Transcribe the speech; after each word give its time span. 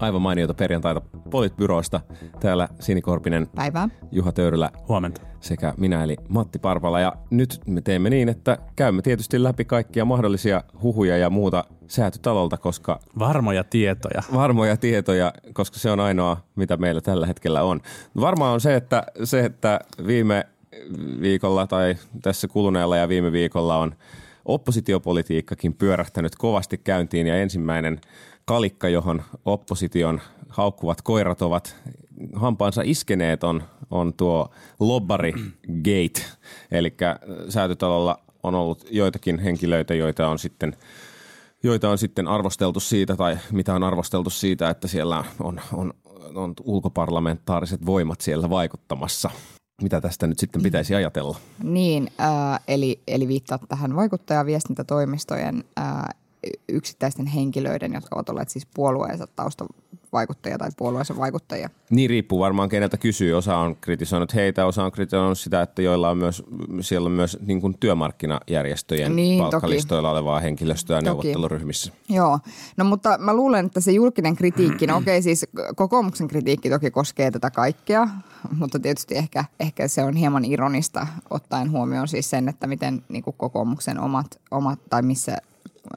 Aivan 0.00 0.22
mainiota 0.22 0.54
perjantaita 0.54 1.00
Politbyrosta. 1.30 2.00
Täällä 2.40 2.68
Sinikorpinen, 2.80 3.46
Päivää. 3.54 3.88
Juha 4.12 4.32
Töyrylä 4.32 4.70
Huomenta. 4.88 5.20
sekä 5.40 5.74
minä 5.76 6.04
eli 6.04 6.16
Matti 6.28 6.58
Parpala. 6.58 7.00
Ja 7.00 7.12
nyt 7.30 7.60
me 7.66 7.80
teemme 7.80 8.10
niin, 8.10 8.28
että 8.28 8.58
käymme 8.76 9.02
tietysti 9.02 9.42
läpi 9.42 9.64
kaikkia 9.64 10.04
mahdollisia 10.04 10.64
huhuja 10.82 11.16
ja 11.16 11.30
muuta 11.30 11.64
säätytalolta, 11.86 12.56
koska 12.56 13.00
Varmoja 13.18 13.64
tietoja. 13.64 14.22
varmoja 14.34 14.76
tietoja, 14.76 15.32
koska 15.52 15.78
se 15.78 15.90
on 15.90 16.00
ainoa, 16.00 16.36
mitä 16.56 16.76
meillä 16.76 17.00
tällä 17.00 17.26
hetkellä 17.26 17.62
on. 17.62 17.80
Varmaan 18.20 18.52
on 18.52 18.60
se, 18.60 18.74
että, 18.74 19.04
se, 19.24 19.40
että 19.40 19.80
viime 20.06 20.46
viikolla 21.20 21.66
tai 21.66 21.96
tässä 22.22 22.48
kuluneella 22.48 22.96
ja 22.96 23.08
viime 23.08 23.32
viikolla 23.32 23.76
on 23.76 23.94
oppositiopolitiikkakin 24.44 25.74
pyörähtänyt 25.74 26.36
kovasti 26.36 26.78
käyntiin 26.78 27.26
ja 27.26 27.36
ensimmäinen 27.36 28.00
kalikka, 28.50 28.88
johon 28.88 29.22
opposition 29.44 30.20
haukkuvat 30.48 31.02
koirat 31.02 31.42
ovat 31.42 31.76
hampaansa 32.34 32.82
iskeneet 32.84 33.44
on, 33.44 33.62
on 33.90 34.14
tuo 34.14 34.50
lobbari 34.80 35.32
gate. 35.66 36.30
Eli 36.70 36.96
säätytalolla 37.48 38.18
on 38.42 38.54
ollut 38.54 38.84
joitakin 38.90 39.38
henkilöitä, 39.38 39.94
joita 39.94 40.28
on 40.28 40.38
sitten 40.38 40.76
joita 41.62 41.90
on 41.90 41.98
sitten 41.98 42.28
arvosteltu 42.28 42.80
siitä, 42.80 43.16
tai 43.16 43.38
mitä 43.52 43.74
on 43.74 43.82
arvosteltu 43.82 44.30
siitä, 44.30 44.70
että 44.70 44.88
siellä 44.88 45.24
on, 45.40 45.60
on, 45.72 45.94
on 46.34 46.54
ulkoparlamentaariset 46.64 47.86
voimat 47.86 48.20
siellä 48.20 48.50
vaikuttamassa. 48.50 49.30
Mitä 49.82 50.00
tästä 50.00 50.26
nyt 50.26 50.38
sitten 50.38 50.62
pitäisi 50.62 50.94
ajatella? 50.94 51.36
Niin, 51.62 52.08
äh, 52.20 52.60
eli, 52.68 53.00
eli 53.08 53.28
viittaat 53.28 53.60
tähän 53.68 53.96
vaikuttajaviestintätoimistojen 53.96 55.64
äh, 55.78 56.02
yksittäisten 56.68 57.26
henkilöiden, 57.26 57.92
jotka 57.92 58.16
ovat 58.16 58.28
olleet 58.28 58.48
siis 58.48 58.66
puolueensa 58.74 59.26
taustavaikuttajia 59.36 60.58
tai 60.58 60.70
puolueensa 60.76 61.16
vaikuttajia. 61.16 61.70
Niin 61.90 62.10
riippuu 62.10 62.38
varmaan 62.38 62.68
keneltä 62.68 62.96
kysyy. 62.96 63.34
Osa 63.34 63.56
on 63.56 63.76
kritisoinut 63.76 64.34
heitä, 64.34 64.66
osa 64.66 64.84
on 64.84 64.92
kritisoinut 64.92 65.38
sitä, 65.38 65.62
että 65.62 65.82
joilla 65.82 66.10
on 66.10 66.18
myös, 66.18 66.42
siellä 66.80 67.06
on 67.06 67.12
myös 67.12 67.38
niin 67.46 67.60
kuin 67.60 67.76
työmarkkinajärjestöjen 67.80 69.16
Niin, 69.16 69.28
niin, 69.28 69.38
toki. 69.38 69.50
palkkalistoilla 69.50 70.10
olevaa 70.10 70.40
henkilöstöä 70.40 70.96
Toki. 70.96 71.04
neuvotteluryhmissä. 71.04 71.92
Joo, 72.08 72.38
no 72.76 72.84
mutta 72.84 73.18
mä 73.18 73.34
luulen, 73.34 73.66
että 73.66 73.80
se 73.80 73.92
julkinen 73.92 74.36
kritiikki, 74.36 74.86
no 74.86 74.96
okei 75.02 75.22
siis 75.22 75.46
kokoomuksen 75.76 76.28
kritiikki 76.28 76.70
toki 76.70 76.90
koskee 76.90 77.30
tätä 77.30 77.50
kaikkea, 77.50 78.08
mutta 78.58 78.78
tietysti 78.80 79.16
ehkä, 79.16 79.44
ehkä 79.60 79.88
se 79.88 80.04
on 80.04 80.16
hieman 80.16 80.44
ironista 80.44 81.06
ottaen 81.30 81.70
huomioon 81.70 82.08
siis 82.08 82.30
sen, 82.30 82.48
että 82.48 82.66
miten 82.66 83.04
niin 83.08 83.22
kuin 83.22 83.36
kokoomuksen 83.38 84.00
omat, 84.00 84.26
omat 84.50 84.78
tai 84.90 85.02
missä 85.02 85.36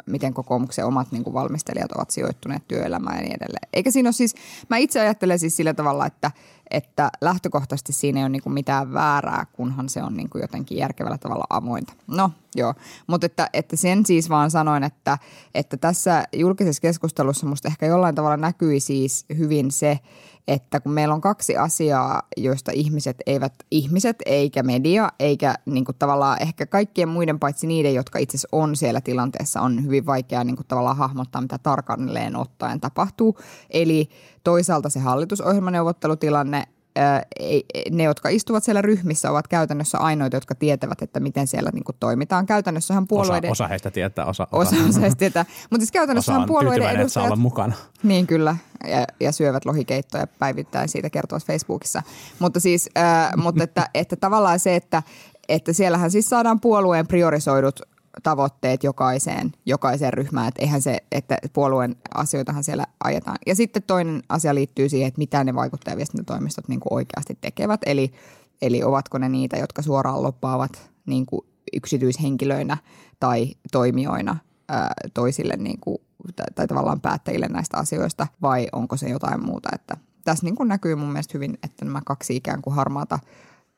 miten 0.05 0.33
kokoomuksen 0.33 0.85
omat 0.85 1.11
niin 1.11 1.23
kuin 1.23 1.33
valmistelijat 1.33 1.91
ovat 1.91 2.11
sijoittuneet 2.11 2.67
työelämään 2.67 3.17
ja 3.17 3.21
niin 3.21 3.35
edelleen. 3.35 3.69
Eikä 3.73 3.91
siinä 3.91 4.07
ole 4.07 4.13
siis, 4.13 4.35
mä 4.69 4.77
itse 4.77 4.99
ajattelen 4.99 5.39
siis 5.39 5.55
sillä 5.55 5.73
tavalla, 5.73 6.05
että, 6.05 6.31
että 6.71 7.11
lähtökohtaisesti 7.21 7.93
siinä 7.93 8.19
ei 8.19 8.23
ole 8.23 8.29
niin 8.29 8.43
kuin 8.43 8.53
mitään 8.53 8.93
väärää, 8.93 9.45
kunhan 9.53 9.89
se 9.89 10.03
on 10.03 10.13
niin 10.13 10.29
kuin 10.29 10.41
jotenkin 10.41 10.77
järkevällä 10.77 11.17
tavalla 11.17 11.45
avointa. 11.49 11.93
No 12.07 12.31
joo, 12.55 12.73
mutta 13.07 13.25
että, 13.25 13.49
että 13.53 13.75
sen 13.75 14.05
siis 14.05 14.29
vaan 14.29 14.51
sanoin, 14.51 14.83
että, 14.83 15.17
että 15.55 15.77
tässä 15.77 16.23
julkisessa 16.33 16.81
keskustelussa 16.81 17.45
musta 17.45 17.67
ehkä 17.67 17.85
jollain 17.85 18.15
tavalla 18.15 18.37
näkyi 18.37 18.79
siis 18.79 19.25
hyvin 19.37 19.71
se, 19.71 19.99
että 20.47 20.80
kun 20.80 20.91
meillä 20.91 21.13
on 21.13 21.22
kaksi 21.22 21.58
asiaa, 21.58 22.22
joista 22.38 22.72
ihmiset 22.72 23.17
eivät, 23.25 23.53
ihmiset 23.72 24.16
eikä 24.25 24.63
media, 24.63 25.09
eikä 25.19 25.56
niin 25.66 25.85
kuin 25.85 25.95
tavallaan 26.00 26.41
ehkä 26.41 26.66
kaikkien 26.66 27.09
muiden 27.09 27.40
paitsi 27.40 27.67
niiden, 27.67 27.94
jotka 27.94 28.19
itse 28.19 28.35
asiassa 28.38 28.47
on 28.51 28.75
siellä 28.75 29.01
tilanteessa, 29.01 29.62
on 29.62 29.84
hyvin 29.84 30.06
vaikea 30.06 30.44
niin 30.44 30.56
kuin 30.56 30.67
tavallaan 30.67 30.97
hahmottaa, 30.97 31.41
mitä 31.41 31.57
tarkalleen 31.57 32.35
ottaen 32.35 32.81
tapahtuu. 32.81 33.38
Eli 33.69 34.09
toisaalta 34.44 34.90
se 34.90 35.00
hallitusohjelmaneuvottelutilanne, 35.00 36.63
ää, 36.95 37.23
ei- 37.39 37.65
ne, 37.91 38.03
jotka 38.03 38.29
istuvat 38.29 38.63
siellä 38.63 38.81
ryhmissä, 38.81 39.31
ovat 39.31 39.47
käytännössä 39.47 39.97
ainoita, 39.97 40.37
jotka 40.37 40.55
tietävät, 40.55 41.01
että 41.01 41.19
miten 41.19 41.47
siellä 41.47 41.69
niin 41.73 41.83
kuin 41.83 41.95
toimitaan. 41.99 42.45
Käytännössähän 42.45 43.03
Osa, 43.03 43.07
puolueiden... 43.07 43.51
osa 43.51 43.67
heistä 43.67 43.91
tietää, 43.91 44.25
osa, 44.25 44.47
Osa, 44.51 44.75
osa 44.89 44.99
heistä 44.99 45.19
tietää. 45.19 45.45
Mutta 45.69 45.77
siis 45.77 45.89
osa 45.89 45.93
käytännössähän 45.93 46.41
on 46.41 46.47
puolueiden 46.47 46.73
tyytyväinen, 46.73 47.01
että 47.01 47.13
saa 47.13 47.23
edustajat... 47.23 47.37
olla 47.37 47.41
mukana. 47.41 47.73
Niin 48.03 48.27
kyllä, 48.27 48.55
ja, 48.87 49.05
ja 49.19 49.31
syövät 49.31 49.65
lohikeittoja 49.65 50.27
päivittäin 50.27 50.89
siitä 50.89 51.09
kertovat 51.09 51.45
Facebookissa. 51.45 52.01
Mutta 52.39 52.59
siis, 52.59 52.89
äh, 52.97 53.31
mutta 53.37 53.63
että, 53.63 53.89
että 53.93 54.15
tavallaan 54.15 54.59
se, 54.59 54.75
että, 54.75 55.03
että 55.49 55.73
siellähän 55.73 56.11
siis 56.11 56.25
saadaan 56.25 56.59
puolueen 56.59 57.07
priorisoidut 57.07 57.79
tavoitteet 58.24 58.84
jokaiseen, 58.84 59.51
jokaiseen 59.66 60.13
ryhmään. 60.13 60.47
Että 60.47 60.62
eihän 60.62 60.81
se, 60.81 60.97
että 61.12 61.38
puolueen 61.53 61.96
asioitahan 62.16 62.63
siellä 62.63 62.85
ajetaan. 63.03 63.38
Ja 63.46 63.56
sitten 63.56 63.84
toinen 63.84 64.24
asia 64.29 64.56
liittyy 64.56 64.90
siihen, 64.90 65.07
että 65.07 65.18
mitä 65.18 65.44
ne 65.44 65.56
vaikuttajaviestintätoimistot 65.56 66.68
niin 66.68 66.79
kuin 66.79 66.94
oikeasti 66.94 67.38
tekevät. 67.41 67.81
Eli, 67.85 68.13
eli 68.62 68.84
ovatko 68.84 69.18
ne 69.18 69.29
niitä, 69.29 69.57
jotka 69.57 69.81
suoraan 69.81 70.23
loppaavat 70.23 70.91
niin 71.06 71.25
kuin 71.25 71.46
yksityishenkilöinä 71.73 72.78
tai 73.19 73.47
toimijoina 73.72 74.38
ää, 74.69 74.94
toisille 75.13 75.57
niin 75.57 75.79
kuin, 75.79 75.97
tai, 76.35 76.46
tai 76.56 76.68
tavallaan 76.68 77.02
päättäjille 77.02 77.47
näistä 77.47 77.78
asioista 77.78 78.28
vai 78.41 78.68
onko 78.72 78.97
se 78.97 79.09
jotain 79.09 79.46
muuta. 79.46 79.69
Että 79.75 79.97
tässä 80.23 80.46
niin 80.46 80.56
kuin 80.56 80.69
näkyy 80.69 80.96
mun 80.96 81.07
mielestä 81.07 81.31
hyvin, 81.34 81.57
että 81.63 81.85
nämä 81.85 82.02
kaksi 82.06 82.35
ikään 82.35 82.62
kuin 82.62 82.75
harmaata 82.75 83.19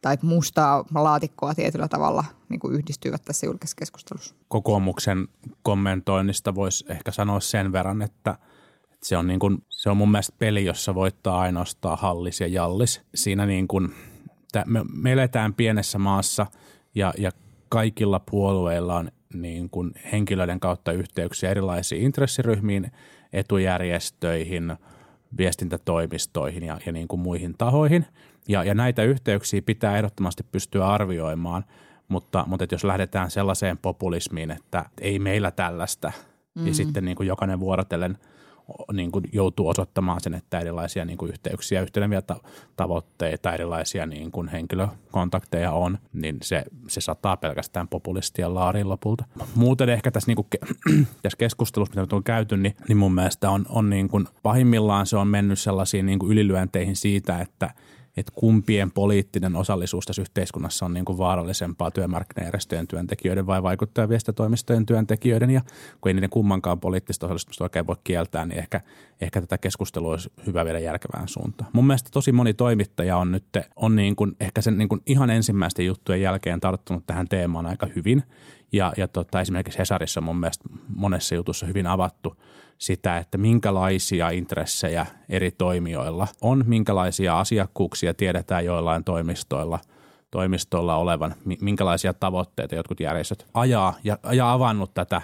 tai 0.05 0.17
mustaa 0.21 0.85
laatikkoa 0.95 1.55
tietyllä 1.55 1.87
tavalla 1.87 2.23
niin 2.49 2.59
kuin 2.59 2.73
yhdistyvät 2.73 3.21
tässä 3.25 3.45
julkisessa 3.45 3.75
keskustelussa. 3.75 4.35
Kokoomuksen 4.47 5.27
kommentoinnista 5.61 6.55
voisi 6.55 6.85
ehkä 6.89 7.11
sanoa 7.11 7.39
sen 7.39 7.71
verran, 7.71 8.01
että 8.01 8.37
se 9.03 9.17
on, 9.17 9.27
niin 9.27 9.39
kuin, 9.39 9.57
se 9.69 9.89
on 9.89 9.97
mun 9.97 10.11
mielestä 10.11 10.35
peli, 10.39 10.65
jossa 10.65 10.95
voittaa 10.95 11.39
ainoastaan 11.39 11.97
hallis 11.97 12.41
ja 12.41 12.47
jallis. 12.47 13.01
Siinä 13.15 13.45
niin 13.45 13.67
kuin, 13.67 13.95
me, 14.65 14.81
me 14.93 15.11
eletään 15.11 15.53
pienessä 15.53 15.99
maassa 15.99 16.45
ja, 16.95 17.13
ja 17.17 17.31
kaikilla 17.69 18.19
puolueilla 18.19 18.95
on 18.95 19.11
niin 19.33 19.69
kuin 19.69 19.91
henkilöiden 20.11 20.59
kautta 20.59 20.91
yhteyksiä 20.91 21.51
erilaisiin 21.51 22.01
intressiryhmiin, 22.01 22.91
etujärjestöihin, 23.33 24.77
viestintätoimistoihin 25.37 26.63
ja, 26.63 26.79
ja 26.85 26.91
niin 26.91 27.07
kuin 27.07 27.19
muihin 27.19 27.55
tahoihin. 27.57 28.05
Ja, 28.47 28.63
ja 28.63 28.73
näitä 28.73 29.03
yhteyksiä 29.03 29.61
pitää 29.61 29.97
ehdottomasti 29.97 30.43
pystyä 30.51 30.87
arvioimaan, 30.87 31.65
mutta, 32.07 32.43
mutta 32.47 32.63
että 32.63 32.73
jos 32.73 32.83
lähdetään 32.83 33.31
sellaiseen 33.31 33.77
populismiin, 33.77 34.51
että 34.51 34.85
ei 35.01 35.19
meillä 35.19 35.51
tällaista, 35.51 36.11
mm. 36.55 36.67
ja 36.67 36.73
sitten 36.73 37.05
niin 37.05 37.17
kuin 37.17 37.27
jokainen 37.27 37.59
vuorotellen 37.59 38.17
niin 38.93 39.11
kuin 39.11 39.25
joutuu 39.31 39.67
osoittamaan 39.67 40.21
sen, 40.21 40.33
että 40.33 40.59
erilaisia 40.59 41.05
niin 41.05 41.17
kuin 41.17 41.31
yhteyksiä, 41.31 41.81
yhteneviä 41.81 42.21
ta- 42.21 42.39
tavoitteita, 42.75 43.53
erilaisia 43.53 44.05
niin 44.05 44.31
kuin 44.31 44.47
henkilökontakteja 44.47 45.71
on, 45.71 45.97
niin 46.13 46.37
se, 46.41 46.63
se 46.87 47.01
sataa 47.01 47.37
pelkästään 47.37 47.87
populistien 47.87 48.55
laariin 48.55 48.89
lopulta. 48.89 49.25
Muuten 49.55 49.89
ehkä 49.89 50.11
tässä, 50.11 50.29
niin 50.29 50.35
kuin, 50.35 50.47
ke- 50.55 50.75
tässä 51.21 51.37
keskustelussa, 51.37 51.91
mitä 51.91 52.01
nyt 52.01 52.13
on 52.13 52.23
käyty, 52.23 52.57
niin, 52.57 52.75
niin 52.87 52.97
mun 52.97 53.13
mielestä 53.15 53.49
on, 53.49 53.65
on 53.69 53.89
niin 53.89 54.09
kuin, 54.09 54.27
pahimmillaan 54.43 55.05
se 55.05 55.17
on 55.17 55.27
mennyt 55.27 55.59
sellaisiin 55.59 56.05
niin 56.05 56.19
kuin 56.19 56.31
ylilyönteihin 56.31 56.95
siitä, 56.95 57.39
että 57.41 57.73
että 58.17 58.31
kumpien 58.35 58.91
poliittinen 58.91 59.55
osallisuus 59.55 60.05
tässä 60.05 60.21
yhteiskunnassa 60.21 60.85
on 60.85 60.93
niin 60.93 61.05
kuin 61.05 61.17
vaarallisempaa 61.17 61.91
työmarkkinajärjestöjen 61.91 62.87
työntekijöiden 62.87 63.47
vai 63.47 63.63
vaikuttajaviestintätoimistojen 63.63 64.85
työntekijöiden. 64.85 65.49
Ja 65.49 65.61
kun 66.01 66.09
ei 66.09 66.13
niiden 66.13 66.29
kummankaan 66.29 66.79
poliittista 66.79 67.25
osallistumista 67.25 67.63
oikein 67.63 67.87
voi 67.87 67.95
kieltää, 68.03 68.45
niin 68.45 68.59
ehkä, 68.59 68.81
ehkä 69.21 69.41
tätä 69.41 69.57
keskustelua 69.57 70.11
olisi 70.11 70.31
hyvä 70.45 70.65
viedä 70.65 70.79
järkevään 70.79 71.27
suuntaan. 71.27 71.69
Mun 71.73 71.87
mielestä 71.87 72.09
tosi 72.13 72.31
moni 72.31 72.53
toimittaja 72.53 73.17
on 73.17 73.31
nyt 73.31 73.45
on 73.75 73.95
niin 73.95 74.15
kuin 74.15 74.35
ehkä 74.39 74.61
sen 74.61 74.77
niin 74.77 74.89
kuin 74.89 75.01
ihan 75.05 75.29
ensimmäisten 75.29 75.85
juttujen 75.85 76.21
jälkeen 76.21 76.59
tarttunut 76.59 77.03
tähän 77.07 77.27
teemaan 77.27 77.65
aika 77.65 77.87
hyvin. 77.95 78.23
Ja, 78.75 78.93
ja 78.97 79.07
tota, 79.07 79.41
esimerkiksi 79.41 79.79
Hesarissa 79.79 80.21
mun 80.21 80.37
mielestä 80.37 80.69
monessa 80.95 81.35
jutussa 81.35 81.65
hyvin 81.65 81.87
avattu 81.87 82.35
sitä, 82.77 83.17
että 83.17 83.37
minkälaisia 83.37 84.29
intressejä 84.29 85.05
eri 85.29 85.51
toimijoilla 85.51 86.27
on, 86.41 86.63
minkälaisia 86.67 87.39
asiakkuuksia 87.39 88.13
tiedetään 88.13 88.65
joillain 88.65 89.03
toimistoilla, 89.03 89.79
toimistolla 90.31 90.95
olevan, 90.95 91.35
mi- 91.45 91.57
minkälaisia 91.61 92.13
tavoitteita 92.13 92.75
jotkut 92.75 92.99
järjestöt 92.99 93.45
ajaa 93.53 93.93
ja, 94.03 94.17
ja 94.31 94.53
avannut 94.53 94.93
tätä, 94.93 95.21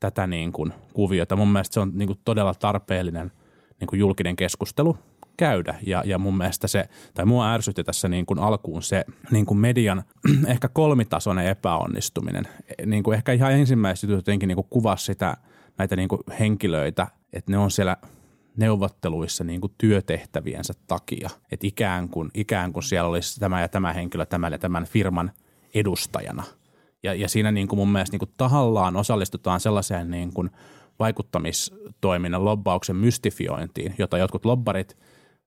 tätä 0.00 0.26
niin 0.26 0.52
kuin 0.52 0.72
kuviota. 0.94 1.36
Mun 1.36 1.48
mielestä 1.48 1.74
se 1.74 1.80
on 1.80 1.92
niin 1.94 2.06
kuin 2.06 2.18
todella 2.24 2.54
tarpeellinen 2.54 3.32
niin 3.80 3.88
kuin 3.88 4.00
julkinen 4.00 4.36
keskustelu 4.36 4.96
käydä. 5.36 5.74
Ja, 5.86 6.02
ja 6.06 6.18
mun 6.18 6.36
mielestä 6.36 6.68
se, 6.68 6.88
tai 7.14 7.24
mua 7.24 7.52
ärsytti 7.52 7.84
tässä 7.84 8.08
niin 8.08 8.26
kuin 8.26 8.38
alkuun 8.38 8.82
se 8.82 9.04
niin 9.30 9.46
kuin 9.46 9.58
median 9.58 10.02
ehkä 10.46 10.68
kolmitasoinen 10.68 11.46
epäonnistuminen. 11.46 12.44
Niin 12.86 13.02
kuin 13.02 13.14
ehkä 13.14 13.32
ihan 13.32 13.52
ensimmäiset 13.52 14.10
jotenkin 14.10 14.46
niin 14.48 14.56
kuin 14.56 14.68
kuvasi 14.70 15.04
sitä, 15.04 15.36
näitä 15.78 15.96
niin 15.96 16.08
kuin 16.08 16.20
henkilöitä 16.40 17.06
että 17.32 17.50
ne 17.50 17.58
on 17.58 17.70
siellä 17.70 17.96
neuvotteluissa 18.56 19.44
niin 19.44 19.60
kuin 19.60 19.74
työtehtäviensä 19.78 20.74
takia. 20.86 21.30
Että 21.52 21.66
ikään 21.66 22.08
kuin, 22.08 22.30
ikään 22.34 22.72
kuin 22.72 22.82
siellä 22.82 23.08
olisi 23.08 23.40
tämä 23.40 23.60
ja 23.60 23.68
tämä 23.68 23.92
henkilö 23.92 24.26
tämän 24.26 24.52
ja 24.52 24.58
tämän 24.58 24.84
firman 24.84 25.30
edustajana. 25.74 26.44
Ja, 27.02 27.14
ja 27.14 27.28
siinä 27.28 27.52
niin 27.52 27.68
kuin 27.68 27.78
mun 27.78 27.92
mielestä 27.92 28.14
niin 28.14 28.18
kuin 28.18 28.32
tahallaan 28.36 28.96
osallistutaan 28.96 29.60
sellaiseen 29.60 30.10
niin 30.10 30.32
kuin 30.32 30.50
vaikuttamistoiminnan 30.98 32.44
lobbauksen 32.44 32.96
mystifiointiin, 32.96 33.94
jota 33.98 34.18
jotkut 34.18 34.44
lobbarit, 34.44 34.96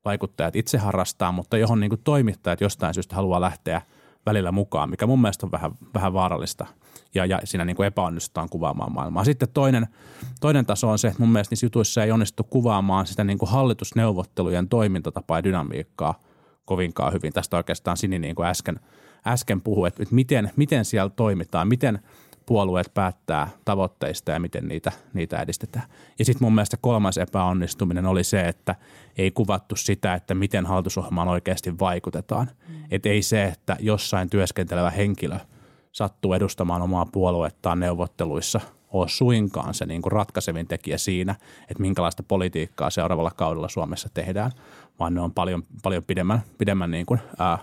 vaikuttajat 0.05 0.55
itse 0.55 0.77
harrastaa, 0.77 1.31
mutta 1.31 1.57
johon 1.57 1.79
niin 1.79 1.89
kuin 1.89 2.01
toimittajat 2.03 2.61
jostain 2.61 2.93
syystä 2.93 3.15
haluaa 3.15 3.41
lähteä 3.41 3.81
välillä 4.25 4.51
mukaan, 4.51 4.89
mikä 4.89 5.07
mun 5.07 5.21
mielestä 5.21 5.45
on 5.45 5.51
vähän, 5.51 5.71
vähän 5.93 6.13
vaarallista 6.13 6.65
ja, 7.15 7.25
ja 7.25 7.39
siinä 7.43 7.65
niin 7.65 7.75
kuin 7.75 7.87
epäonnistutaan 7.87 8.49
kuvaamaan 8.49 8.91
maailmaa. 8.91 9.23
Sitten 9.23 9.49
toinen, 9.53 9.87
toinen 10.41 10.65
taso 10.65 10.89
on 10.89 10.99
se, 10.99 11.07
että 11.07 11.19
mun 11.19 11.31
mielestä 11.31 11.53
niissä 11.53 11.65
jutuissa 11.65 12.03
ei 12.03 12.11
onnistu 12.11 12.43
kuvaamaan 12.43 13.07
sitä 13.07 13.23
niin 13.23 13.37
kuin 13.37 13.49
hallitusneuvottelujen 13.49 14.69
toimintatapaa 14.69 15.37
ja 15.37 15.43
dynamiikkaa 15.43 16.19
kovinkaan 16.65 17.13
hyvin. 17.13 17.33
Tästä 17.33 17.57
oikeastaan 17.57 17.97
Sini 17.97 18.19
niin 18.19 18.35
kuin 18.35 18.47
äsken, 18.47 18.79
äsken 19.27 19.61
puhui, 19.61 19.87
että, 19.87 20.03
että 20.03 20.15
miten, 20.15 20.51
miten 20.55 20.85
siellä 20.85 21.09
toimitaan, 21.09 21.67
miten 21.67 21.99
puolueet 22.45 22.93
päättää 22.93 23.47
tavoitteista 23.65 24.31
ja 24.31 24.39
miten 24.39 24.67
niitä, 24.67 24.91
niitä 25.13 25.41
edistetään. 25.41 25.85
Ja 26.19 26.25
sitten 26.25 26.45
mun 26.45 26.55
mielestä 26.55 26.77
kolmas 26.81 27.17
epäonnistuminen 27.17 28.05
oli 28.05 28.23
se, 28.23 28.41
että 28.41 28.75
ei 29.17 29.31
kuvattu 29.31 29.75
sitä, 29.75 30.13
että 30.13 30.35
miten 30.35 30.65
hallitusohjelmaan 30.65 31.27
oikeasti 31.27 31.79
vaikutetaan. 31.79 32.49
Mm. 32.69 32.75
Että 32.91 33.09
ei 33.09 33.21
se, 33.21 33.43
että 33.43 33.77
jossain 33.79 34.29
työskentelevä 34.29 34.89
henkilö– 34.89 35.39
sattuu 35.95 36.33
edustamaan 36.33 36.81
omaa 36.81 37.05
puoluettaan 37.05 37.79
neuvotteluissa 37.79 38.61
ole 38.89 39.09
suinkaan 39.09 39.73
se 39.73 39.85
niin 39.85 40.01
kuin 40.01 40.11
ratkaisevin 40.11 40.67
tekijä 40.67 40.97
siinä, 40.97 41.35
että 41.61 41.81
minkälaista 41.81 42.23
politiikkaa 42.23 42.89
seuraavalla 42.89 43.31
kaudella 43.31 43.69
Suomessa 43.69 44.09
tehdään, 44.13 44.51
vaan 44.99 45.13
ne 45.13 45.21
on 45.21 45.33
paljon, 45.33 45.63
paljon 45.83 46.03
pidemmän, 46.03 46.41
pidemmän 46.57 46.91
niin 46.91 47.05
kuin, 47.05 47.19
ää, 47.39 47.57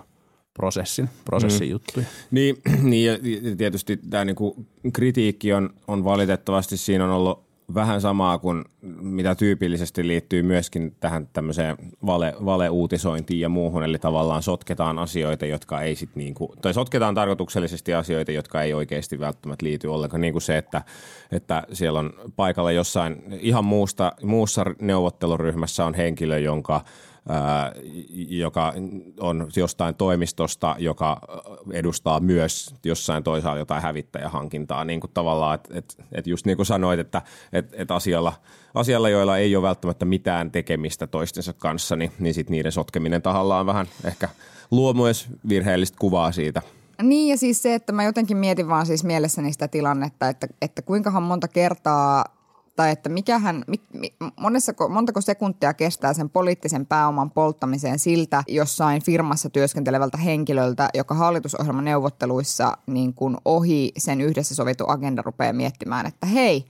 prosessin, 0.55 1.09
prosessin 1.25 1.69
mm. 1.69 1.71
juttuja. 1.71 2.07
Niin, 2.31 2.57
niin 2.91 3.07
ja 3.13 3.19
tietysti 3.57 3.97
tämä 4.11 4.25
niin 4.25 4.37
kuin 4.37 4.67
kritiikki 4.93 5.53
on, 5.53 5.71
on 5.89 6.05
valitettavasti, 6.05 6.77
siinä 6.77 7.05
on 7.05 7.11
ollut 7.11 7.53
vähän 7.75 8.01
samaa 8.01 8.39
kuin 8.39 8.65
mitä 9.01 9.35
tyypillisesti 9.35 10.07
liittyy 10.07 10.43
myöskin 10.43 10.97
tähän 11.01 11.29
tämmöiseen 11.33 11.77
vale, 12.07 12.35
valeuutisointiin 12.45 13.41
ja 13.41 13.49
muuhun, 13.49 13.85
eli 13.85 13.99
tavallaan 13.99 14.43
sotketaan 14.43 14.99
asioita, 14.99 15.47
jotka 15.47 15.81
ei 15.81 15.97
sit 15.97 16.11
niinku, 16.15 16.55
tai 16.63 16.75
sotketaan 16.75 17.15
tarkoituksellisesti 17.15 17.95
asioita, 17.95 18.33
jotka 18.33 18.63
ei 18.63 18.75
oikeasti 18.75 19.21
välttämättä 19.21 19.67
liity 19.67 19.89
ollenkaan, 19.89 20.21
niin 20.21 20.35
kuin 20.35 20.43
se, 20.43 20.59
että, 20.59 20.83
että 21.33 21.63
siellä 21.73 21.99
on 21.99 22.13
paikalla 22.37 22.73
jossain 22.73 23.23
ihan 23.41 23.65
muusta, 23.65 24.13
muussa 24.23 24.65
neuvotteluryhmässä 24.81 25.85
on 25.85 25.95
henkilö, 25.95 26.39
jonka– 26.39 26.81
joka 28.29 28.75
on 29.21 29.49
jostain 29.57 29.95
toimistosta, 29.95 30.77
joka 30.79 31.21
edustaa 31.73 32.21
myös 32.21 32.75
jossain 32.85 33.25
toisaalla 33.25 33.59
jotain 33.59 33.83
hävittäjähankintaa. 33.83 34.85
Niin 34.85 35.01
kuin 35.01 35.11
tavallaan, 35.15 35.55
että 35.55 35.79
et, 35.79 35.97
et 36.13 36.27
just 36.27 36.47
niin 36.47 36.57
kuin 36.57 36.67
sanoit, 36.67 37.01
että 37.01 37.23
et, 37.53 37.71
et 37.73 37.91
asialla, 37.91 38.33
asialla, 38.75 39.09
joilla 39.09 39.39
ei 39.39 39.57
ole 39.57 39.69
välttämättä 39.69 40.05
mitään 40.05 40.51
tekemistä 40.51 41.07
toistensa 41.07 41.53
kanssa, 41.53 41.97
niin, 41.97 42.13
niin 42.19 42.35
sit 42.35 42.51
niiden 42.51 42.73
sotkeminen 42.73 43.23
tahallaan 43.23 43.67
vähän 43.67 43.87
ehkä 44.05 44.29
luo 44.71 44.93
myös 44.93 45.29
virheellistä 45.49 45.97
kuvaa 46.01 46.33
siitä. 46.33 46.63
Niin 47.03 47.29
ja 47.29 47.37
siis 47.37 47.63
se, 47.63 47.75
että 47.75 47.93
mä 47.93 48.05
jotenkin 48.05 48.37
mietin 48.37 48.69
vaan 48.69 48.87
siis 48.87 49.05
mielessäni 49.05 49.53
sitä 49.53 49.69
tilannetta, 49.69 50.29
että, 50.29 50.47
että 50.63 50.83
kuinkahan 50.83 51.23
monta 51.23 51.49
kertaa 51.49 52.25
tai 52.77 52.91
että 52.91 53.09
mikähän, 53.09 53.65
mi, 53.67 53.81
mi, 53.93 54.15
monessa, 54.41 54.73
montako 54.89 55.21
sekuntia 55.21 55.75
kestää 55.75 56.13
sen 56.13 56.31
poliittisen 56.31 56.87
pääoman 56.87 57.31
polttamiseen 57.31 57.99
siltä 57.99 58.43
jossain 58.49 59.03
firmassa 59.03 59.51
työskentelevältä 59.51 60.19
henkilöltä, 60.19 60.89
joka 60.95 61.15
hallitusohjelman 61.15 61.85
neuvotteluissa 61.85 62.77
niin 62.87 63.15
kuin 63.15 63.37
ohi 63.45 63.93
sen 63.99 64.21
yhdessä 64.21 64.55
sovittu 64.55 64.85
agenda 64.89 65.23
rupeaa 65.23 65.53
miettimään, 65.53 66.07
että 66.07 66.27
hei, 66.27 66.65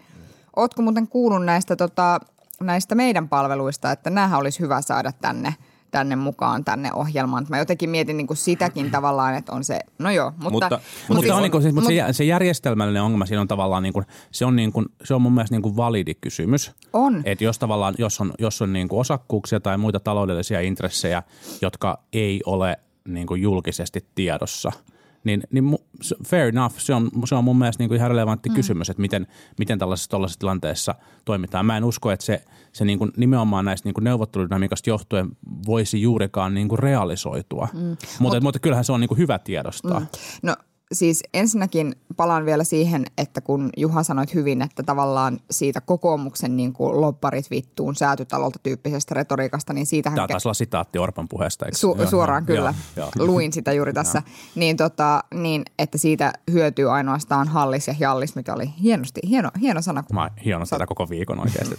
ootko 0.57 0.83
muuten 0.83 1.09
kuullut 1.09 1.45
näistä, 1.45 1.77
tota, 1.77 2.21
näistä 2.61 2.95
meidän 2.95 3.29
palveluista, 3.29 3.93
että 3.93 4.11
nämähän 4.11 4.41
olisi 4.41 4.61
hyvä 4.61 4.83
saada 4.83 5.13
tänne– 5.13 5.55
tänne 5.93 6.17
mukaan 6.17 6.65
tänne 6.65 6.93
ohjelmaan. 6.93 7.47
Mä 7.49 7.59
jotenkin 7.59 7.91
mietin 7.91 8.17
niin 8.17 8.27
kuin 8.27 8.37
sitäkin 8.37 8.91
tavallaan, 8.91 9.35
että 9.35 9.53
on 9.53 9.65
se, 9.65 9.81
no 9.99 10.11
joo. 10.11 10.31
Mutta, 10.31 10.51
mutta, 10.51 10.69
mutta, 10.69 10.81
mutta, 11.09 11.21
siis, 11.21 11.33
on, 11.33 11.43
niin 11.43 11.53
kuin, 11.53 11.63
siis, 11.63 11.75
mutta 11.75 11.91
se, 11.91 12.13
se 12.13 12.25
järjestelmällinen 12.25 13.03
ongelma 13.03 13.27
siinä 13.27 13.41
on 13.41 13.49
tavallaan, 13.49 13.83
niin 13.83 13.93
kuin, 13.93 14.07
se, 14.31 14.45
on 14.45 14.57
niin 14.57 14.73
kuin, 14.73 14.87
se 15.05 15.15
on 15.15 15.23
mun 15.23 15.33
mielestä 15.33 15.55
niin 15.55 15.63
kuin 15.63 15.77
validi 15.77 16.15
kysymys. 16.15 16.73
On. 16.93 17.23
Että 17.25 17.45
jos 17.45 17.59
tavallaan, 17.59 17.95
jos 17.99 18.21
on, 18.21 18.33
jos 18.39 18.63
on 18.63 18.73
niin 18.73 18.89
kuin 18.89 19.01
osakkuuksia 19.01 19.61
tai 19.61 19.79
muita 19.79 20.01
taloudellisia 20.01 20.61
intressejä, 20.61 21.23
jotka 21.63 21.99
ei 22.13 22.41
ole 22.47 22.77
niin 23.09 23.27
kuin 23.27 23.43
julkisesti 23.43 24.07
tiedossa– 24.15 24.73
niin, 25.25 25.43
niin 25.51 25.79
fair 26.27 26.49
enough, 26.49 26.75
se 26.79 26.95
on, 26.95 27.11
se 27.25 27.35
on 27.35 27.45
mun 27.45 27.59
mielestä 27.59 27.83
niin 27.83 27.89
kuin 27.89 27.97
ihan 27.97 28.11
relevantti 28.11 28.49
mm. 28.49 28.55
kysymys, 28.55 28.91
että 28.91 29.01
miten, 29.01 29.27
miten 29.59 29.79
tällaisessa, 29.79 30.11
tällaisessa 30.11 30.41
tilanteessa 30.41 30.95
toimitaan. 31.25 31.67
Mä 31.67 31.77
en 31.77 31.85
usko, 31.85 32.11
että 32.11 32.27
se, 32.27 32.45
se 32.73 32.85
niin 32.85 32.99
kuin 32.99 33.13
nimenomaan 33.17 33.65
näistä 33.65 33.87
niin 33.87 33.95
kuin 33.95 34.05
neuvotteludynamiikasta 34.05 34.91
johtuen 34.91 35.29
voisi 35.67 36.03
juurikaan 36.03 36.55
niin 36.55 36.69
kuin 36.69 36.79
realisoitua, 36.79 37.69
mm. 37.73 37.81
mutta, 37.81 38.07
Mut, 38.21 38.43
mutta 38.43 38.59
kyllähän 38.59 38.85
se 38.85 38.93
on 38.93 39.01
niin 39.01 39.09
kuin 39.09 39.19
hyvä 39.19 39.39
tiedostaa. 39.39 40.01
Mm. 40.01 40.07
No 40.43 40.57
siis 40.93 41.23
ensinnäkin 41.35 41.95
palaan 42.17 42.47
vielä 42.47 42.65
siihen, 42.65 43.05
että 43.19 43.41
kun 43.41 43.71
Juha 43.77 44.03
sanoit 44.03 44.35
hyvin, 44.35 44.63
että 44.63 44.83
tavallaan 44.83 45.41
siitä 45.51 45.81
kokoomuksen 45.81 46.57
niin 46.57 46.73
kuin 46.73 47.01
lopparit 47.01 47.51
vittuun 47.51 47.97
säätytalolta 47.97 48.59
tyyppisestä 48.63 49.15
retoriikasta, 49.15 49.73
niin 49.73 49.87
siitähän... 49.87 50.17
Tämä 50.17 50.29
taisi 50.29 50.49
olla 50.49 50.55
sitaatti 50.55 50.99
Orpan 50.99 51.29
puheesta. 51.29 51.67
Eikö? 51.67 51.77
Su- 51.77 52.11
suoraan 52.11 52.45
joo, 52.49 52.57
kyllä. 52.57 52.75
Joo, 52.97 53.11
joo. 53.17 53.27
Luin 53.27 53.53
sitä 53.53 53.73
juuri 53.73 53.93
tässä. 53.93 54.23
Niin, 54.55 54.77
tota, 54.77 55.25
niin, 55.35 55.63
että 55.79 55.99
siitä 55.99 56.33
hyötyy 56.53 56.91
ainoastaan 56.91 57.49
hallis 57.49 57.89
ja 57.89 57.95
jallis, 57.99 58.35
mikä 58.35 58.55
oli 58.55 58.73
hienosti, 58.83 59.21
hieno, 59.29 59.51
hieno 59.61 59.83
sana. 59.83 60.05
Mä 60.13 60.31
hieno 60.45 60.65
tätä 60.71 60.87
koko 60.87 61.09
viikon 61.09 61.41
oikeasti. 61.41 61.75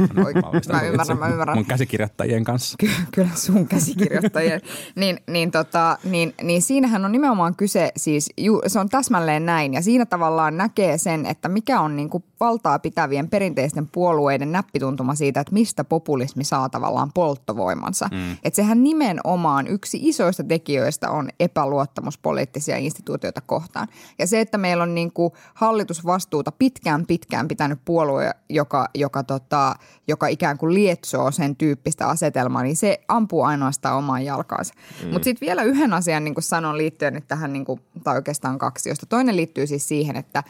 mä, 0.72 0.82
ymmärrän, 0.82 1.20
mä 1.20 1.28
ymmärrän. 1.28 1.58
Mun 1.58 1.66
käsikirjoittajien 1.66 2.44
kanssa. 2.44 2.76
Ky- 2.80 2.90
kyllä 3.12 3.30
sun 3.36 3.68
käsikirjoittajien. 3.68 4.62
niin, 4.96 5.20
niin, 5.28 5.52
tota, 5.52 5.98
niin, 6.04 6.34
niin 6.44 6.62
siinähän 6.62 7.06
on 7.06 7.12
nimenomaan 7.12 7.56
kyse 7.56 7.92
siis, 7.98 8.30
ju, 8.38 8.62
se 8.68 8.80
on 8.80 8.90
täsmälleen 9.04 9.46
näin 9.46 9.74
ja 9.74 9.82
siinä 9.82 10.06
tavallaan 10.06 10.58
näkee 10.58 10.98
sen, 10.98 11.26
että 11.26 11.50
mikä 11.50 11.82
on 11.82 11.96
niin 11.96 12.10
kuin 12.10 12.24
valtaa 12.40 12.80
pitävien 12.80 13.30
perinteisten 13.30 13.88
puolueiden 13.92 14.52
näppituntuma 14.52 15.16
siitä, 15.16 15.40
että 15.40 15.54
mistä 15.54 15.84
populismi 15.84 16.44
saa 16.44 16.70
tavallaan 16.70 17.12
polttovoimansa. 17.14 18.10
Mm. 18.12 18.32
Että 18.44 18.56
sehän 18.56 18.84
nimenomaan 18.84 19.68
yksi 19.68 20.00
isoista 20.02 20.44
tekijöistä 20.44 21.10
on 21.10 21.30
epäluottamus 21.40 22.18
poliittisia 22.18 22.78
instituutioita 22.78 23.42
kohtaan. 23.42 23.88
Ja 24.20 24.28
se, 24.28 24.40
että 24.40 24.58
meillä 24.58 24.84
on 24.84 24.96
niin 24.96 25.12
kuin 25.12 25.34
hallitusvastuuta 25.54 26.52
pitkään 26.52 27.06
pitkään 27.06 27.48
pitänyt 27.48 27.80
puolue, 27.86 28.32
joka, 28.50 28.88
joka, 28.96 29.24
tota, 29.24 29.76
joka 30.08 30.28
ikään 30.28 30.58
kuin 30.58 30.74
lietsoo 30.74 31.32
sen 31.32 31.56
tyyppistä 31.56 32.08
asetelmaa, 32.08 32.64
niin 32.64 32.76
se 32.76 33.00
ampuu 33.08 33.44
ainoastaan 33.44 33.98
omaan 33.98 34.26
jalkaansa. 34.26 34.74
Mm. 35.04 35.10
Mutta 35.10 35.24
sitten 35.24 35.46
vielä 35.46 35.64
yhden 35.64 35.94
asian 35.94 36.24
niin 36.24 36.36
kuin 36.36 36.44
sanon 36.44 36.78
liittyen 36.78 37.14
nyt 37.14 37.28
tähän, 37.28 37.54
niin 37.54 37.66
kuin, 37.66 37.82
tai 38.04 38.16
oikeastaan 38.16 38.58
kaksi, 38.58 38.90
josta 38.94 39.06
toinen 39.06 39.36
liittyy 39.36 39.68
siis 39.68 39.88
siihen, 39.88 40.16
että 40.16 40.44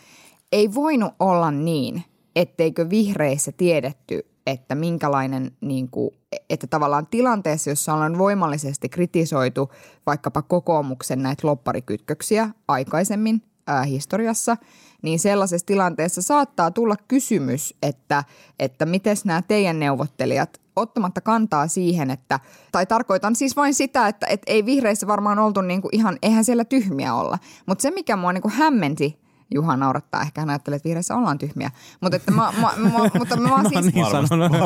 ei 0.52 0.74
voinut 0.74 1.14
olla 1.20 1.52
niin, 1.52 2.04
etteikö 2.36 2.90
vihreissä 2.90 3.52
tiedetty, 3.52 4.26
että 4.48 4.76
minkälainen, 4.76 5.52
niin 5.62 5.90
kuin, 5.90 6.12
että 6.50 6.68
tavallaan 6.68 7.08
tilanteessa, 7.08 7.70
jossa 7.70 7.94
ollaan 7.94 8.18
voimallisesti 8.18 8.90
kritisoitu 8.90 9.72
vaikkapa 10.06 10.42
kokoomuksen 10.42 11.24
näitä 11.24 11.48
lopparikytköksiä 11.48 12.50
aikaisemmin 12.68 13.42
ää, 13.68 13.84
historiassa, 13.84 14.58
niin 15.02 15.20
sellaisessa 15.20 15.66
tilanteessa 15.66 16.22
saattaa 16.22 16.72
tulla 16.72 16.96
kysymys, 17.08 17.76
että, 17.82 18.24
että 18.60 18.86
miten 18.86 19.18
nämä 19.26 19.42
teidän 19.42 19.80
neuvottelijat 19.80 20.62
ottamatta 20.76 21.22
kantaa 21.22 21.68
siihen, 21.68 22.12
että, 22.12 22.40
tai 22.72 22.86
tarkoitan 22.86 23.36
siis 23.36 23.56
vain 23.56 23.74
sitä, 23.74 24.08
että, 24.08 24.28
että 24.28 24.52
ei 24.52 24.66
vihreissä 24.66 25.08
varmaan 25.08 25.40
oltu 25.40 25.60
kuin 25.82 25.96
ihan, 25.96 26.18
eihän 26.22 26.46
siellä 26.46 26.66
tyhmiä 26.66 27.16
olla. 27.16 27.40
Mutta 27.66 27.82
se, 27.82 27.92
mikä 27.92 28.16
mua 28.16 28.34
niin 28.34 28.42
kuin 28.42 28.54
hämmenti 28.54 29.23
Juha 29.54 29.78
naurattaa. 29.78 30.22
Ehkä 30.22 30.42
hän 30.42 30.50
ajattelee, 30.50 30.76
että 30.76 30.88
vihreissä 30.88 31.16
ollaan 31.16 31.38
tyhmiä. 31.38 31.72
Mutta, 32.02 32.16
että 32.16 32.32
mä, 32.32 32.54
mä, 32.62 32.74
mä, 32.78 32.90
mutta 33.20 33.38
mä 33.38 33.50
vaan 33.50 33.70
siis, 33.70 33.94
niin 33.94 34.06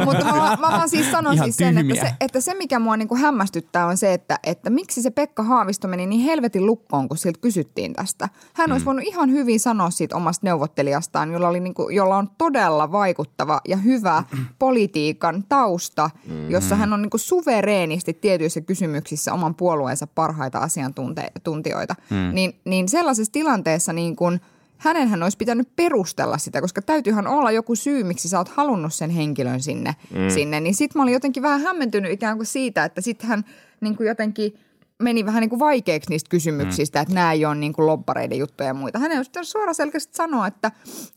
mutta 0.05 0.25
mä, 0.25 0.31
mä, 0.31 0.57
mä 0.61 0.71
vaan 0.71 0.89
siis 0.89 1.11
sanon 1.11 1.37
siis 1.37 1.57
sen, 1.57 1.77
että 1.77 1.95
se, 1.95 2.13
että 2.21 2.41
se 2.41 2.53
mikä 2.53 2.79
mua 2.79 2.97
niin 2.97 3.07
kuin 3.07 3.21
hämmästyttää 3.21 3.85
on 3.85 3.97
se, 3.97 4.13
että, 4.13 4.39
että 4.43 4.69
miksi 4.69 5.01
se 5.01 5.09
Pekka 5.09 5.43
Haavisto 5.43 5.87
meni 5.87 6.05
niin 6.05 6.21
helvetin 6.21 6.65
lukkoon, 6.65 7.07
kun 7.07 7.17
siltä 7.17 7.39
kysyttiin 7.41 7.93
tästä. 7.93 8.29
Hän 8.53 8.69
mm. 8.69 8.71
olisi 8.71 8.85
voinut 8.85 9.05
ihan 9.05 9.31
hyvin 9.31 9.59
sanoa 9.59 9.89
siitä 9.89 10.15
omasta 10.15 10.47
neuvottelijastaan, 10.47 11.31
jolla, 11.31 11.47
oli 11.47 11.59
niin 11.59 11.73
kuin, 11.73 11.95
jolla 11.95 12.17
on 12.17 12.29
todella 12.37 12.91
vaikuttava 12.91 13.61
ja 13.67 13.77
hyvä 13.77 14.23
politiikan 14.59 15.43
tausta, 15.49 16.09
mm. 16.27 16.49
jossa 16.49 16.75
hän 16.75 16.93
on 16.93 17.01
niin 17.01 17.09
kuin 17.09 17.21
suvereenisti 17.21 18.13
tietyissä 18.13 18.61
kysymyksissä 18.61 19.33
oman 19.33 19.55
puolueensa 19.55 20.07
parhaita 20.07 20.59
asiantuntijoita. 20.59 21.95
Mm. 22.09 22.35
Niin, 22.35 22.59
niin 22.65 22.89
sellaisessa 22.89 23.31
tilanteessa 23.31 23.93
niin 23.93 24.15
kuin– 24.15 24.41
hänenhän 24.77 25.23
olisi 25.23 25.37
pitänyt 25.37 25.75
perustella 25.75 26.37
sitä, 26.37 26.61
koska 26.61 26.81
täytyyhän 26.81 27.27
olla 27.27 27.51
joku 27.51 27.75
syy, 27.75 28.03
miksi 28.03 28.29
sä 28.29 28.37
oot 28.37 28.49
halunnut 28.49 28.93
sen 28.93 29.09
henkilön 29.09 29.61
sinne. 29.61 29.95
Mm. 30.13 30.29
sinne. 30.29 30.59
Niin 30.59 30.75
sit 30.75 30.95
mä 30.95 31.03
olin 31.03 31.13
jotenkin 31.13 31.43
vähän 31.43 31.61
hämmentynyt 31.61 32.11
ikään 32.11 32.37
kuin 32.37 32.47
siitä, 32.47 32.83
että 32.83 33.01
sitten 33.01 33.29
hän 33.29 33.45
niin 33.81 33.97
kuin 33.97 34.07
jotenkin– 34.07 34.53
meni 35.03 35.25
vähän 35.25 35.41
niin 35.41 35.49
kuin 35.49 35.59
vaikeaksi 35.59 36.09
niistä 36.09 36.29
kysymyksistä, 36.29 36.99
mm. 36.99 37.01
että 37.01 37.13
nämä 37.13 37.31
ei 37.31 37.45
ole 37.45 37.55
niin 37.55 37.73
kuin 37.73 37.85
lobbareiden 37.85 38.37
juttuja 38.37 38.67
ja 38.67 38.73
muita. 38.73 38.99
Pitänyt 38.99 39.47
suoraan 39.47 39.75
selkeästi 39.75 40.15
sanoa, 40.15 40.47
että, 40.47 40.71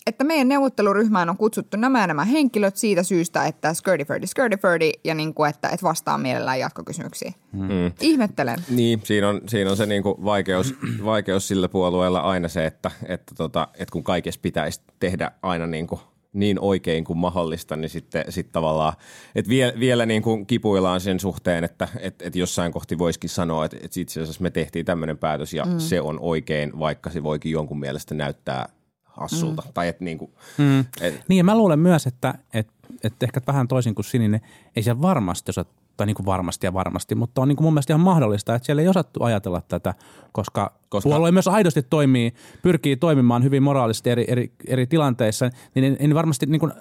että 0.07 0.25
meidän 0.25 0.49
neuvotteluryhmään 0.49 1.31
on 1.31 1.37
kutsuttu 1.37 1.77
nämä 1.77 2.01
ja 2.01 2.07
nämä 2.07 2.25
henkilöt 2.25 2.77
siitä 2.77 3.03
syystä, 3.03 3.47
että 3.47 3.75
skirty 3.75 4.05
ferdy, 4.05 4.27
skirty 4.27 4.57
ferdy 4.57 4.91
ja 5.05 5.15
niin 5.15 5.35
kuin, 5.35 5.51
että, 5.51 5.69
että 5.69 5.87
vastaa 5.87 6.19
mielellään 6.19 6.59
jatkokysymyksiin. 6.59 7.35
Mm. 7.53 7.93
Ihmettelen. 8.01 8.59
Niin, 8.69 9.01
siinä 9.05 9.29
on, 9.29 9.41
siinä 9.49 9.71
on 9.71 9.77
se 9.77 9.87
niin 9.87 10.03
kuin 10.03 10.25
vaikeus, 10.25 10.75
vaikeus 11.05 11.49
sillä 11.49 11.69
puolueella 11.69 12.21
aina 12.21 12.49
se, 12.49 12.67
että, 12.67 12.91
että, 13.09 13.35
tota, 13.35 13.69
että 13.75 13.93
kun 13.93 14.05
kaikessa 14.05 14.41
pitäisi 14.43 14.81
tehdä 15.01 15.31
aina 15.43 15.67
niin 15.67 15.87
kuin 15.87 16.01
niin 16.33 16.61
oikein 16.61 17.05
kuin 17.05 17.19
mahdollista, 17.19 17.77
niin 17.77 17.91
sitten 17.91 18.25
sit 18.29 18.53
tavallaan, 18.53 18.93
että 19.35 19.49
vie, 19.49 19.73
vielä 19.79 20.07
niin 20.07 20.23
kuin 20.23 20.47
kipuillaan 20.47 21.01
sen 21.01 21.21
suhteen, 21.21 21.65
että 21.65 21.89
et, 22.01 22.23
et 22.23 22.37
jossain 22.37 22.73
kohti 22.73 22.99
voisikin 22.99 23.31
sanoa, 23.31 23.65
että 23.65 23.77
et 23.83 23.97
itse 23.97 24.21
asiassa 24.21 24.43
me 24.43 24.51
tehtiin 24.51 24.87
tämmöinen 24.87 25.19
päätös 25.19 25.55
ja 25.55 25.65
mm. 25.65 25.79
se 25.79 26.01
on 26.01 26.19
oikein, 26.21 26.79
vaikka 26.79 27.11
se 27.11 27.23
voikin 27.23 27.53
jonkun 27.53 27.81
mielestä 27.81 28.15
näyttää 28.15 28.69
hassulta. 29.05 29.63
Mm. 29.67 29.73
Tai 29.75 29.89
et 29.89 30.01
niin, 30.01 30.19
kuin, 30.19 30.31
mm. 30.59 30.81
et, 31.01 31.25
niin 31.29 31.39
ja 31.39 31.45
mä 31.45 31.57
luulen 31.57 31.79
myös, 31.79 32.07
että 32.07 32.35
et, 32.55 32.69
et 33.05 33.23
ehkä 33.23 33.41
vähän 33.47 33.69
toisin 33.69 33.95
kuin 33.95 34.05
Sininen, 34.05 34.41
ei 34.77 34.83
se 34.83 35.03
varmasti 35.03 35.51
osaa 35.51 35.65
tai 36.01 36.07
niin 36.07 36.15
kuin 36.15 36.27
varmasti 36.27 36.67
ja 36.67 36.75
varmasti, 36.75 37.15
mutta 37.15 37.43
on 37.43 37.49
niin 37.49 37.57
kuin 37.57 37.65
mun 37.65 37.73
mielestä 37.73 37.93
ihan 37.93 38.01
mahdollista, 38.01 38.55
että 38.55 38.67
siellä 38.67 38.83
ei 38.83 38.89
osattu 38.89 39.23
ajatella 39.23 39.61
tätä, 39.61 39.95
koska, 40.33 40.73
koska 40.89 41.09
puolue 41.09 41.33
myös 41.33 41.49
aidosti 41.49 41.83
toimii, 41.83 42.35
pyrkii 42.63 42.97
toimimaan 42.97 43.45
hyvin 43.45 43.63
moraalisesti 43.63 44.11
eri, 44.11 44.25
eri, 44.29 44.53
eri 44.67 44.87
tilanteissa, 44.87 45.51
niin 45.75 45.85
en, 45.85 45.97
en 45.99 46.15
varmasti, 46.15 46.47
niin 46.47 46.61
kuin, 46.61 46.73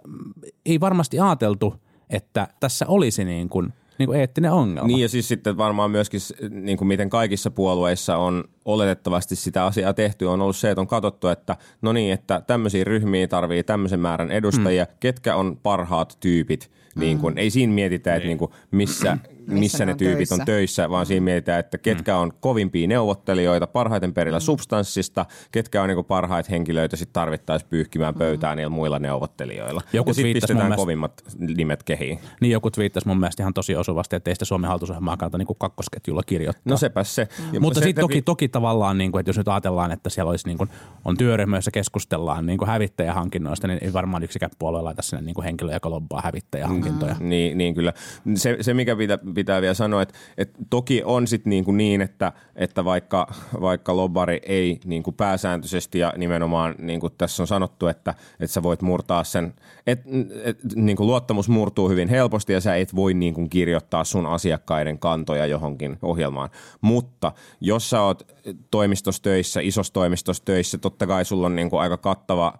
ei 0.66 0.80
varmasti 0.80 1.20
ajateltu, 1.20 1.76
että 2.10 2.48
tässä 2.60 2.86
olisi 2.88 3.26
niin 3.26 3.50
kuin, 3.50 3.74
niin 4.00 4.08
kuin 4.08 4.20
eettinen 4.20 4.52
ongelma. 4.52 4.88
Niin 4.88 5.00
ja 5.00 5.10
siis 5.10 5.28
sitten 5.28 5.58
varmaan 5.58 5.92
myöskin, 5.92 6.20
niin 6.50 6.78
kuin 6.78 6.88
miten 6.88 7.10
kaikissa 7.10 7.52
puolueissa 7.52 8.18
on 8.18 8.44
oletettavasti 8.66 9.36
sitä 9.36 9.66
asiaa 9.66 9.94
tehty, 9.94 10.26
on 10.26 10.42
ollut 10.42 10.56
se, 10.56 10.70
että 10.70 10.82
on 10.82 10.88
katsottu, 10.88 11.28
että 11.28 11.56
no 11.82 11.94
niin, 11.94 12.14
että 12.14 12.42
tämmöisiä 12.48 12.84
ryhmiä 12.84 13.28
tarvii 13.28 13.64
tämmöisen 13.64 14.00
määrän 14.00 14.32
edustajia, 14.32 14.84
mm. 14.84 14.92
ketkä 15.00 15.36
on 15.36 15.58
parhaat 15.64 16.18
tyypit– 16.20 16.72
niin 16.96 17.20
kuin, 17.20 17.34
mm. 17.34 17.38
Ei 17.38 17.50
siinä 17.50 17.74
mietitä, 17.74 18.16
että 18.16 18.28
niin 18.28 18.38
kuin, 18.38 18.52
missä 18.72 19.18
missä, 19.50 19.60
missä 19.60 19.86
ne, 19.86 19.92
ne 19.92 19.98
tyypit 19.98 20.18
töissä. 20.18 20.36
on 20.36 20.46
töissä, 20.46 20.90
vaan 20.90 21.06
siinä 21.06 21.24
mietitään, 21.24 21.60
että 21.60 21.78
ketkä 21.78 22.18
on 22.18 22.34
kovimpia 22.40 22.88
neuvottelijoita, 22.88 23.68
parhaiten 23.68 24.14
perillä 24.14 24.38
mm. 24.38 24.42
substanssista, 24.42 25.26
ketkä 25.52 25.84
on 25.84 25.90
niin 25.90 26.06
parhaita 26.06 26.50
henkilöitä 26.52 26.96
sitten 26.96 27.14
tarvittaisiin 27.14 27.70
pyyhkimään 27.70 28.16
pöytään 28.16 28.54
mm. 28.54 28.58
niillä 28.58 28.70
muilla 28.70 29.00
neuvottelijoilla. 29.00 29.82
Joku 29.94 30.10
ja 30.10 30.14
sitten 30.14 30.34
pistetään 30.34 30.58
mielestä, 30.58 30.82
kovimmat 30.82 31.24
nimet 31.58 31.84
kehiin. 31.84 32.20
Niin 32.42 32.52
joku 32.52 32.72
twiittasi 32.72 33.08
mun 33.08 33.20
mielestä 33.20 33.44
ihan 33.44 33.54
tosi 33.54 33.76
osuvasti, 33.76 34.16
että 34.16 34.32
ei 34.32 34.36
sitä 34.36 34.46
Suomen 34.46 34.68
hallitusohjelmaa 34.68 35.18
kannata 35.18 35.38
niin 35.38 35.48
kakkosketjulla 35.58 36.24
kirjoittaa. 36.24 36.64
No 36.66 36.78
sepä 36.78 37.04
se. 37.04 37.28
Mm. 37.52 37.62
Mutta 37.62 37.80
sitten 37.80 38.02
toki, 38.02 38.22
toki 38.22 38.48
tavallaan, 38.48 38.98
niin 38.98 39.12
kuin, 39.12 39.20
että 39.20 39.30
jos 39.30 39.38
nyt 39.38 39.48
ajatellaan, 39.48 39.92
että 39.92 40.10
siellä 40.10 40.30
olisi 40.30 40.48
niin 40.48 40.58
kuin, 40.58 40.70
on 41.06 41.18
työryhmä, 41.18 41.58
jossa 41.58 41.72
keskustellaan 41.72 42.46
niin 42.46 42.58
kuin 42.58 42.70
hävittäjähankinnoista, 42.70 43.68
niin 43.68 43.80
ei 43.82 43.94
varmaan 43.94 44.24
yksikään 44.24 44.52
puolue 44.60 44.82
laita 44.82 45.02
sinne 45.02 45.22
niin 45.22 45.34
kuin 45.34 45.46
henkilö, 45.46 45.74
joka 45.74 45.90
lobbaa 45.90 46.22
hävittäjähankintoja. 46.24 47.16
Mm. 47.20 47.30
Niin, 47.30 47.58
niin 47.58 47.76
kyllä. 47.76 47.94
Se, 48.36 48.58
se 48.62 48.74
mikä 48.74 48.96
pitää, 48.96 49.18
pitää 49.40 49.62
vielä 49.62 49.74
sanoa, 49.74 50.02
että, 50.02 50.14
että 50.38 50.60
toki 50.70 51.02
on 51.06 51.28
sitten 51.28 51.50
niin, 51.50 51.66
kuin 51.66 51.78
niin 51.78 52.02
että, 52.02 52.32
että 52.56 52.86
vaikka, 52.86 53.28
vaikka 53.62 53.96
lobbari 53.96 54.40
ei 54.44 54.80
niin 54.86 55.04
kuin 55.04 55.16
pääsääntöisesti 55.16 56.00
ja 56.00 56.14
nimenomaan 56.18 56.76
niin 56.78 57.00
kuin 57.00 57.14
tässä 57.18 57.44
on 57.44 57.48
sanottu, 57.48 57.88
että, 57.88 58.14
että 58.40 58.54
sä 58.54 58.64
voit 58.64 58.82
murtaa 58.82 59.24
sen, 59.24 59.54
että 59.88 60.10
et, 60.44 60.60
niin 60.76 60.98
kuin 60.98 61.08
luottamus 61.08 61.50
murtuu 61.50 61.90
hyvin 61.90 62.10
helposti 62.10 62.54
ja 62.54 62.62
sä 62.62 62.76
et 62.76 62.96
voi 62.96 63.14
niin 63.14 63.34
kuin 63.34 63.50
kirjoittaa 63.50 64.04
sun 64.04 64.26
asiakkaiden 64.26 65.00
kantoja 65.00 65.46
johonkin 65.46 65.98
ohjelmaan. 66.02 66.50
Mutta 66.82 67.32
jos 67.62 67.90
sä 67.90 68.02
oot 68.02 68.39
toimistossa 68.72 69.24
töissä, 69.24 69.60
isossa 69.62 69.94
toimistossa 69.94 70.46
töissä, 70.46 70.78
totta 70.78 71.08
kai 71.08 71.26
sulla 71.26 71.46
on 71.46 71.56
niin 71.56 71.70
kuin 71.70 71.82
aika 71.82 71.98
kattava, 71.98 72.54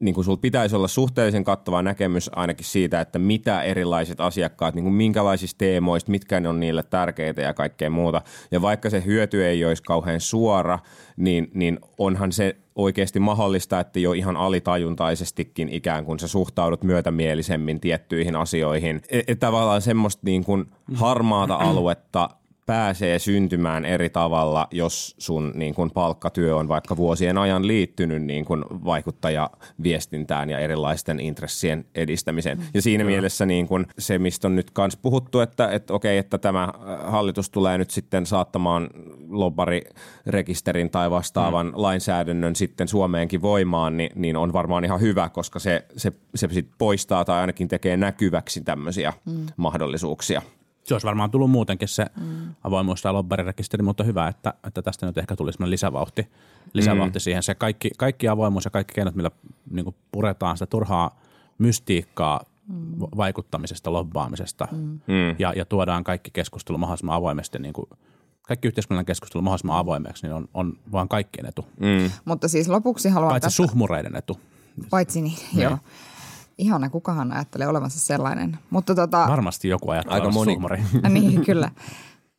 niin 0.00 0.14
kuin 0.14 0.24
sulla 0.24 0.36
pitäisi 0.36 0.76
olla 0.76 0.88
suhteellisen 0.88 1.44
kattava 1.44 1.82
näkemys 1.82 2.30
ainakin 2.36 2.64
siitä, 2.64 3.00
että 3.00 3.18
mitä 3.18 3.62
erilaiset 3.62 4.20
asiakkaat, 4.20 4.74
niin 4.74 4.82
kuin 4.82 4.94
minkälaisista 4.94 5.58
teemoista, 5.58 6.10
mitkä 6.10 6.40
ne 6.40 6.48
on 6.48 6.60
niille 6.60 6.82
tärkeitä 6.82 7.42
ja 7.42 7.54
kaikkea 7.54 7.90
muuta. 7.90 8.22
Ja 8.50 8.62
vaikka 8.62 8.90
se 8.90 9.04
hyöty 9.04 9.46
ei 9.46 9.64
olisi 9.64 9.82
kauhean 9.82 10.20
suora, 10.20 10.78
niin, 11.16 11.50
niin 11.54 11.78
onhan 11.98 12.32
se 12.32 12.56
oikeasti 12.76 13.20
mahdollista, 13.20 13.80
että 13.80 13.98
jo 13.98 14.12
ihan 14.12 14.36
alitajuntaisestikin 14.36 15.68
ikään 15.68 16.04
kuin 16.04 16.18
sä 16.18 16.28
suhtaudut 16.28 16.82
myötämielisemmin 16.82 17.80
tiettyihin 17.80 18.36
asioihin. 18.36 19.00
Et, 19.10 19.30
et 19.30 19.38
tavallaan 19.38 19.82
semmoista 19.82 20.22
niin 20.24 20.44
kuin 20.44 20.66
harmaata 20.94 21.54
aluetta 21.54 22.28
pääsee 22.68 23.18
syntymään 23.18 23.84
eri 23.84 24.10
tavalla, 24.10 24.68
jos 24.70 25.14
sun 25.18 25.52
niin 25.54 25.74
kuin 25.74 25.90
palkkatyö 25.90 26.56
on 26.56 26.68
vaikka 26.68 26.96
vuosien 26.96 27.38
ajan 27.38 27.66
liittynyt 27.66 28.22
niin 28.22 28.44
kuin 28.44 28.64
vaikuttajaviestintään 28.70 30.50
ja 30.50 30.58
erilaisten 30.58 31.20
intressien 31.20 31.84
edistämiseen. 31.94 32.58
Ja 32.74 32.82
siinä 32.82 33.04
Kyllä. 33.04 33.14
mielessä 33.14 33.46
niin 33.46 33.66
kuin 33.66 33.86
se, 33.98 34.18
mistä 34.18 34.48
on 34.48 34.56
nyt 34.56 34.70
myös 34.78 34.96
puhuttu, 34.96 35.40
että, 35.40 35.68
että 35.70 35.94
okei, 35.94 36.18
että 36.18 36.38
tämä 36.38 36.64
äh, 36.64 36.72
hallitus 37.12 37.50
tulee 37.50 37.78
nyt 37.78 37.90
sitten 37.90 38.26
saattamaan 38.26 38.90
lobbarirekisterin 39.28 40.90
tai 40.90 41.10
vastaavan 41.10 41.66
mm. 41.66 41.72
lainsäädännön 41.74 42.56
sitten 42.56 42.88
Suomeenkin 42.88 43.42
voimaan, 43.42 43.96
niin, 43.96 44.10
niin 44.14 44.36
on 44.36 44.52
varmaan 44.52 44.84
ihan 44.84 45.00
hyvä, 45.00 45.28
koska 45.28 45.58
se, 45.58 45.84
se, 45.96 46.12
se 46.34 46.48
sit 46.50 46.68
poistaa 46.78 47.24
tai 47.24 47.40
ainakin 47.40 47.68
tekee 47.68 47.96
näkyväksi 47.96 48.60
tämmöisiä 48.60 49.12
mm. 49.26 49.46
mahdollisuuksia 49.56 50.42
se 50.88 50.94
olisi 50.94 51.06
varmaan 51.06 51.30
tullut 51.30 51.50
muutenkin 51.50 51.88
se 51.88 52.06
mm. 52.20 52.54
avoimuus- 52.64 53.02
tai 53.02 53.12
lobbarirekisteri, 53.12 53.82
mutta 53.82 54.04
hyvä, 54.04 54.28
että, 54.28 54.54
että 54.66 54.82
tästä 54.82 55.06
nyt 55.06 55.18
ehkä 55.18 55.36
tulisi 55.36 55.58
lisävauhti, 55.64 56.28
lisävauhti 56.72 57.18
mm. 57.18 57.20
siihen. 57.20 57.42
Se 57.42 57.54
kaikki, 57.54 57.90
kaikki 57.98 58.28
avoimuus 58.28 58.64
ja 58.64 58.70
kaikki 58.70 58.94
keinot, 58.94 59.14
millä 59.14 59.30
niin 59.70 59.94
puretaan 60.12 60.56
sitä 60.56 60.66
turhaa 60.66 61.20
mystiikkaa 61.58 62.40
mm. 62.68 62.98
vaikuttamisesta, 62.98 63.92
lobbaamisesta 63.92 64.68
mm. 64.72 64.78
mm. 64.78 65.36
ja, 65.38 65.52
ja 65.56 65.64
tuodaan 65.64 66.04
kaikki 66.04 66.30
keskustelu 66.30 66.78
mahdollisimman 66.78 67.16
avoimesti 67.16 67.58
niin 67.58 67.72
kuin 67.72 67.86
kaikki 68.42 68.68
yhteiskunnan 68.68 69.04
keskustelu 69.04 69.42
mahdollisimman 69.42 69.78
avoimeksi, 69.78 70.26
niin 70.26 70.34
on, 70.34 70.48
on 70.54 70.78
vaan 70.92 71.08
kaikkien 71.08 71.46
etu. 71.46 71.66
Mm. 71.80 72.10
Mutta 72.24 72.48
siis 72.48 72.68
lopuksi 72.68 73.08
haluan... 73.08 73.30
Paitsi 73.30 73.46
tästä... 73.46 73.56
suhmureiden 73.56 74.16
etu. 74.16 74.40
Paitsi 74.90 75.22
niin, 75.22 75.38
niin. 75.52 75.62
joo. 75.62 75.78
Ihana, 76.58 76.90
kukahan 76.90 77.32
ajattelee 77.32 77.68
olevansa 77.68 78.00
sellainen. 78.00 78.58
Mutta 78.70 78.94
tota, 78.94 79.26
Varmasti 79.28 79.68
joku 79.68 79.90
ajattelee 79.90 80.20
Aika 80.20 80.30
moni. 80.32 80.52
suhmuri. 80.52 80.82
niin, 81.08 81.44
kyllä. 81.44 81.70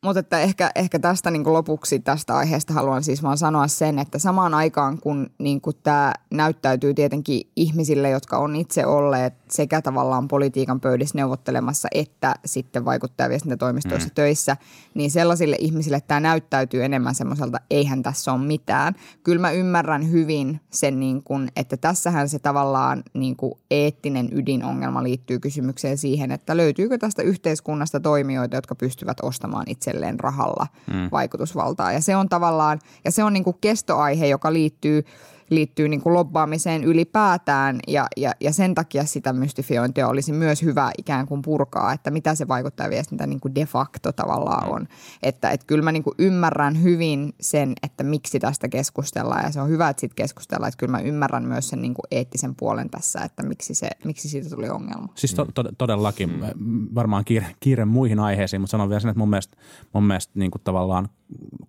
Mutta 0.04 0.20
että 0.20 0.40
ehkä, 0.40 0.70
ehkä 0.74 0.98
tästä 0.98 1.30
niin 1.30 1.44
kuin 1.44 1.54
lopuksi 1.54 1.98
tästä 1.98 2.36
aiheesta 2.36 2.72
haluan 2.72 3.04
siis 3.04 3.22
vaan 3.22 3.38
sanoa 3.38 3.68
sen, 3.68 3.98
että 3.98 4.18
samaan 4.18 4.54
aikaan 4.54 4.98
kun 4.98 5.30
niin 5.38 5.60
kuin 5.60 5.76
tämä 5.82 6.12
näyttäytyy 6.30 6.94
tietenkin 6.94 7.50
ihmisille, 7.56 8.10
jotka 8.10 8.38
on 8.38 8.56
itse 8.56 8.86
olleet 8.86 9.34
sekä 9.50 9.82
tavallaan 9.82 10.28
politiikan 10.28 10.80
pöydissä 10.80 11.18
neuvottelemassa 11.18 11.88
että 11.94 12.34
sitten 12.44 12.84
vaikuttajaviestintätoimistoissa 12.84 14.08
mm. 14.08 14.14
töissä, 14.14 14.56
niin 14.94 15.10
sellaisille 15.10 15.56
ihmisille 15.58 16.00
tämä 16.00 16.20
näyttäytyy 16.20 16.84
enemmän 16.84 17.14
semmoiselta, 17.14 17.58
eihän 17.70 18.02
tässä 18.02 18.32
ole 18.32 18.40
mitään. 18.40 18.94
Kyllä 19.22 19.40
mä 19.40 19.50
ymmärrän 19.50 20.10
hyvin 20.10 20.60
sen, 20.70 21.00
niin 21.00 21.22
kuin, 21.22 21.48
että 21.56 21.76
tässähän 21.76 22.28
se 22.28 22.38
tavallaan 22.38 23.02
niin 23.14 23.36
kuin 23.36 23.52
eettinen 23.70 24.28
ydinongelma 24.32 25.02
liittyy 25.02 25.38
kysymykseen 25.38 25.98
siihen, 25.98 26.32
että 26.32 26.56
löytyykö 26.56 26.98
tästä 26.98 27.22
yhteiskunnasta 27.22 28.00
toimijoita, 28.00 28.56
jotka 28.56 28.74
pystyvät 28.74 29.16
ostamaan 29.22 29.64
itselleen 29.68 30.20
rahalla 30.20 30.66
mm. 30.92 31.08
vaikutusvaltaa. 31.12 31.92
Ja 31.92 32.00
se 32.00 32.16
on 32.16 32.28
tavallaan, 32.28 32.78
ja 33.04 33.10
se 33.10 33.24
on 33.24 33.32
niin 33.32 33.44
kuin 33.44 33.56
kestoaihe, 33.60 34.26
joka 34.26 34.52
liittyy 34.52 35.04
liittyy 35.50 35.88
niin 35.88 36.00
kuin 36.00 36.14
lobbaamiseen 36.14 36.84
ylipäätään 36.84 37.80
ja, 37.88 38.06
ja, 38.16 38.32
ja 38.40 38.52
sen 38.52 38.74
takia 38.74 39.04
sitä 39.04 39.32
mystifiointia 39.32 40.08
olisi 40.08 40.32
myös 40.32 40.62
hyvä 40.62 40.90
ikään 40.98 41.26
kuin 41.26 41.42
purkaa, 41.42 41.92
että 41.92 42.10
mitä 42.10 42.34
se 42.34 42.48
vaikuttaa 42.48 42.90
viestintä 42.90 43.26
niin 43.26 43.40
kuin 43.40 43.54
de 43.54 43.66
facto 43.66 44.12
tavallaan 44.12 44.72
on. 44.72 44.88
Että 45.22 45.50
et 45.50 45.64
kyllä 45.64 45.84
mä 45.84 45.92
niin 45.92 46.02
kuin 46.02 46.14
ymmärrän 46.18 46.82
hyvin 46.82 47.34
sen, 47.40 47.72
että 47.82 48.04
miksi 48.04 48.38
tästä 48.38 48.68
keskustellaan 48.68 49.44
ja 49.44 49.50
se 49.50 49.60
on 49.60 49.68
hyvä, 49.68 49.88
että 49.88 50.00
siitä 50.00 50.14
keskustellaan, 50.14 50.68
että 50.68 50.78
kyllä 50.78 50.90
mä 50.90 51.00
ymmärrän 51.00 51.44
myös 51.44 51.68
sen 51.68 51.82
niin 51.82 51.94
kuin 51.94 52.06
eettisen 52.10 52.54
puolen 52.54 52.90
tässä, 52.90 53.20
että 53.20 53.42
miksi, 53.42 53.74
se, 53.74 53.90
miksi 54.04 54.28
siitä 54.28 54.50
tuli 54.50 54.68
ongelma. 54.68 55.08
Siis 55.14 55.34
to, 55.34 55.46
to, 55.54 55.64
todellakin 55.78 56.30
mm. 56.56 56.88
varmaan 56.94 57.24
kiire, 57.24 57.46
kiire 57.60 57.84
muihin 57.84 58.18
aiheisiin, 58.18 58.60
mutta 58.60 58.70
sanon 58.70 58.88
vielä 58.88 59.00
sen, 59.00 59.08
että 59.08 59.18
mun 59.18 59.30
mielestä, 59.30 59.56
mun 59.92 60.04
mielestä 60.04 60.32
niin 60.34 60.50
kuin 60.50 60.62
tavallaan 60.64 61.08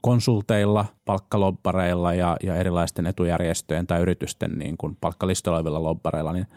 konsulteilla, 0.01 0.85
palkkalobbareilla 1.05 2.13
ja, 2.13 2.38
ja 2.43 2.55
erilaisten 2.55 3.05
etujärjestöjen 3.05 3.70
tai 3.87 4.01
yritysten 4.01 4.51
niin 4.51 4.77
kuin 4.77 4.97
palkkalistoilla 5.01 5.57
olevilla 5.57 5.83
lobbareilla, 5.83 6.33
niin, 6.33 6.47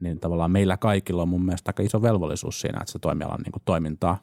niin 0.00 0.20
tavallaan 0.20 0.50
meillä 0.50 0.76
kaikilla 0.76 1.22
on 1.22 1.28
mun 1.28 1.44
mielestä 1.44 1.68
aika 1.68 1.82
iso 1.82 2.02
velvollisuus 2.02 2.60
siinä, 2.60 2.78
että 2.80 2.92
se 2.92 2.98
toimialan 2.98 3.40
niin 3.40 3.52
kuin 3.52 3.62
toimintaa, 3.64 4.18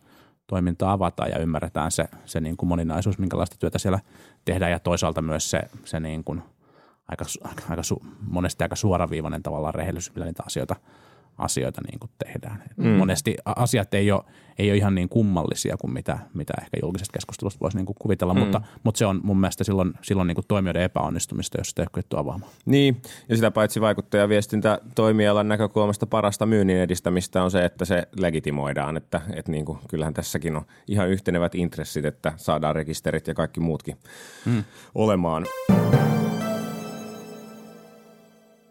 toimintaa 0.48 0.92
avataan 0.92 1.30
ja 1.30 1.40
ymmärretään 1.40 1.92
se, 1.92 2.06
se 2.26 2.42
niin 2.42 2.58
kuin 2.58 2.70
moninaisuus, 2.70 3.18
minkälaista 3.18 3.56
työtä 3.60 3.80
siellä 3.80 4.00
tehdään. 4.46 4.72
Ja 4.72 4.80
toisaalta 4.80 5.22
myös 5.22 5.50
se, 5.50 5.62
se 5.86 6.00
niin 6.00 6.24
kuin 6.24 6.42
aika, 7.08 7.26
aika 7.70 7.84
su, 7.84 8.02
monesti 8.28 8.64
aika 8.64 8.76
suoraviivainen 8.76 9.44
tavallaan 9.44 9.76
rehellisyys, 9.76 10.16
millä 10.16 10.26
niitä 10.26 10.44
asioita, 10.46 10.76
asioita 11.42 11.82
niin 11.92 12.00
kuin 12.00 12.12
tehdään. 12.26 12.64
Mm. 12.78 12.88
Monesti 12.88 13.36
asiat 13.46 13.94
ei 13.94 14.12
ole, 14.12 14.24
ei 14.58 14.70
ole 14.70 14.78
ihan 14.78 14.96
niin 14.96 15.10
kummallisia 15.10 15.78
kuin 15.78 15.94
mitä, 15.94 16.20
mitä 16.34 16.54
ehkä 16.62 16.78
julkisesta 16.82 17.14
keskustelusta 17.14 17.60
voisi 17.60 17.78
niin 17.78 17.86
kuin 17.86 17.96
kuvitella, 18.00 18.34
mm. 18.34 18.40
mutta, 18.40 18.62
mutta 18.84 19.00
se 19.00 19.06
on 19.06 19.22
mun 19.24 19.40
mielestä 19.40 19.64
silloin, 19.64 19.94
silloin 20.02 20.28
niin 20.28 20.36
kuin 20.36 20.46
toimijoiden 20.48 20.82
epäonnistumista, 20.82 21.58
jos 21.60 21.70
sitä 21.70 21.82
ei 21.82 21.88
ole 21.96 22.20
avaamaan. 22.20 22.52
Niin, 22.66 23.02
ja 23.30 23.36
sitä 23.36 23.52
paitsi 23.52 23.82
vaikuttajaviestintä 23.82 24.80
toimialan 24.96 25.48
näkökulmasta 25.48 26.08
parasta 26.08 26.46
myynnin 26.46 26.78
edistämistä 26.78 27.44
on 27.44 27.52
se, 27.52 27.66
että 27.66 27.86
se 27.86 28.08
legitimoidaan, 28.18 28.98
että, 28.98 29.22
että 29.34 29.52
niin 29.52 29.66
kuin, 29.66 29.80
kyllähän 29.90 30.14
tässäkin 30.14 30.56
on 30.56 30.66
ihan 30.88 31.10
yhtenevät 31.10 31.56
intressit, 31.56 32.06
että 32.06 32.34
saadaan 32.38 32.76
rekisterit 32.76 33.28
ja 33.28 33.34
kaikki 33.34 33.60
muutkin 33.60 33.98
mm. 34.46 34.64
olemaan. 34.96 35.46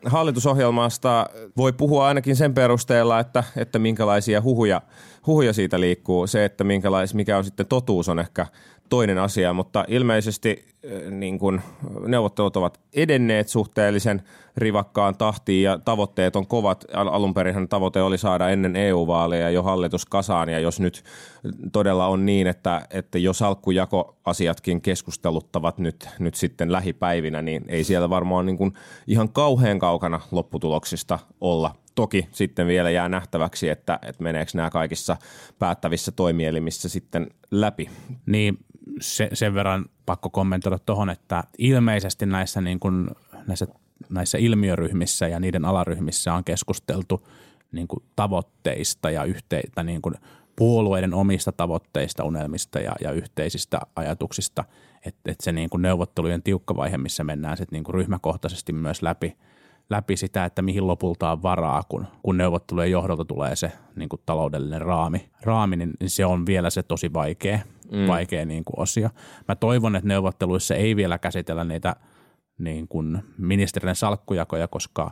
Hallitusohjelmasta 0.06 1.26
voi 1.56 1.72
puhua 1.72 2.06
ainakin 2.06 2.36
sen 2.36 2.54
perusteella, 2.54 3.20
että, 3.20 3.44
että 3.56 3.78
minkälaisia 3.78 4.40
huhuja, 4.40 4.82
huhuja 5.26 5.52
siitä 5.52 5.80
liikkuu. 5.80 6.26
Se, 6.26 6.44
että 6.44 6.64
minkälais, 6.64 7.14
mikä 7.14 7.38
on 7.38 7.44
sitten 7.44 7.66
totuus 7.66 8.08
on 8.08 8.18
ehkä 8.18 8.46
toinen 8.90 9.18
asia, 9.18 9.52
mutta 9.52 9.84
ilmeisesti 9.88 10.64
eh, 10.82 11.10
niin 11.10 11.38
kun 11.38 11.60
neuvottelut 12.06 12.56
ovat 12.56 12.80
edenneet 12.92 13.48
suhteellisen 13.48 14.22
rivakkaan 14.56 15.16
tahtiin 15.16 15.62
ja 15.62 15.78
tavoitteet 15.78 16.36
on 16.36 16.46
kovat. 16.46 16.84
Al- 16.94 17.08
Alun 17.08 17.34
perinhän 17.34 17.68
tavoite 17.68 18.02
oli 18.02 18.18
saada 18.18 18.48
ennen 18.48 18.76
EU-vaaleja 18.76 19.50
jo 19.50 19.62
hallitus 19.62 20.06
kasaan 20.06 20.48
ja 20.48 20.58
jos 20.58 20.80
nyt 20.80 21.04
todella 21.72 22.06
on 22.06 22.26
niin, 22.26 22.46
että, 22.46 22.86
että 22.90 23.18
jo 23.18 23.32
salkkujakoasiatkin 23.32 24.80
keskusteluttavat 24.80 25.78
nyt, 25.78 26.08
nyt 26.18 26.34
sitten 26.34 26.72
lähipäivinä, 26.72 27.42
niin 27.42 27.64
ei 27.68 27.84
siellä 27.84 28.10
varmaan 28.10 28.46
niin 28.46 28.58
kuin 28.58 28.72
ihan 29.06 29.28
kauhean 29.28 29.78
kaukana 29.78 30.20
lopputuloksista 30.30 31.18
olla. 31.40 31.74
Toki 31.94 32.28
sitten 32.32 32.66
vielä 32.66 32.90
jää 32.90 33.08
nähtäväksi, 33.08 33.68
että, 33.68 33.98
että 34.02 34.22
meneekö 34.22 34.50
nämä 34.54 34.70
kaikissa 34.70 35.16
päättävissä 35.58 36.12
toimielimissä 36.12 36.88
sitten 36.88 37.26
läpi. 37.50 37.90
Niin 38.26 38.58
se, 39.00 39.28
sen 39.32 39.54
verran 39.54 39.86
pakko 40.06 40.30
kommentoida 40.30 40.78
tuohon, 40.78 41.10
että 41.10 41.44
ilmeisesti 41.58 42.26
näissä, 42.26 42.60
niin 42.60 42.80
kuin, 42.80 43.10
näissä, 43.46 43.66
näissä 44.10 44.38
ilmiöryhmissä 44.38 45.28
ja 45.28 45.40
niiden 45.40 45.64
alaryhmissä 45.64 46.34
on 46.34 46.44
keskusteltu 46.44 47.28
niin 47.72 47.88
kuin 47.88 48.02
tavoitteista 48.16 49.10
ja 49.10 49.24
yhteitä, 49.24 49.82
niin 49.82 50.02
kuin 50.02 50.14
puolueiden 50.56 51.14
omista 51.14 51.52
tavoitteista, 51.52 52.24
unelmista 52.24 52.78
ja, 52.78 52.92
ja 53.00 53.12
yhteisistä 53.12 53.80
ajatuksista. 53.96 54.64
Että 55.06 55.32
et 55.32 55.40
se 55.40 55.52
niin 55.52 55.70
kuin 55.70 55.82
neuvottelujen 55.82 56.42
tiukka 56.42 56.76
vaihe, 56.76 56.98
missä 56.98 57.24
mennään 57.24 57.56
sitten 57.56 57.76
niin 57.76 57.84
kuin 57.84 57.94
ryhmäkohtaisesti 57.94 58.72
myös 58.72 59.02
läpi, 59.02 59.36
läpi 59.90 60.16
sitä, 60.16 60.44
että 60.44 60.62
mihin 60.62 60.86
lopulta 60.86 61.32
on 61.32 61.42
varaa, 61.42 61.82
kun, 61.88 62.06
kun 62.22 62.36
neuvottelujen 62.36 62.90
johdolta 62.90 63.24
tulee 63.24 63.56
se 63.56 63.72
niin 63.96 64.08
kuin 64.08 64.22
taloudellinen 64.26 64.82
raami, 64.82 65.30
raami 65.42 65.76
niin 65.76 65.94
se 66.06 66.26
on 66.26 66.46
vielä 66.46 66.70
se 66.70 66.82
tosi 66.82 67.12
vaikea, 67.12 67.58
mm. 67.92 68.06
vaikea 68.06 68.44
niin 68.44 68.64
kuin 68.64 68.80
osio. 68.80 69.10
Mä 69.48 69.54
toivon, 69.54 69.96
että 69.96 70.08
neuvotteluissa 70.08 70.74
ei 70.74 70.96
vielä 70.96 71.18
käsitellä 71.18 71.64
niitä 71.64 71.96
niin 72.58 72.88
kuin 72.88 73.22
ministerien 73.38 73.96
salkkujakoja, 73.96 74.68
koska, 74.68 75.10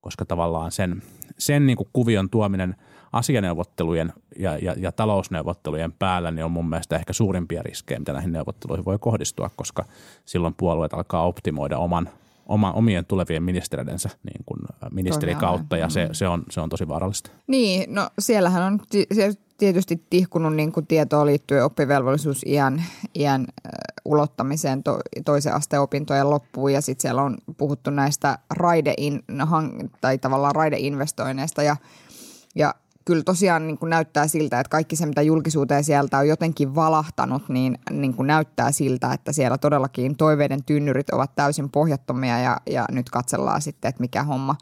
koska 0.00 0.24
tavallaan 0.24 0.72
sen, 0.72 1.02
sen 1.38 1.66
niin 1.66 1.76
kuin 1.76 1.88
kuvion 1.92 2.30
tuominen 2.30 2.76
asianeuvottelujen 3.12 4.12
ja, 4.38 4.58
ja, 4.58 4.74
ja 4.78 4.92
talousneuvottelujen 4.92 5.92
päällä 5.92 6.30
niin 6.30 6.44
on 6.44 6.50
mun 6.50 6.68
mielestä 6.68 6.96
ehkä 6.96 7.12
suurimpia 7.12 7.62
riskejä, 7.62 7.98
mitä 7.98 8.12
näihin 8.12 8.32
neuvotteluihin 8.32 8.84
voi 8.84 8.98
kohdistua, 8.98 9.50
koska 9.56 9.84
silloin 10.24 10.54
puolueet 10.54 10.94
alkaa 10.94 11.26
optimoida 11.26 11.78
oman 11.78 12.08
oma, 12.50 12.72
omien 12.72 13.06
tulevien 13.06 13.42
ministeridensä 13.42 14.08
niin 14.22 14.44
kuin 14.46 14.60
ministerikautta 14.90 15.76
ja 15.76 15.88
se, 15.88 16.08
se, 16.12 16.28
on, 16.28 16.42
se 16.50 16.60
on 16.60 16.68
tosi 16.68 16.88
vaarallista. 16.88 17.30
Niin, 17.46 17.94
no 17.94 18.10
siellähän 18.18 18.62
on 18.62 18.80
siellä 19.12 19.34
tietysti 19.60 20.04
tihkunut 20.10 20.56
niin 20.56 20.72
kuin 20.72 20.86
tietoa 20.86 21.26
liittyen 21.26 21.64
oppivelvollisuus 21.64 22.42
iän, 22.46 22.84
iän 23.14 23.46
ulottamiseen 24.04 24.82
to, 24.82 25.00
toisen 25.24 25.54
asteen 25.54 25.82
opintojen 25.82 26.30
loppuun 26.30 26.72
ja 26.72 26.80
sitten 26.80 27.02
siellä 27.02 27.22
on 27.22 27.38
puhuttu 27.56 27.90
näistä 27.90 28.38
raidein, 28.50 29.22
tai 30.00 30.18
tavallaan 30.18 30.54
raideinvestoinneista 30.54 31.62
ja, 31.62 31.76
ja 32.54 32.74
kyllä 33.04 33.22
tosiaan 33.22 33.66
niin 33.66 33.78
kuin 33.78 33.90
näyttää 33.90 34.26
siltä, 34.26 34.60
että 34.60 34.70
kaikki 34.70 34.96
se, 34.96 35.06
mitä 35.06 35.22
julkisuuteen 35.22 35.84
sieltä 35.84 36.18
on 36.18 36.28
jotenkin 36.28 36.74
valahtanut, 36.74 37.48
niin, 37.48 37.78
niin 37.90 38.14
kuin 38.14 38.26
näyttää 38.26 38.72
siltä, 38.72 39.12
että 39.12 39.32
siellä 39.32 39.58
todellakin 39.58 40.16
toiveiden 40.16 40.64
tynnyrit 40.64 41.10
ovat 41.10 41.34
täysin 41.34 41.70
pohjattomia 41.70 42.38
ja, 42.38 42.60
ja 42.70 42.84
nyt 42.92 43.10
katsellaan 43.10 43.62
sitten, 43.62 43.88
että 43.88 44.00
mikä 44.00 44.22
homma. 44.22 44.56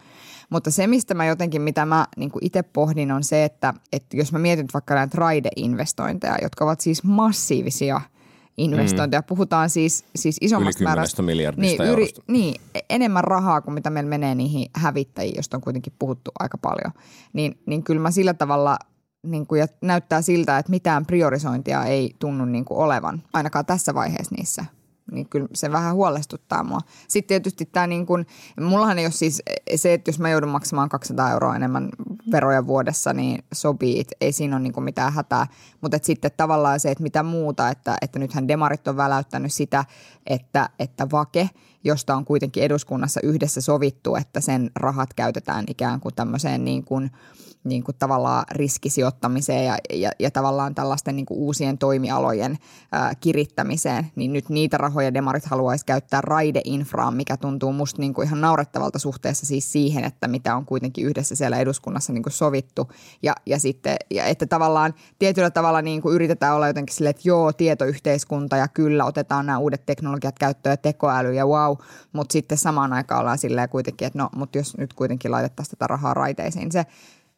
Mutta 0.50 0.70
se, 0.70 0.86
mistä 0.86 1.14
mä 1.14 1.26
jotenkin, 1.26 1.62
mitä 1.62 1.86
mä 1.86 2.06
niin 2.16 2.30
itse 2.40 2.62
pohdin, 2.62 3.12
on 3.12 3.24
se, 3.24 3.44
että, 3.44 3.74
että 3.92 4.16
jos 4.16 4.32
mä 4.32 4.38
mietin 4.38 4.66
vaikka 4.74 4.94
näitä 4.94 5.18
raideinvestointeja, 5.18 6.36
jotka 6.42 6.64
ovat 6.64 6.80
siis 6.80 7.04
massiivisia– 7.04 8.00
investointeja. 8.58 9.20
Mm. 9.20 9.26
Puhutaan 9.26 9.70
siis, 9.70 10.04
siis 10.16 10.36
isommasta 10.40 10.84
määrästä. 10.84 11.22
miljardista 11.22 11.82
niin, 11.82 11.92
yri, 11.92 12.08
niin, 12.28 12.60
enemmän 12.90 13.24
rahaa 13.24 13.60
kuin 13.60 13.74
mitä 13.74 13.90
meillä 13.90 14.08
menee 14.08 14.34
niihin 14.34 14.70
hävittäjiin, 14.74 15.34
joista 15.36 15.56
on 15.56 15.60
kuitenkin 15.60 15.92
puhuttu 15.98 16.30
aika 16.38 16.58
paljon. 16.58 16.92
Niin, 17.32 17.58
niin 17.66 17.82
kyllä 17.82 18.00
mä 18.00 18.10
sillä 18.10 18.34
tavalla 18.34 18.78
niin 19.22 19.46
kuin, 19.46 19.58
ja 19.58 19.66
näyttää 19.82 20.22
siltä, 20.22 20.58
että 20.58 20.70
mitään 20.70 21.06
priorisointia 21.06 21.84
ei 21.84 22.14
tunnu 22.18 22.44
niin 22.44 22.64
kuin 22.64 22.78
olevan, 22.78 23.22
ainakaan 23.32 23.66
tässä 23.66 23.94
vaiheessa 23.94 24.34
niissä 24.34 24.64
niin 25.12 25.28
kyllä 25.28 25.48
se 25.54 25.72
vähän 25.72 25.94
huolestuttaa 25.94 26.64
mua. 26.64 26.80
Sitten 27.08 27.28
tietysti 27.28 27.66
tämä 27.66 27.86
niin 27.86 28.06
kuin, 28.06 28.26
mullahan 28.60 28.98
ei 28.98 29.04
ole 29.04 29.12
siis 29.12 29.42
se, 29.76 29.94
että 29.94 30.08
jos 30.08 30.18
mä 30.18 30.30
joudun 30.30 30.50
maksamaan 30.50 30.88
200 30.88 31.30
euroa 31.30 31.56
enemmän 31.56 31.88
veroja 32.32 32.66
vuodessa, 32.66 33.12
niin 33.12 33.44
sopii, 33.54 34.04
ei 34.20 34.32
siinä 34.32 34.56
ole 34.56 34.62
niin 34.62 34.72
kuin 34.72 34.84
mitään 34.84 35.12
hätää. 35.12 35.46
Mutta 35.80 35.98
sitten 36.02 36.30
tavallaan 36.36 36.80
se, 36.80 36.90
että 36.90 37.02
mitä 37.02 37.22
muuta, 37.22 37.68
että, 37.68 37.96
että 38.02 38.18
nythän 38.18 38.48
demarit 38.48 38.88
on 38.88 38.96
väläyttänyt 38.96 39.52
sitä, 39.52 39.84
että, 40.26 40.70
että 40.78 41.06
vake, 41.12 41.50
josta 41.84 42.16
on 42.16 42.24
kuitenkin 42.24 42.62
eduskunnassa 42.62 43.20
yhdessä 43.22 43.60
sovittu, 43.60 44.16
että 44.16 44.40
sen 44.40 44.70
rahat 44.74 45.14
käytetään 45.14 45.64
ikään 45.68 46.00
kuin 46.00 46.14
tämmöiseen 46.14 46.64
niin 46.64 46.84
kuin– 46.84 47.10
niin 47.64 47.84
kuin 47.84 47.96
tavallaan 47.98 48.44
riskisijoittamiseen 48.50 49.64
ja, 49.64 49.76
ja, 49.92 50.10
ja 50.18 50.30
tavallaan 50.30 50.74
tällaisten 50.74 51.16
niin 51.16 51.26
kuin 51.26 51.38
uusien 51.38 51.78
toimialojen 51.78 52.58
ää, 52.92 53.14
kirittämiseen, 53.14 54.06
niin 54.16 54.32
nyt 54.32 54.48
niitä 54.48 54.76
rahoja 54.76 55.14
demarit 55.14 55.44
haluaisi 55.44 55.86
käyttää 55.86 56.20
raideinfraan, 56.20 57.16
mikä 57.16 57.36
tuntuu 57.36 57.72
musta 57.72 58.00
niin 58.00 58.14
kuin 58.14 58.26
ihan 58.26 58.40
naurettavalta 58.40 58.98
suhteessa 58.98 59.46
siis 59.46 59.72
siihen, 59.72 60.04
että 60.04 60.28
mitä 60.28 60.56
on 60.56 60.66
kuitenkin 60.66 61.06
yhdessä 61.06 61.34
siellä 61.34 61.58
eduskunnassa 61.58 62.12
niin 62.12 62.22
kuin 62.22 62.32
sovittu. 62.32 62.88
Ja, 63.22 63.34
ja 63.46 63.58
sitten, 63.58 63.96
ja 64.10 64.24
että 64.24 64.46
tavallaan 64.46 64.94
tietyllä 65.18 65.50
tavalla 65.50 65.82
niin 65.82 66.02
kuin 66.02 66.14
yritetään 66.14 66.54
olla 66.54 66.66
jotenkin 66.66 66.96
silleen, 66.96 67.10
että 67.10 67.28
joo, 67.28 67.52
tietoyhteiskunta 67.52 68.56
ja 68.56 68.68
kyllä 68.68 69.04
otetaan 69.04 69.46
nämä 69.46 69.58
uudet 69.58 69.86
teknologiat 69.86 70.38
käyttöön 70.38 70.72
ja 70.72 70.76
tekoäly 70.76 71.34
ja 71.34 71.46
wow, 71.46 71.67
mutta 72.12 72.32
sitten 72.32 72.58
samaan 72.58 72.92
aikaan 72.92 73.20
ollaan 73.20 73.38
silleen 73.38 73.68
kuitenkin, 73.68 74.06
että 74.06 74.18
no, 74.18 74.28
mutta 74.36 74.58
jos 74.58 74.76
nyt 74.76 74.92
kuitenkin 74.92 75.30
laitettaisiin 75.30 75.70
tätä 75.70 75.86
rahaa 75.86 76.14
raiteisiin, 76.14 76.72
se 76.72 76.86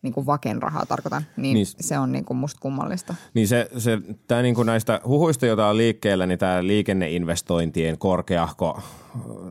niin 0.03 0.13
kuin 0.13 0.27
vaken 0.27 0.63
rahaa 0.63 0.87
tarkoitan, 0.87 1.23
niin, 1.37 1.55
niin 1.55 1.67
se 1.67 1.99
on 1.99 2.13
niin 2.13 2.25
kuin 2.25 2.37
musta 2.37 2.61
kummallista. 2.61 3.15
Niin 3.35 3.49
se, 3.49 3.69
se 3.79 3.99
tämä 4.27 4.43
niin 4.43 4.55
kuin 4.55 4.67
näistä 4.67 5.01
huhuista, 5.07 5.47
joita 5.47 5.67
on 5.67 5.77
liikkeellä, 5.77 6.27
niin 6.27 6.39
tämä 6.39 6.67
liikenneinvestointien 6.67 7.99
korkeahko 7.99 8.81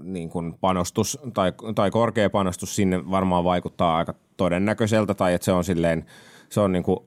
niin 0.04 0.30
kuin 0.30 0.54
panostus 0.54 1.20
tai, 1.34 1.54
tai 1.76 1.92
korkea 1.92 2.30
panostus 2.30 2.76
sinne 2.76 3.12
varmaan 3.12 3.44
vaikuttaa 3.44 3.98
aika 3.98 4.14
todennäköiseltä 4.38 5.14
tai 5.14 5.34
että 5.34 5.46
se 5.46 5.52
on 5.52 5.64
silleen– 5.64 6.06
se 6.50 6.60
on 6.60 6.72
niin 6.72 6.84
kuin 6.84 7.00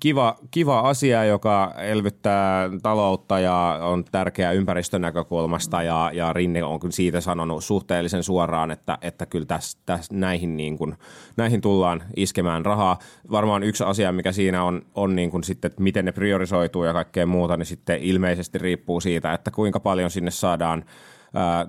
kiva, 0.00 0.36
kiva 0.50 0.80
asia, 0.80 1.24
joka 1.24 1.74
elvyttää 1.78 2.70
taloutta 2.82 3.40
ja 3.40 3.78
on 3.82 4.04
tärkeä 4.04 4.52
ympäristön 4.52 5.00
näkökulmasta 5.00 5.82
ja, 5.82 6.10
ja 6.14 6.32
Rinne 6.32 6.64
on 6.64 6.80
kyllä 6.80 6.92
siitä 6.92 7.20
sanonut 7.20 7.64
suhteellisen 7.64 8.22
suoraan, 8.22 8.70
että, 8.70 8.98
että 9.02 9.26
kyllä 9.26 9.46
tässä, 9.46 9.78
tässä 9.86 10.14
näihin, 10.14 10.56
niin 10.56 10.78
kuin, 10.78 10.94
näihin 11.36 11.60
tullaan 11.60 12.02
iskemään 12.16 12.64
rahaa. 12.64 12.98
Varmaan 13.30 13.62
yksi 13.62 13.84
asia, 13.84 14.12
mikä 14.12 14.32
siinä 14.32 14.64
on, 14.64 14.82
on 14.94 15.16
niin 15.16 15.30
kuin 15.30 15.44
sitten, 15.44 15.70
että 15.70 15.82
miten 15.82 16.04
ne 16.04 16.12
priorisoituu 16.12 16.84
ja 16.84 16.92
kaikkea 16.92 17.26
muuta, 17.26 17.56
niin 17.56 17.66
sitten 17.66 18.02
ilmeisesti 18.02 18.58
riippuu 18.58 19.00
siitä, 19.00 19.32
että 19.32 19.50
kuinka 19.50 19.80
paljon 19.80 20.10
sinne 20.10 20.30
saadaan– 20.30 20.84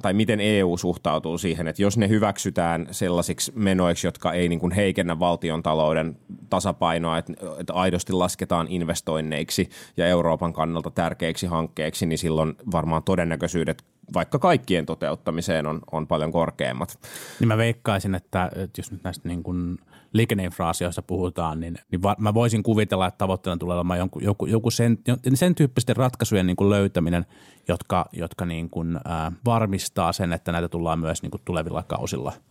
tai 0.01 0.13
miten 0.13 0.39
EU 0.39 0.77
suhtautuu 0.77 1.37
siihen, 1.37 1.67
että 1.67 1.81
jos 1.81 1.97
ne 1.97 2.09
hyväksytään 2.09 2.87
sellaisiksi 2.91 3.51
menoiksi, 3.55 4.07
jotka 4.07 4.33
ei 4.33 4.49
niin 4.49 4.59
kuin 4.59 4.71
heikennä 4.71 5.19
valtion 5.19 5.63
talouden 5.63 6.17
tasapainoa, 6.49 7.17
että, 7.17 7.33
aidosti 7.73 8.13
lasketaan 8.13 8.67
investoinneiksi 8.69 9.69
ja 9.97 10.07
Euroopan 10.07 10.53
kannalta 10.53 10.91
tärkeiksi 10.91 11.47
hankkeiksi, 11.47 12.05
niin 12.05 12.17
silloin 12.17 12.55
varmaan 12.71 13.03
todennäköisyydet 13.03 13.83
vaikka 14.13 14.39
kaikkien 14.39 14.85
toteuttamiseen 14.85 15.67
on, 15.67 15.79
on 15.91 16.07
paljon 16.07 16.31
korkeammat. 16.31 16.99
Niin 17.39 17.47
mä 17.47 17.57
veikkaisin, 17.57 18.15
että, 18.15 18.51
että 18.55 18.79
jos 18.79 18.91
nyt 18.91 19.03
näistä 19.03 19.27
niin 19.27 19.43
kuin 19.43 19.77
liikenneinfra-asioista 20.13 21.01
puhutaan, 21.01 21.59
niin, 21.59 21.77
niin 21.91 22.03
va, 22.03 22.15
mä 22.19 22.33
voisin 22.33 22.63
kuvitella, 22.63 23.07
että 23.07 23.17
tavoitteena 23.17 23.57
tulee 23.57 23.75
olemaan 23.75 23.99
joku, 23.99 24.19
joku, 24.19 24.45
joku 24.45 24.71
sen, 24.71 24.97
sen 25.33 25.55
tyyppisten 25.55 25.95
ratkaisujen 25.95 26.47
niin 26.47 26.55
kuin 26.55 26.69
löytäminen, 26.69 27.25
jotka, 27.67 28.05
jotka 28.11 28.45
niin 28.45 28.69
kuin, 28.69 28.99
ää, 29.05 29.31
varmistaa 29.45 30.13
sen, 30.13 30.33
että 30.33 30.51
näitä 30.51 30.69
tullaan 30.69 30.99
myös 30.99 31.21
niin 31.21 31.31
kuin 31.31 31.41
tulevilla 31.45 31.83
kausilla– 31.83 32.33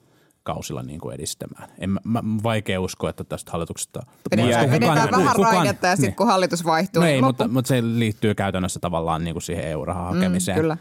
kausilla 0.43 0.83
niin 0.83 1.01
kuin 1.01 1.15
edistämään. 1.15 1.69
En, 1.79 1.91
mä, 1.91 2.01
mä, 2.05 2.23
vaikea 2.43 2.81
uskoa, 2.81 3.11
että 3.11 3.25
tästä 3.25 3.53
hallituksesta... 3.53 4.03
Vedetään, 4.31 4.71
vedetään 4.71 5.11
vähän 5.11 5.37
kukaan, 5.37 5.55
raiketta 5.55 5.87
ja 5.87 5.97
sitten 5.97 6.09
niin. 6.09 6.17
kun 6.17 6.27
hallitus 6.27 6.65
vaihtuu. 6.65 7.03
No 7.03 7.09
ei, 7.09 7.23
mutta, 7.23 7.49
mutta, 7.49 7.69
se 7.69 7.83
liittyy 7.83 8.35
käytännössä 8.35 8.81
tavallaan 8.81 9.25
niin 9.25 9.35
kuin 9.35 9.43
siihen 9.43 9.65
EU-rahan 9.65 10.15
hakemiseen. 10.15 10.59
Mm, 10.59 10.61
kyllä 10.61 10.77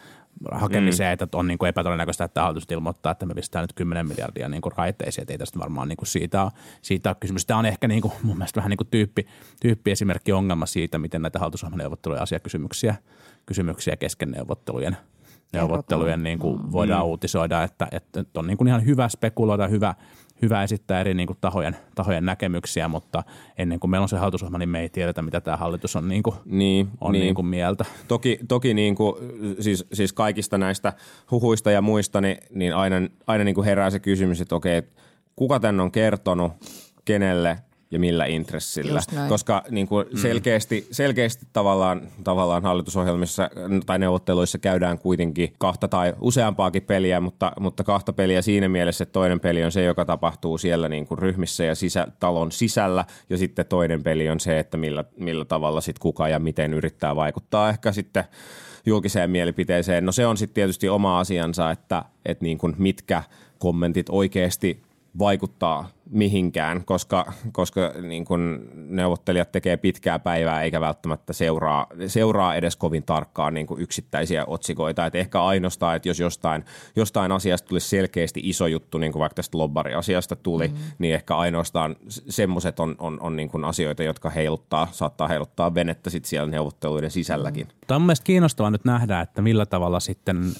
hakemiseen, 0.52 1.18
mm. 1.18 1.24
että 1.24 1.38
on 1.38 1.48
niin 1.48 1.58
kuin 1.58 1.70
epätodennäköistä, 1.70 2.24
että 2.24 2.42
hallitus 2.42 2.68
ilmoittaa, 2.72 3.12
että 3.12 3.26
me 3.26 3.34
pistää 3.34 3.62
nyt 3.62 3.74
10 3.74 4.08
miljardia 4.08 4.50
niin 4.50 4.62
kuin 4.62 4.74
raiteisiin, 4.78 5.24
että 5.24 5.34
ei 5.34 5.38
tästä 5.38 5.60
varmaan 5.60 5.88
niin 5.88 5.98
kuin 5.98 6.08
siitä, 6.08 6.44
ole, 6.44 6.52
siitä 6.82 7.10
ole 7.10 7.18
kysymys. 7.20 7.46
Tämä 7.46 7.60
on 7.60 7.66
ehkä 7.66 7.88
niin 7.88 8.02
kuin, 8.02 8.14
mun 8.24 8.38
mielestä 8.38 8.58
vähän 8.58 8.70
niin 8.70 8.78
kuin 8.78 8.88
tyyppi, 8.92 9.26
tyyppi 9.62 9.92
esimerkki 9.92 10.32
ongelma 10.32 10.66
siitä, 10.66 10.98
miten 10.98 11.22
näitä 11.22 11.40
hallitusohjelmaneuvotteluja 11.40 12.22
asiakysymyksiä 12.22 12.96
kysymyksiä 13.46 13.96
kesken 13.96 14.32
neuvottelujen– 14.32 14.98
neuvottelujen 15.54 16.24
niin 16.24 16.40
kuin 16.40 16.72
voidaan 16.72 17.02
mm. 17.02 17.10
uutisoida, 17.10 17.64
että, 17.64 17.88
että 17.92 18.24
on 18.36 18.48
niin 18.48 18.58
kuin 18.58 18.68
ihan 18.68 18.86
hyvä 18.86 19.10
spekuloida, 19.10 19.68
hyvä, 19.68 19.96
hyvä 20.42 20.64
esittää 20.64 21.00
eri 21.00 21.14
niin 21.14 21.28
kuin 21.28 21.38
tahojen, 21.42 21.76
tahojen 21.96 22.26
näkemyksiä, 22.26 22.88
mutta 22.88 23.24
ennen 23.58 23.80
kuin 23.80 23.92
meillä 23.92 24.04
on 24.04 24.10
se 24.10 24.18
hallitusohjelma, 24.18 24.58
niin 24.58 24.70
me 24.70 24.82
ei 24.82 24.90
tiedetä, 24.90 25.22
mitä 25.22 25.42
tämä 25.42 25.58
hallitus 25.58 25.96
on, 25.96 26.08
niin 26.08 26.24
kuin, 26.24 26.36
niin, 26.46 26.88
on 27.02 27.12
niin. 27.12 27.22
Niin 27.22 27.36
kuin 27.36 27.48
mieltä. 27.48 27.86
Toki, 28.08 28.40
toki 28.48 28.74
niin 28.74 28.96
kuin, 28.96 29.16
siis, 29.60 29.86
siis 29.94 30.14
kaikista 30.14 30.58
näistä 30.58 30.94
huhuista 31.32 31.72
ja 31.72 31.82
muista, 31.82 32.22
niin, 32.22 32.38
niin 32.54 32.76
aina, 32.76 32.96
aina 33.28 33.44
niin 33.44 33.56
kuin 33.56 33.66
herää 33.66 33.90
se 33.90 34.00
kysymys, 34.00 34.42
että 34.42 34.56
okei, 34.56 34.82
kuka 35.36 35.60
tämän 35.60 35.80
on 35.80 35.92
kertonut, 35.92 36.52
kenelle– 37.06 37.58
ja 37.92 38.00
millä 38.00 38.26
intressillä. 38.26 39.02
Koska 39.30 39.64
niin 39.70 39.88
kuin 39.88 40.08
mm. 40.12 40.18
selkeästi, 40.18 40.88
selkeästi 40.92 41.46
tavallaan, 41.54 42.02
tavallaan 42.24 42.64
hallitusohjelmissa 42.64 43.50
tai 43.86 44.00
neuvotteluissa 44.00 44.58
käydään 44.58 45.00
kuitenkin 45.00 45.54
kahta 45.58 45.88
tai 45.88 46.14
useampaakin 46.22 46.84
peliä, 46.84 47.20
mutta, 47.20 47.52
mutta 47.60 47.84
kahta 47.84 48.14
peliä 48.14 48.42
siinä 48.42 48.70
mielessä, 48.70 49.04
että 49.04 49.14
toinen 49.14 49.40
peli 49.40 49.64
on 49.64 49.72
se, 49.72 49.84
joka 49.84 50.06
tapahtuu 50.06 50.58
siellä 50.58 50.90
niin 50.90 51.08
kuin 51.08 51.20
ryhmissä 51.20 51.64
ja 51.64 51.76
sisä, 51.76 52.08
talon 52.20 52.52
sisällä 52.52 53.06
ja 53.30 53.38
sitten 53.38 53.66
toinen 53.66 54.04
peli 54.04 54.30
on 54.30 54.40
se, 54.40 54.60
että 54.60 54.78
millä, 54.78 55.04
millä 55.18 55.46
tavalla 55.46 55.82
sitten 55.82 56.02
kuka 56.02 56.30
ja 56.30 56.40
miten 56.40 56.74
yrittää 56.74 57.16
vaikuttaa 57.16 57.70
ehkä 57.70 57.92
sitten 57.92 58.24
julkiseen 58.86 59.32
mielipiteeseen. 59.32 60.06
No 60.06 60.12
se 60.12 60.26
on 60.26 60.38
sitten 60.38 60.54
tietysti 60.54 60.90
oma 60.90 61.20
asiansa, 61.20 61.72
että, 61.72 62.04
että 62.26 62.46
niin 62.46 62.58
kuin 62.58 62.76
mitkä 62.78 63.24
kommentit 63.60 64.06
oikeasti 64.10 64.82
vaikuttaa 65.20 65.90
mihinkään, 66.10 66.86
koska, 66.86 67.34
koska 67.52 67.94
niin 68.02 68.26
kun 68.26 68.70
neuvottelijat 68.74 69.52
tekee 69.52 69.78
pitkää 69.78 70.20
päivää 70.20 70.62
eikä 70.62 70.82
välttämättä 70.82 71.34
seuraa, 71.34 71.88
seuraa 72.08 72.56
edes 72.56 72.76
kovin 72.76 73.04
tarkkaan 73.04 73.54
niin 73.54 73.68
yksittäisiä 73.78 74.46
otsikoita. 74.46 75.06
Et 75.06 75.16
ehkä 75.16 75.44
ainoastaan, 75.44 75.96
että 75.96 76.10
jos 76.10 76.20
jostain, 76.20 76.66
jostain 76.96 77.32
asiasta 77.32 77.68
tulisi 77.68 77.90
selkeästi 77.90 78.40
iso 78.44 78.68
juttu, 78.68 78.98
niin 78.98 79.12
kuin 79.12 79.20
vaikka 79.20 79.36
tästä 79.36 79.58
lobbariasiasta 79.58 80.36
tuli, 80.36 80.68
mm. 80.68 80.76
niin 81.00 81.16
ehkä 81.16 81.36
ainoastaan 81.38 81.96
semmoiset 82.08 82.80
on, 82.80 82.96
on, 83.00 83.18
on 83.22 83.36
niin 83.36 83.66
asioita, 83.66 84.04
jotka 84.04 84.30
heiluttaa, 84.30 84.88
saattaa 84.92 85.28
heiluttaa 85.28 85.76
venettä 85.76 86.10
sit 86.10 86.26
siellä 86.26 86.52
neuvotteluiden 86.52 87.12
sisälläkin. 87.12 87.66
Mm. 87.66 87.74
Tämä 87.88 87.96
on 87.96 88.02
mielestäni 88.02 88.26
kiinnostavaa 88.26 88.72
nyt 88.72 88.86
nähdä, 88.86 89.22
että 89.22 89.42
millä 89.42 89.66
tavalla 89.66 90.00
sitten 90.00 90.52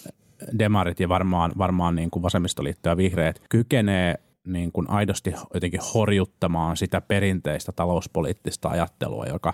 demarit 0.60 1.00
ja 1.00 1.10
varmaan, 1.10 1.52
varmaan 1.58 1.96
niin 1.96 2.12
kuin 2.12 2.24
vasemmistoliitto 2.24 2.90
ja 2.90 2.98
vihreät 2.98 3.42
kykenee 3.50 4.20
niin 4.48 4.72
kuin 4.72 4.90
aidosti 4.90 5.34
jotenkin 5.54 5.80
horjuttamaan 5.94 6.78
sitä 6.78 7.02
perinteistä 7.02 7.72
talouspoliittista 7.72 8.70
ajattelua, 8.70 9.26
joka, 9.26 9.54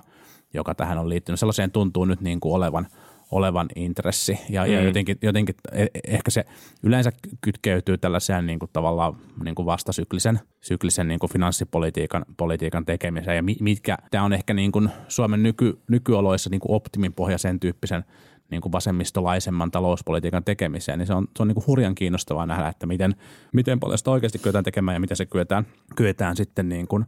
joka 0.53 0.75
tähän 0.75 0.97
on 0.97 1.09
liittynyt. 1.09 1.39
Sellaiseen 1.39 1.71
tuntuu 1.71 2.05
nyt 2.05 2.21
niin 2.21 2.39
kuin 2.39 2.55
olevan, 2.55 2.87
olevan 3.31 3.67
intressi 3.75 4.39
ja, 4.49 4.65
mm. 4.65 4.71
ja 4.71 4.81
jotenkin, 4.81 5.17
jotenkin 5.21 5.55
e, 5.71 5.85
ehkä 6.07 6.31
se 6.31 6.45
yleensä 6.83 7.11
kytkeytyy 7.41 7.97
tällaiseen 7.97 8.45
niin 8.45 8.59
kuin 8.59 8.69
tavallaan 8.73 9.17
niin 9.43 9.55
kuin 9.55 9.65
vastasyklisen 9.65 10.39
syklisen 10.61 11.07
niin 11.07 11.19
kuin 11.19 11.31
finanssipolitiikan 11.31 12.25
politiikan 12.37 12.85
tekemiseen 12.85 13.35
ja 13.35 13.43
mitkä, 13.59 13.97
tämä 14.11 14.23
on 14.23 14.33
ehkä 14.33 14.53
niin 14.53 14.71
kuin 14.71 14.89
Suomen 15.07 15.43
nyky, 15.43 15.79
nykyoloissa 15.89 16.49
niin 16.49 16.61
kuin 16.61 16.75
optimin 16.75 17.13
pohja 17.13 17.37
sen 17.37 17.59
tyyppisen– 17.59 18.05
niin 18.51 18.61
kuin 18.61 18.71
vasemmistolaisemman 18.71 19.71
talouspolitiikan 19.71 20.43
tekemiseen, 20.43 20.99
niin 20.99 21.07
se 21.07 21.13
on, 21.13 21.27
se 21.37 21.43
on 21.43 21.47
niin 21.47 21.55
kuin 21.55 21.67
hurjan 21.67 21.95
kiinnostavaa 21.95 22.45
nähdä, 22.45 22.67
että 22.67 22.85
miten, 22.85 23.15
miten 23.53 23.79
paljon 23.79 23.97
sitä 23.97 24.11
oikeasti 24.11 24.39
kyetään 24.39 24.63
tekemään 24.63 24.95
ja 24.95 24.99
miten 24.99 25.17
se 25.17 25.25
kyetään, 25.25 25.65
kyetään 25.95 26.35
sitten 26.35 26.69
niin 26.69 26.87
kuin 26.87 27.05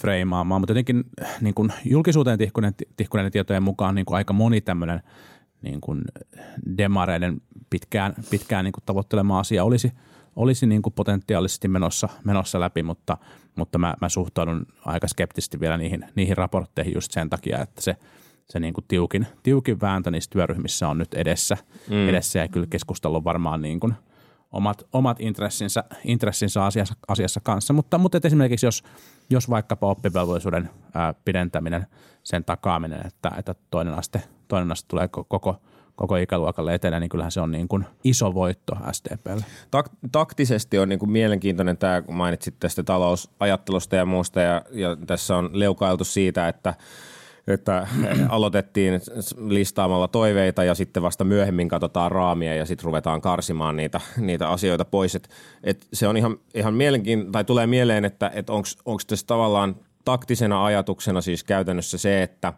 freimaamaan. 0.00 0.60
Mutta 0.60 0.70
jotenkin 0.70 1.04
niin 1.40 1.54
kuin 1.54 1.72
julkisuuteen 1.84 2.38
tihkuneiden, 2.96 3.32
tietojen 3.32 3.62
mukaan 3.62 3.94
niin 3.94 4.06
kuin 4.06 4.16
aika 4.16 4.32
moni 4.32 4.60
tämmöinen 4.60 5.02
niin 5.62 5.80
kuin 5.80 6.02
demareiden 6.78 7.40
pitkään, 7.70 8.14
pitkään 8.30 8.64
niin 8.64 8.72
kuin 8.72 8.84
tavoittelema 8.86 9.38
asia 9.38 9.64
olisi, 9.64 9.92
olisi 10.36 10.66
niin 10.66 10.82
kuin 10.82 10.92
potentiaalisesti 10.92 11.68
menossa, 11.68 12.08
menossa 12.24 12.60
läpi, 12.60 12.82
mutta, 12.82 13.16
mutta 13.56 13.78
mä, 13.78 13.94
mä 14.00 14.08
suhtaudun 14.08 14.66
aika 14.84 15.08
skeptisesti 15.08 15.60
vielä 15.60 15.76
niihin, 15.76 16.04
niihin 16.14 16.36
raportteihin 16.36 16.94
just 16.94 17.12
sen 17.12 17.30
takia, 17.30 17.62
että 17.62 17.80
se– 17.80 17.96
se 18.46 18.60
niin 18.60 18.74
kuin 18.74 18.84
tiukin, 18.88 19.26
tiukin 19.42 19.80
vääntö 19.80 20.10
niissä 20.10 20.30
työryhmissä 20.30 20.88
on 20.88 20.98
nyt 20.98 21.14
edessä, 21.14 21.56
mm. 21.90 22.08
edessä 22.08 22.38
ja 22.38 22.48
kyllä 22.48 22.66
keskustelu 22.70 23.16
on 23.16 23.24
varmaan 23.24 23.62
niin 23.62 23.80
kuin 23.80 23.94
omat, 24.52 24.82
omat 24.92 25.20
intressinsä, 25.20 25.84
intressinsä 26.04 26.64
asiassa, 26.64 26.94
asiassa 27.08 27.40
kanssa. 27.40 27.72
Mutta, 27.72 27.98
mutta 27.98 28.18
esimerkiksi 28.24 28.66
jos, 28.66 28.82
jos 29.30 29.50
vaikkapa 29.50 29.86
oppivelvollisuuden 29.86 30.70
ää, 30.94 31.14
pidentäminen, 31.24 31.86
sen 32.22 32.44
takaaminen, 32.44 33.06
että, 33.06 33.30
että 33.38 33.54
toinen, 33.70 33.94
aste, 33.94 34.22
toinen 34.48 34.72
aste 34.72 34.88
tulee 34.88 35.08
koko, 35.08 35.60
koko 35.96 36.16
ikäluokalle 36.16 36.74
etenee, 36.74 37.00
niin 37.00 37.10
kyllähän 37.10 37.32
se 37.32 37.40
on 37.40 37.52
niin 37.52 37.68
kuin 37.68 37.84
iso 38.04 38.34
voitto 38.34 38.76
SDPlle. 38.92 39.44
Tak- 39.70 40.08
taktisesti 40.12 40.78
on 40.78 40.88
niin 40.88 40.98
kuin 40.98 41.10
mielenkiintoinen 41.10 41.76
tämä, 41.76 42.02
kun 42.02 42.14
mainitsit 42.14 42.54
tästä 42.60 42.82
talousajattelusta 42.82 43.96
ja 43.96 44.06
muusta, 44.06 44.40
ja, 44.40 44.62
ja 44.70 44.96
tässä 45.06 45.36
on 45.36 45.50
leukailtu 45.52 46.04
siitä, 46.04 46.48
että– 46.48 46.74
että 47.46 47.86
aloitettiin 48.28 49.00
listaamalla 49.38 50.08
toiveita 50.08 50.64
ja 50.64 50.74
sitten 50.74 51.02
vasta 51.02 51.24
myöhemmin 51.24 51.68
katsotaan 51.68 52.12
raamia 52.12 52.54
ja 52.54 52.66
sitten 52.66 52.84
ruvetaan 52.84 53.20
karsimaan 53.20 53.76
niitä, 53.76 54.00
niitä 54.16 54.48
asioita 54.48 54.84
pois. 54.84 55.14
Et, 55.14 55.28
et 55.64 55.86
se 55.92 56.08
on 56.08 56.16
ihan, 56.16 56.36
ihan 56.54 56.74
mielenkiin, 56.74 57.32
tai 57.32 57.44
tulee 57.44 57.66
mieleen, 57.66 58.04
että 58.04 58.30
et 58.34 58.50
onko 58.50 59.00
tässä 59.06 59.26
tavallaan 59.26 59.76
taktisena 60.04 60.64
ajatuksena 60.64 61.20
siis 61.20 61.44
käytännössä 61.44 61.98
se, 61.98 62.22
että 62.22 62.52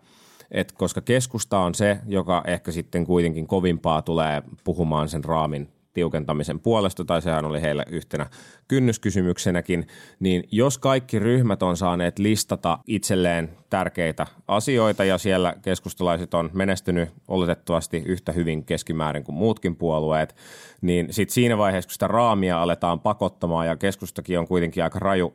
et 0.51 0.73
koska 0.73 1.01
keskusta 1.01 1.59
on 1.59 1.75
se, 1.75 1.99
joka 2.07 2.43
ehkä 2.47 2.73
sitten 2.73 3.07
kuitenkin 3.07 3.47
kovimpaa 3.47 4.03
tulee 4.03 4.43
puhumaan 4.65 5.09
sen 5.09 5.25
raamin 5.25 5.69
tiukentamisen 5.99 6.61
puolesta, 6.61 7.05
tai 7.05 7.23
sehän 7.23 7.45
oli 7.45 7.63
heillä 7.63 7.85
yhtenä 7.91 8.27
kynnyskysymyksenäkin, 8.69 9.87
niin 10.21 10.45
jos 10.51 10.79
kaikki 10.79 11.19
ryhmät 11.19 11.63
on 11.63 11.77
saaneet 11.77 12.19
listata 12.19 12.79
itselleen 12.87 13.51
tärkeitä 13.71 14.27
asioita 14.49 15.05
ja 15.05 15.19
siellä 15.19 15.55
keskustalaiset 15.63 16.35
on 16.35 16.51
menestynyt 16.53 17.09
oletettavasti 17.29 18.03
yhtä 18.07 18.33
hyvin 18.33 18.65
keskimäärin 18.65 19.25
kuin 19.25 19.37
muutkin 19.37 19.77
puolueet, 19.77 20.37
niin 20.81 21.07
sitten 21.11 21.35
siinä 21.35 21.59
vaiheessa, 21.59 21.89
kun 21.89 21.93
sitä 21.93 22.09
raamia 22.09 22.63
aletaan 22.63 23.01
pakottamaan 23.01 23.67
ja 23.67 23.77
keskustakin 23.77 24.39
on 24.39 24.49
kuitenkin 24.49 24.85
aika 24.85 24.99
raju 24.99 25.35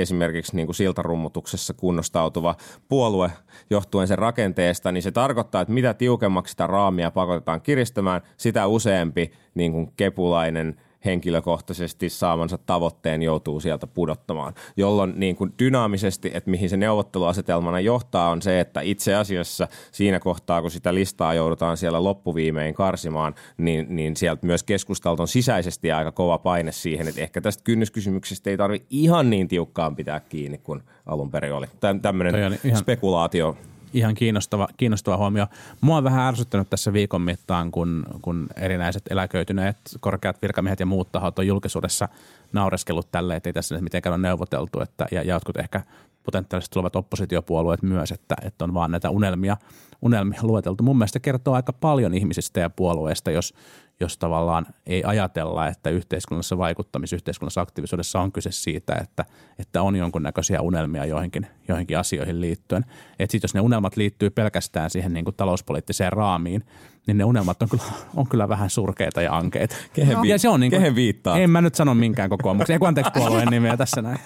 esimerkiksi 0.00 0.56
niin 0.56 0.66
kuin 0.66 0.76
siltarummutuksessa 0.76 1.74
kunnostautuva 1.74 2.54
puolue 2.88 3.30
johtuen 3.70 4.08
sen 4.08 4.18
rakenteesta, 4.18 4.92
niin 4.92 5.02
se 5.02 5.12
tarkoittaa, 5.12 5.60
että 5.60 5.74
mitä 5.74 5.94
tiukemmaksi 5.94 6.50
sitä 6.50 6.66
raamia 6.66 7.10
pakotetaan 7.10 7.60
kiristämään, 7.60 8.22
sitä 8.36 8.66
useampi 8.66 9.32
niin 9.54 9.72
kuin 9.72 9.92
kepulainen– 9.96 10.76
henkilökohtaisesti 11.04 12.08
saamansa 12.08 12.58
tavoitteen 12.58 13.22
joutuu 13.22 13.60
sieltä 13.60 13.86
pudottamaan, 13.86 14.54
jolloin 14.76 15.12
niin 15.16 15.36
kuin 15.36 15.54
dynaamisesti, 15.58 16.30
että 16.34 16.50
mihin 16.50 16.70
se 16.70 16.76
neuvotteluasetelmana 16.76 17.80
johtaa, 17.80 18.30
on 18.30 18.42
se, 18.42 18.60
että 18.60 18.80
itse 18.80 19.14
asiassa 19.14 19.68
siinä 19.92 20.20
kohtaa, 20.20 20.62
kun 20.62 20.70
sitä 20.70 20.94
listaa 20.94 21.34
joudutaan 21.34 21.76
siellä 21.76 22.04
loppuviimein 22.04 22.74
karsimaan, 22.74 23.34
niin, 23.56 23.86
niin 23.88 24.16
sieltä 24.16 24.46
myös 24.46 24.62
keskustalta 24.62 25.22
on 25.22 25.28
sisäisesti 25.28 25.92
aika 25.92 26.12
kova 26.12 26.38
paine 26.38 26.72
siihen, 26.72 27.08
että 27.08 27.20
ehkä 27.20 27.40
tästä 27.40 27.64
kynnyskysymyksestä 27.64 28.50
ei 28.50 28.56
tarvitse 28.56 28.86
ihan 28.90 29.30
niin 29.30 29.48
tiukkaan 29.48 29.96
pitää 29.96 30.20
kiinni 30.20 30.58
kuin 30.58 30.82
alun 31.06 31.30
perin 31.30 31.52
oli. 31.52 31.66
Tämmöinen 32.02 32.58
ihan... 32.64 32.78
spekulaatio 32.78 33.56
ihan 33.92 34.14
kiinnostava, 34.14 34.68
kiinnostava 34.76 35.16
huomio. 35.16 35.46
Mua 35.80 35.96
on 35.96 36.04
vähän 36.04 36.26
ärsyttänyt 36.26 36.70
tässä 36.70 36.92
viikon 36.92 37.22
mittaan, 37.22 37.70
kun, 37.70 38.06
kun 38.22 38.46
erinäiset 38.56 39.02
eläköityneet 39.10 39.76
korkeat 40.00 40.42
virkamiehet 40.42 40.80
ja 40.80 40.86
muut 40.86 41.12
tahot 41.12 41.38
on 41.38 41.46
julkisuudessa 41.46 42.08
naureskellut 42.52 43.10
tälle, 43.12 43.36
että 43.36 43.48
ei 43.48 43.52
tässä 43.52 43.80
mitenkään 43.80 44.14
ole 44.14 44.22
neuvoteltu, 44.22 44.80
että, 44.80 45.06
ja, 45.10 45.22
ja 45.22 45.34
jotkut 45.34 45.56
ehkä 45.56 45.82
potentiaalisesti 46.30 46.74
tulevat 46.74 46.96
oppositiopuolueet 46.96 47.82
myös, 47.82 48.12
että, 48.12 48.34
että 48.42 48.64
on 48.64 48.74
vaan 48.74 48.90
näitä 48.90 49.10
unelmia, 49.10 49.56
unelmia 50.02 50.40
lueteltu. 50.42 50.84
Mun 50.84 50.98
mielestä 50.98 51.20
kertoo 51.20 51.54
aika 51.54 51.72
paljon 51.72 52.14
ihmisistä 52.14 52.60
ja 52.60 52.70
puolueista, 52.70 53.30
jos, 53.30 53.54
jos 54.00 54.18
tavallaan 54.18 54.66
ei 54.86 55.04
ajatella, 55.04 55.66
että 55.66 55.90
yhteiskunnassa 55.90 56.58
vaikuttamis, 56.58 57.12
yhteiskunnassa 57.12 57.60
aktiivisuudessa 57.60 58.20
on 58.20 58.32
kyse 58.32 58.50
siitä, 58.52 58.94
että, 58.94 59.24
että 59.58 59.82
on 59.82 59.96
jonkunnäköisiä 59.96 60.60
unelmia 60.60 61.04
joihinkin, 61.04 61.46
joihinkin 61.68 61.98
asioihin 61.98 62.40
liittyen. 62.40 62.84
Että 63.18 63.32
sitten 63.32 63.48
jos 63.48 63.54
ne 63.54 63.60
unelmat 63.60 63.96
liittyy 63.96 64.30
pelkästään 64.30 64.90
siihen 64.90 65.12
niin 65.12 65.24
kuin 65.24 65.36
talouspoliittiseen 65.36 66.12
raamiin, 66.12 66.64
niin 67.10 67.18
ne 67.18 67.24
unelmat 67.24 67.62
on 67.62 67.68
kyllä, 67.68 67.82
on 68.16 68.26
kyllä 68.26 68.48
vähän 68.48 68.70
surkeita 68.70 69.22
ja 69.22 69.36
ankeita. 69.36 69.76
Kehen 69.92 70.22
vi- 70.22 70.28
ja 70.28 70.38
se 70.38 70.48
on 70.48 70.60
niin 70.60 70.70
kuin, 70.70 70.80
kehen 70.80 70.94
viittaa? 70.94 71.38
En 71.38 71.50
mä 71.50 71.60
nyt 71.60 71.74
sano 71.74 71.94
minkään 71.94 72.30
kokoomuksen, 72.30 72.74
ei 72.74 72.78
kun 72.78 72.88
anteeksi 72.88 73.12
puolueen 73.14 73.48
nimeä 73.48 73.76
tässä 73.76 74.02
näin. 74.02 74.18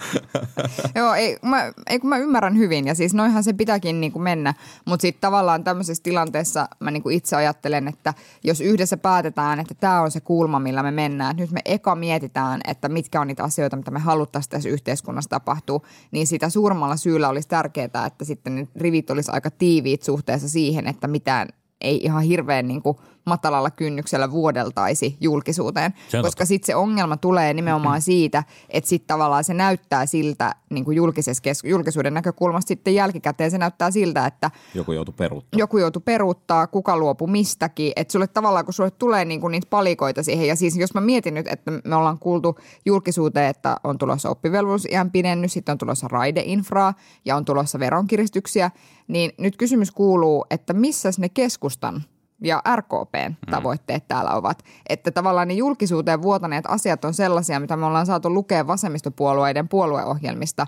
Joo, 0.95 1.13
ei, 1.13 1.37
mä, 1.41 1.71
ei 1.89 1.99
kun 1.99 2.09
mä 2.09 2.17
ymmärrän 2.17 2.57
hyvin 2.57 2.87
ja 2.87 2.95
siis 2.95 3.13
noinhan 3.13 3.43
se 3.43 3.53
pitääkin 3.53 4.01
niin 4.01 4.11
kuin 4.11 4.23
mennä, 4.23 4.53
mutta 4.85 5.01
sitten 5.01 5.21
tavallaan 5.21 5.63
tämmöisessä 5.63 6.03
tilanteessa 6.03 6.67
mä 6.79 6.91
niin 6.91 7.03
kuin 7.03 7.15
itse 7.15 7.35
ajattelen, 7.35 7.87
että 7.87 8.13
jos 8.43 8.61
yhdessä 8.61 8.97
päätetään, 8.97 9.59
että 9.59 9.75
tämä 9.75 10.01
on 10.01 10.11
se 10.11 10.21
kulma, 10.21 10.59
millä 10.59 10.83
me 10.83 10.91
mennään, 10.91 11.31
että 11.31 11.43
nyt 11.43 11.51
me 11.51 11.61
eka 11.65 11.95
mietitään, 11.95 12.61
että 12.67 12.89
mitkä 12.89 13.21
on 13.21 13.27
niitä 13.27 13.43
asioita, 13.43 13.75
mitä 13.75 13.91
me 13.91 13.99
haluttaisiin 13.99 14.51
tässä 14.51 14.69
yhteiskunnassa 14.69 15.29
tapahtuu, 15.29 15.85
niin 16.11 16.27
sitä 16.27 16.49
suuremmalla 16.49 16.95
syyllä 16.95 17.29
olisi 17.29 17.47
tärkeää, 17.47 18.05
että 18.05 18.25
sitten 18.25 18.55
ne 18.55 18.67
rivit 18.75 19.09
olisi 19.09 19.31
aika 19.31 19.51
tiiviit 19.51 20.03
suhteessa 20.03 20.49
siihen, 20.49 20.87
että 20.87 21.07
mitään 21.07 21.47
ei 21.81 21.97
ihan 22.03 22.23
hirveän 22.23 22.67
niin 22.67 22.81
kuin 22.81 22.97
matalalla 23.25 23.71
kynnyksellä 23.71 24.31
vuodeltaisi 24.31 25.17
julkisuuteen. 25.21 25.93
Se 26.07 26.17
on 26.17 26.23
koska 26.23 26.45
sitten 26.45 26.65
se 26.65 26.75
ongelma 26.75 27.17
tulee 27.17 27.53
nimenomaan 27.53 28.01
siitä, 28.01 28.43
että 28.69 28.89
sitten 28.89 29.07
tavallaan 29.07 29.43
se 29.43 29.53
näyttää 29.53 30.05
siltä 30.05 30.55
niin 30.69 30.85
kuin 30.85 30.97
julkisessa 30.97 31.41
kes- 31.41 31.63
julkisuuden 31.63 32.13
näkökulmasta 32.13 32.67
sitten 32.67 32.95
jälkikäteen 32.95 33.51
se 33.51 33.57
näyttää 33.57 33.91
siltä, 33.91 34.25
että 34.25 34.51
Joku 34.73 34.91
joutui 34.91 35.13
peruuttamaan. 35.17 35.59
joku 35.59 35.77
joutuu 35.77 36.01
peruuttaa, 36.05 36.67
kuka 36.67 36.97
luopu 36.97 37.27
mistäkin. 37.27 37.91
Että 37.95 38.11
sulle 38.11 38.27
tavallaan, 38.27 38.65
kun 38.65 38.73
sulle 38.73 38.91
tulee 38.91 39.25
niinku 39.25 39.47
niitä 39.47 39.67
palikoita 39.69 40.23
siihen. 40.23 40.47
Ja 40.47 40.55
siis 40.55 40.77
jos 40.77 40.93
mä 40.93 41.01
mietin 41.01 41.33
nyt, 41.33 41.47
että 41.47 41.71
me 41.85 41.95
ollaan 41.95 42.19
kuultu 42.19 42.59
julkisuuteen, 42.85 43.49
että 43.49 43.77
on 43.83 43.97
tulossa 43.97 44.29
oppivelvollisuusiän 44.29 45.11
pidennys, 45.11 45.53
sitten 45.53 45.73
on 45.73 45.77
tulossa 45.77 46.07
raideinfraa 46.07 46.93
ja 47.25 47.35
on 47.35 47.45
tulossa 47.45 47.79
veronkiristyksiä, 47.79 48.71
niin 49.07 49.31
nyt 49.37 49.57
kysymys 49.57 49.91
kuuluu, 49.91 50.45
että 50.49 50.73
missä 50.73 51.09
ne 51.17 51.29
keskustan 51.29 52.03
ja 52.43 52.61
RKPn 52.75 53.33
tavoitteet 53.51 54.07
täällä 54.07 54.31
ovat. 54.31 54.63
Että 54.89 55.11
tavallaan 55.11 55.47
ne 55.47 55.53
julkisuuteen 55.53 56.21
vuotaneet 56.21 56.65
asiat 56.67 57.05
on 57.05 57.13
sellaisia, 57.13 57.59
mitä 57.59 57.77
me 57.77 57.85
ollaan 57.85 58.05
saatu 58.05 58.33
lukea 58.33 58.67
vasemmistopuolueiden 58.67 59.69
puolueohjelmista 59.69 60.67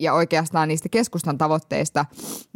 ja 0.00 0.14
oikeastaan 0.14 0.68
niistä 0.68 0.88
keskustan 0.88 1.38
tavoitteista, 1.38 2.04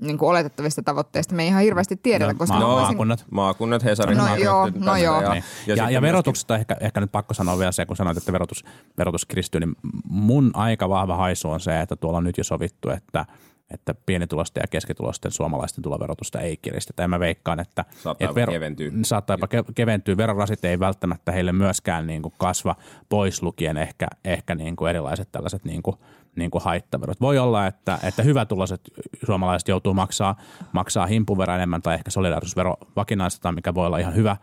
niin 0.01 0.19
kuin 0.19 0.29
oletettavista 0.31 0.83
tavoitteista, 0.83 1.35
me 1.35 1.43
ei 1.43 1.49
ihan 1.49 1.63
hirveästi 1.63 1.97
tiedetä, 1.97 2.33
No, 2.33 2.39
koska 2.39 2.55
ma- 2.55 2.61
mä 2.61 2.67
voisin, 2.67 2.87
maakunnat. 2.87 3.25
Maakunnat, 3.31 3.85
Hesarin 3.85 4.17
No 4.19 4.23
maakunnat 4.25 4.45
joo, 4.45 4.71
no 4.85 4.97
joo. 4.97 5.23
Ja, 5.23 5.33
Niin. 5.33 5.45
ja, 5.67 5.75
Ja, 5.75 5.77
ja, 5.77 5.83
ja 5.83 5.87
myöskin- 5.87 6.03
verotuksesta 6.03 6.57
ehkä, 6.57 6.77
ehkä 6.81 7.01
nyt 7.01 7.13
pakko 7.13 7.35
sanoa 7.35 7.59
vielä 7.59 7.73
se, 7.73 7.87
kun 7.87 7.97
sanoit, 7.97 8.17
että 8.19 8.33
verotus, 8.33 8.65
verotus 8.99 9.25
kiristyy, 9.27 9.61
niin 9.61 9.77
mun 10.05 10.51
aika 10.55 10.89
vahva 10.89 11.17
haisu 11.17 11.51
on 11.51 11.61
se, 11.61 11.81
että 11.81 11.97
tuolla 11.97 12.19
on 12.19 12.25
nyt 12.25 12.39
jo 12.39 12.45
sovittu, 12.45 12.91
että 12.91 13.27
että 13.75 13.95
pienitulosten 14.07 14.61
ja 14.61 14.69
keskitulosten 14.71 15.31
suomalaisten 15.31 15.83
tuloverotusta 15.83 16.41
ei 16.41 16.57
kiristetä. 16.57 17.03
Ja 17.03 17.09
mä 17.09 17.21
veikkaan, 17.21 17.61
että, 17.61 17.85
Saattaa 18.03 18.29
että 18.31 18.41
jopa 18.41 18.53
keventyä. 18.53 18.91
Saattaa 19.03 19.35
jopa 19.35 19.47
ke- 19.47 19.73
keventyä. 19.75 20.17
Verorasite 20.17 20.71
ei 20.71 20.81
välttämättä 20.81 21.33
heille 21.33 21.53
myöskään 21.53 22.07
niin 22.07 22.23
kuin 22.23 22.35
kasva 22.39 22.77
pois 23.09 23.43
lukien 23.43 23.77
ehkä, 23.77 24.07
ehkä 24.25 24.55
niin 24.55 24.77
kuin 24.77 24.91
erilaiset 24.91 25.29
tällaiset 25.33 25.65
niin 25.65 25.83
kuin, 25.83 25.97
niin 26.37 26.51
kuin 26.51 26.65
haittaverot. 26.65 27.21
Voi 27.21 27.39
olla, 27.39 27.67
että, 27.67 27.99
että 28.03 28.23
hyvätuloiset 28.23 28.81
suomalaiset 29.27 29.69
joutuu 29.69 29.95
maksaa, 29.95 30.37
maksaa 30.73 31.07
himpuverran 31.07 31.57
enemmän 31.57 31.83
tai 31.83 31.95
ehkä 31.95 32.11
solidaarisuusvero 32.11 32.77
vakinaistetaan, 32.97 33.55
mikä 33.55 33.75
voi 33.75 33.87
olla 33.87 33.99
ihan 33.99 34.15
hyvä, 34.15 34.37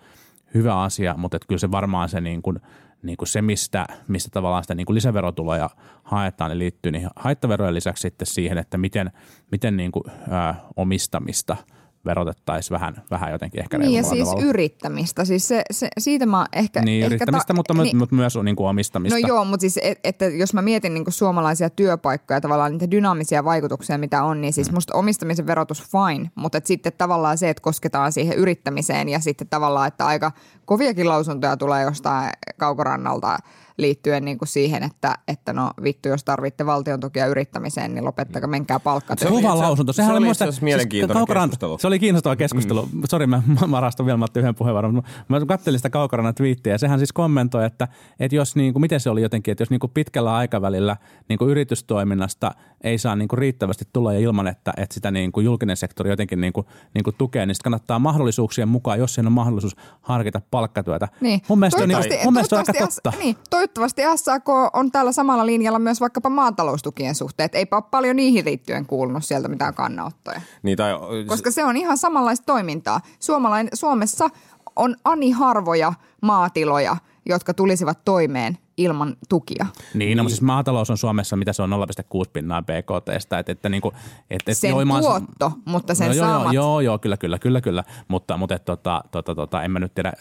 hyvä 0.53 0.81
asia, 0.81 1.15
mutta 1.17 1.37
että 1.37 1.47
kyllä 1.47 1.59
se 1.59 1.71
varmaan 1.71 2.09
se, 2.09 2.21
niin 2.21 2.41
kuin, 2.41 2.59
niin 3.03 3.17
kuin 3.17 3.27
se 3.27 3.41
mistä, 3.41 3.85
mistä 4.07 4.29
tavallaan 4.33 4.63
sitä 4.63 4.75
niin 4.75 4.85
kuin 4.85 4.95
lisäverotuloja 4.95 5.69
haetaan, 6.03 6.51
niin 6.51 6.59
liittyy 6.59 6.91
niihin 6.91 7.09
haittaverojen 7.15 7.73
lisäksi 7.73 8.01
sitten 8.01 8.27
siihen, 8.27 8.57
että 8.57 8.77
miten, 8.77 9.11
miten 9.51 9.77
niin 9.77 9.91
kuin, 9.91 10.03
ää, 10.29 10.55
omistamista 10.75 11.57
verotettaisiin 12.05 12.75
vähän, 12.75 13.03
vähän 13.11 13.31
jotenkin 13.31 13.59
ehkä 13.61 13.77
Niin 13.77 13.93
ja 13.93 14.03
siis 14.03 14.27
tavalla. 14.29 14.45
yrittämistä. 14.45 15.25
Siis 15.25 15.47
se, 15.47 15.63
se, 15.71 15.87
siitä 15.97 16.25
mä 16.25 16.45
ehkä... 16.53 16.81
Niin, 16.81 17.03
ehkä 17.03 17.15
yrittämistä, 17.15 17.53
mutta, 17.53 17.73
niin, 17.73 17.97
mutta 17.97 18.15
myös 18.15 18.37
niin 18.43 18.55
kuin 18.55 18.67
omistamista. 18.67 19.19
No 19.19 19.27
joo, 19.27 19.45
mutta 19.45 19.61
siis, 19.61 19.79
et, 19.83 19.99
että 20.03 20.25
jos 20.25 20.53
mä 20.53 20.61
mietin 20.61 20.93
niin 20.93 21.05
suomalaisia 21.07 21.69
työpaikkoja, 21.69 22.41
tavallaan 22.41 22.71
niitä 22.71 22.91
dynaamisia 22.91 23.43
vaikutuksia, 23.43 23.97
mitä 23.97 24.23
on, 24.23 24.41
niin 24.41 24.53
siis 24.53 24.71
Mm. 24.71 24.75
musta 24.75 24.97
omistamisen 24.97 25.47
verotus 25.47 25.83
fine, 25.83 26.31
mutta 26.35 26.57
et 26.57 26.65
sitten 26.65 26.93
tavallaan 26.97 27.37
se, 27.37 27.49
että 27.49 27.61
kosketaan 27.61 28.11
siihen 28.11 28.37
yrittämiseen 28.37 29.09
ja 29.09 29.19
sitten 29.19 29.47
tavallaan, 29.47 29.87
että 29.87 30.05
aika 30.05 30.31
koviakin 30.65 31.07
lausuntoja 31.07 31.57
tulee 31.57 31.83
jostain 31.83 32.31
kaukorannalta 32.57 33.37
liittyen 33.81 34.25
niin 34.25 34.37
kuin 34.37 34.49
siihen, 34.49 34.83
että, 34.83 35.15
että 35.27 35.53
no 35.53 35.71
vittu, 35.83 36.09
jos 36.09 36.23
tarvitte 36.23 36.65
valtion 36.65 36.99
tukia 36.99 37.25
yrittämiseen, 37.27 37.95
niin 37.95 38.05
lopettakaa, 38.05 38.47
menkää 38.49 38.77
Se 38.77 38.83
palkkatyöhön. 38.83 39.33
oli 39.33 39.41
Kuva 39.41 39.57
lausunto. 39.57 39.93
se 39.93 39.95
Sehän 39.95 40.11
oli 40.11 40.17
oli 40.17 40.25
muista, 40.25 40.43
asiassa 40.45 40.63
mielenkiintoinen 40.63 41.25
keskustelu. 41.27 41.77
Se 41.77 41.87
oli 41.87 41.99
kiinnostava 41.99 42.35
keskustelu. 42.35 42.89
Mm. 42.93 43.01
Sori, 43.09 43.27
mä, 43.27 43.41
mä 43.61 43.71
varastan 43.71 44.05
vielä 44.05 44.17
Matti 44.17 44.39
yhden 44.39 44.55
puheenvuoron. 44.55 44.93
Mä- 45.27 45.39
Mä 45.39 45.45
kattelin 45.45 45.79
sitä 45.79 45.89
Kaukorannan 45.89 46.35
twiittiä 46.35 46.73
ja 46.73 46.77
sehän 46.77 46.99
siis 46.99 47.13
kommentoi, 47.13 47.65
että, 47.65 47.87
että 48.19 48.35
jos 48.35 48.55
niin 48.55 48.73
kuin, 48.73 48.81
miten 48.81 48.99
se 48.99 49.09
oli 49.09 49.21
jotenkin, 49.21 49.51
että 49.51 49.61
jos 49.61 49.69
niin 49.69 49.79
kuin 49.79 49.91
pitkällä 49.93 50.35
aikavälillä 50.35 50.97
niin 51.29 51.39
kuin 51.39 51.51
yritystoiminnasta 51.51 52.51
ei 52.83 52.97
saa 52.97 53.15
niin 53.15 53.27
kuin 53.27 53.37
riittävästi 53.39 53.85
tulla 53.93 54.13
ja 54.13 54.19
ilman, 54.19 54.47
että, 54.47 54.73
että 54.77 54.93
sitä 54.93 55.11
niin 55.11 55.31
kuin 55.31 55.45
julkinen 55.45 55.77
sektori 55.77 56.09
jotenkin 56.09 56.41
niin 56.41 56.53
kuin, 56.53 56.67
niin 56.93 57.03
kuin 57.03 57.15
tukee, 57.17 57.45
niin 57.45 57.55
sitten 57.55 57.63
kannattaa 57.63 57.99
mahdollisuuksien 57.99 58.67
mukaan, 58.67 58.99
jos 58.99 59.13
siinä 59.13 59.27
on 59.27 59.33
mahdollisuus 59.33 59.75
harkita 60.01 60.41
palkkatyötä. 60.51 61.07
Niin. 61.21 61.41
Mun 61.47 61.59
mielestä, 61.59 61.81
on, 61.83 61.87
niin, 61.89 62.23
mun 62.23 62.33
mielestä 62.33 62.55
on 62.55 62.59
aika 62.67 62.73
totta. 62.85 63.13
Niin, 63.19 63.35
toivottavasti 63.73 64.23
SAK 64.23 64.49
on 64.73 64.91
tällä 64.91 65.11
samalla 65.11 65.45
linjalla 65.45 65.79
myös 65.79 66.01
vaikkapa 66.01 66.29
maataloustukien 66.29 67.15
suhteen. 67.15 67.45
Et 67.45 67.55
Eipä 67.55 67.75
ole 67.75 67.83
paljon 67.91 68.15
niihin 68.15 68.45
liittyen 68.45 68.85
kuulunut 68.85 69.25
sieltä 69.25 69.47
mitään 69.47 69.73
kannanottoja. 69.73 70.41
Niin, 70.63 70.77
tai, 70.77 70.91
Koska 71.27 71.51
se 71.51 71.63
on 71.63 71.77
ihan 71.77 71.97
samanlaista 71.97 72.45
toimintaa. 72.45 73.01
Suomalain, 73.19 73.69
Suomessa 73.73 74.29
on 74.75 74.95
ani 75.05 75.31
harvoja 75.31 75.93
maatiloja, 76.21 76.97
jotka 77.25 77.53
tulisivat 77.53 78.05
toimeen 78.05 78.57
ilman 78.77 79.15
tukia. 79.29 79.65
Niin, 79.93 80.17
no, 80.17 80.29
siis 80.29 80.41
maatalous 80.41 80.89
on 80.89 80.97
Suomessa, 80.97 81.35
mitä 81.35 81.53
se 81.53 81.63
on 81.63 81.69
0,6 81.69 82.29
pinnaa 82.33 82.61
BKTstä. 82.61 83.39
Että, 83.39 83.51
että, 83.51 83.69
niin 83.69 83.81
kuin, 83.81 83.95
että, 83.95 84.51
että 84.51 84.53
Sen 84.53 84.69
joo, 84.69 84.85
mä 84.85 84.99
tuotto, 84.99 85.51
mutta 85.65 85.95
sen 85.95 86.07
no, 86.07 86.13
joo, 86.13 86.25
saamat. 86.25 86.53
Joo, 86.53 86.79
joo, 86.79 86.99
kyllä, 86.99 87.17
kyllä, 87.17 87.39
kyllä, 87.39 87.61
kyllä. 87.61 87.83
Mutta, 88.07 88.37
mutta 88.37 88.55
et, 88.55 88.65
tota, 88.65 89.03
tota, 89.11 89.35
tota, 89.35 89.63
en 89.63 89.71
mä 89.71 89.79
nyt 89.79 89.93
tiedä, 89.93 90.13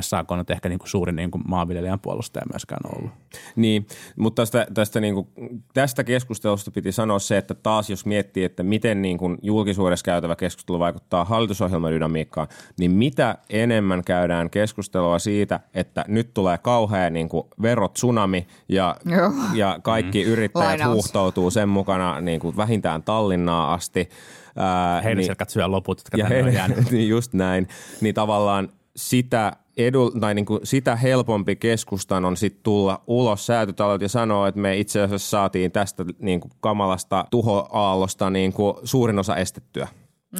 SAK 0.00 0.30
on 0.30 0.38
nyt 0.38 0.50
ehkä 0.50 0.68
niin 0.68 0.78
kuin 0.78 0.88
suurin 0.88 1.16
niin 1.16 1.30
kuin 1.30 1.42
maanviljelijän 1.48 2.00
puolustaja 2.00 2.46
myöskään 2.52 2.96
ollut. 2.96 3.10
Niin, 3.56 3.86
mutta 4.16 4.42
tästä, 4.42 4.66
tästä, 4.74 5.00
niin 5.00 5.14
kuin, 5.14 5.28
tästä 5.74 6.04
keskustelusta 6.04 6.70
piti 6.70 6.92
sanoa 6.92 7.18
se, 7.18 7.36
että 7.36 7.54
taas 7.54 7.90
jos 7.90 8.06
miettii, 8.06 8.44
että 8.44 8.62
miten 8.62 9.02
niin 9.02 9.18
kuin 9.18 9.38
julkisuudessa 9.42 10.04
käytävä 10.04 10.36
keskustelu 10.36 10.78
vaikuttaa 10.78 11.24
hallitusohjelman 11.24 11.92
dynamiikkaan, 11.92 12.48
niin 12.78 12.90
mitä 12.90 13.38
enemmän 13.50 14.04
käydään 14.04 14.50
keskustelua 14.50 15.18
siitä, 15.18 15.60
että 15.74 16.04
nyt 16.08 16.34
tulee 16.34 16.58
kauhea 16.58 17.10
niin 17.10 17.28
kuin 17.28 17.46
verotsunami 17.94 18.46
ja, 18.68 18.96
Joo. 19.04 19.32
ja 19.54 19.78
kaikki 19.82 20.22
yrittäjät 20.22 20.66
Lainaus. 20.66 20.94
huuhtoutuu 20.94 21.50
sen 21.50 21.68
mukana 21.68 22.20
niin 22.20 22.40
kuin 22.40 22.56
vähintään 22.56 23.02
Tallinnaa 23.02 23.74
asti. 23.74 24.08
Ää, 24.56 25.00
Heinäselkät 25.00 25.50
syö 25.50 25.66
loput, 25.66 25.98
jotka 25.98 26.16
ja 26.16 26.28
tänne 26.28 26.44
on 26.44 26.54
jäänyt. 26.54 26.90
niin 26.90 27.08
just 27.08 27.32
näin, 27.32 27.68
niin 28.00 28.14
tavallaan 28.14 28.68
sitä, 28.96 29.52
edu, 29.76 30.10
tai 30.10 30.34
niin 30.34 30.44
kuin 30.46 30.60
sitä 30.64 30.96
helpompi 30.96 31.56
keskustan 31.56 32.24
on 32.24 32.36
sitten 32.36 32.62
tulla 32.62 33.02
ulos 33.06 33.46
säätötalot 33.46 34.02
ja 34.02 34.08
sanoa, 34.08 34.48
että 34.48 34.60
me 34.60 34.76
itse 34.76 35.02
asiassa 35.02 35.30
saatiin 35.30 35.72
tästä 35.72 36.04
niin 36.18 36.40
kuin 36.40 36.52
kamalasta 36.60 37.24
tuhoaallosta 37.30 38.30
niin 38.30 38.52
kuin 38.52 38.74
suurin 38.84 39.18
osa 39.18 39.36
estettyä. 39.36 39.88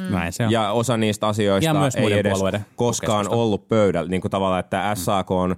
Mm. 0.01 0.11
Näin 0.11 0.33
se 0.33 0.45
on. 0.45 0.51
Ja 0.51 0.71
osa 0.71 0.97
niistä 0.97 1.27
asioista 1.27 1.69
Ja 1.69 1.73
myös 1.73 1.95
ei 1.95 2.13
edes 2.13 2.39
koskaan 2.75 3.29
ollut 3.29 3.67
pöydällä. 3.67 4.09
Niin 4.09 4.21
kuin 4.21 4.31
tavallaan, 4.31 4.59
että 4.59 4.95
SAK 4.95 5.31
on 5.31 5.55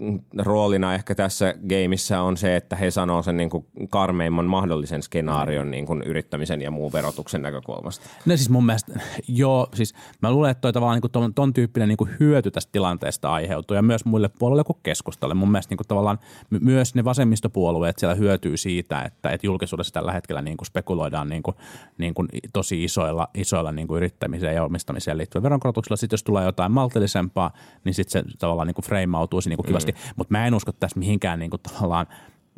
mm, 0.00 0.20
roolina 0.38 0.94
ehkä 0.94 1.14
tässä 1.14 1.54
gameissa 1.68 2.20
on 2.20 2.36
se, 2.36 2.56
että 2.56 2.76
he 2.76 2.90
sanoo 2.90 3.22
sen 3.22 3.36
niin 3.36 3.50
kuin 3.50 3.66
karmeimman 3.90 4.46
mahdollisen 4.46 5.02
skenaarion 5.02 5.70
niin 5.70 5.86
kuin 5.86 6.02
yrittämisen 6.02 6.62
ja 6.62 6.70
muun 6.70 6.92
verotuksen 6.92 7.42
näkökulmasta. 7.42 8.08
No 8.26 8.36
siis 8.36 8.50
mun 8.50 8.66
mielestä, 8.66 9.00
joo, 9.28 9.68
siis 9.74 9.94
mä 10.22 10.32
luulen, 10.32 10.50
että 10.50 10.60
toi 10.60 10.72
tavallaan 10.72 10.96
niin 10.96 11.00
kuin 11.02 11.12
ton, 11.12 11.34
ton 11.34 11.52
tyyppinen 11.52 11.88
niin 11.88 11.96
kuin 11.96 12.10
hyöty 12.20 12.50
tästä 12.50 12.72
tilanteesta 12.72 13.32
aiheutuu 13.32 13.74
ja 13.74 13.82
myös 13.82 14.04
muille 14.04 14.30
puolelle 14.38 14.64
kuin 14.64 14.78
keskustalle. 14.82 15.34
Mun 15.34 15.50
mielestä 15.50 15.72
niin 15.72 15.78
kuin 15.78 15.88
tavallaan 15.88 16.18
my- 16.50 16.58
myös 16.58 16.94
ne 16.94 17.04
vasemmistopuolueet 17.04 17.98
siellä 17.98 18.14
hyötyy 18.14 18.56
siitä, 18.56 19.02
että, 19.02 19.30
että 19.30 19.46
julkisuudessa 19.46 19.92
tällä 19.92 20.12
hetkellä 20.12 20.42
niin 20.42 20.56
kuin 20.56 20.66
spekuloidaan 20.66 21.28
niin 21.28 21.42
kuin, 21.42 21.56
niin 21.98 22.14
kuin 22.14 22.28
tosi 22.52 22.84
isoilla, 22.84 23.28
isoilla 23.34 23.69
niin 23.76 23.88
kuin 23.88 23.96
yrittämiseen 23.96 24.54
ja 24.54 24.64
omistamiseen 24.64 25.18
liittyvillä 25.18 25.44
veronkorotuksilla. 25.44 25.96
Sitten 25.96 26.14
jos 26.14 26.24
tulee 26.24 26.44
jotain 26.44 26.72
maltillisempaa, 26.72 27.50
niin 27.84 27.94
sitten 27.94 28.24
se 28.30 28.36
tavallaan 28.38 28.66
niin 28.66 28.74
kuin 28.74 28.84
freimautuisi 28.84 29.48
niin 29.48 29.56
kuin 29.56 29.66
kivasti. 29.66 29.92
Mm. 29.92 29.98
Mutta 30.16 30.32
mä 30.32 30.46
en 30.46 30.54
usko 30.54 30.72
tässä 30.72 30.98
mihinkään 30.98 31.38
niin 31.38 31.50
kuin 31.50 31.62
tavallaan 31.62 32.06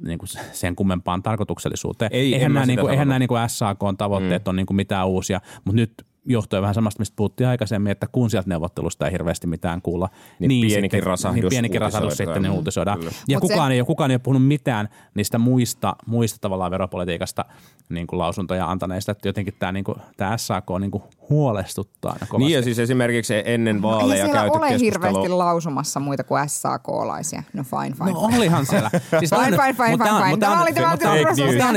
niin 0.04 0.18
kuin 0.18 0.28
sen 0.52 0.76
kummempaan 0.76 1.22
tarkoituksellisuuteen. 1.22 2.10
Ei, 2.14 2.34
eihän 2.34 2.52
mä 2.52 2.58
nämä, 2.58 2.66
niin 2.66 2.80
kuin, 2.80 2.90
eihän 2.90 3.08
nämä 3.08 3.18
niin 3.18 3.28
kuin 3.28 3.48
SAK 3.48 3.78
tavoitteet 3.98 4.44
mm. 4.44 4.48
on 4.48 4.56
niin 4.56 4.66
kuin 4.66 4.76
mitään 4.76 5.08
uusia, 5.08 5.40
mutta 5.64 5.76
nyt 5.76 6.06
johtuen 6.24 6.62
vähän 6.62 6.74
samasta, 6.74 6.98
mistä 7.00 7.16
puhuttiin 7.16 7.48
aikaisemmin, 7.48 7.90
että 7.92 8.06
kun 8.12 8.30
sieltä 8.30 8.48
neuvottelusta 8.48 9.06
ei 9.06 9.12
hirveästi 9.12 9.46
mitään 9.46 9.82
kuulla, 9.82 10.08
Niin 10.38 10.48
pienikin 10.48 10.80
sitten, 10.80 11.02
rasahdus 11.02 11.40
niin 11.42 11.48
pienikin 11.48 11.80
rasahdus 11.80 12.16
sitten 12.16 12.42
niin 12.42 12.52
uutisoidaan. 12.52 12.98
Kyllä. 12.98 13.12
Ja 13.28 13.36
Mut 13.38 13.50
kukaan, 13.50 13.70
se- 13.70 13.74
ei, 13.74 13.80
ole- 13.80 13.86
kukaan 13.86 14.10
ei 14.10 14.14
ole 14.14 14.20
puhunut 14.24 14.46
mitään 14.48 14.88
niistä 15.14 15.38
muista, 15.38 15.96
muista 16.06 16.38
tavallaan 16.40 16.70
veropolitiikasta 16.70 17.44
niin 17.88 18.06
kuin 18.06 18.18
lausuntoja 18.18 18.70
antaneista, 18.70 19.12
että 19.12 19.28
jotenkin 19.28 19.54
tämä, 19.58 19.72
niin 19.72 19.84
kuin, 19.84 19.96
tämä 20.16 20.36
SAK 20.36 20.66
niin 20.80 20.90
kuin 20.90 21.02
huolestuttaa 21.30 22.12
aina 22.12 22.26
kovasti. 22.26 22.44
Niin 22.46 22.56
ja 22.56 22.62
siis 22.62 22.78
esimerkiksi 22.78 23.34
ennen 23.44 23.82
vaaleja 23.82 24.14
Ei 24.14 24.20
siellä 24.20 24.40
käyty 24.40 24.58
ole 24.58 24.68
keskustelu. 24.68 24.92
hirveästi 24.92 25.28
lausumassa 25.28 26.00
muita 26.00 26.24
kuin 26.24 26.48
SAK-laisia. 26.48 27.42
No 27.52 27.64
fine, 27.64 27.96
fine. 27.96 28.12
No 28.12 28.18
olihan 28.20 28.66
siellä. 28.66 28.90
Siis 29.18 29.30
Fine, 29.30 29.44
fine, 29.56 29.72
fine, 29.74 29.86
fine, 29.86 29.98
Tämä 29.98 30.16
on- 30.56 30.62
oli 30.62 30.72
tämä 30.72 30.90
Fake 30.90 31.04
news. 31.26 31.64
on 31.66 31.72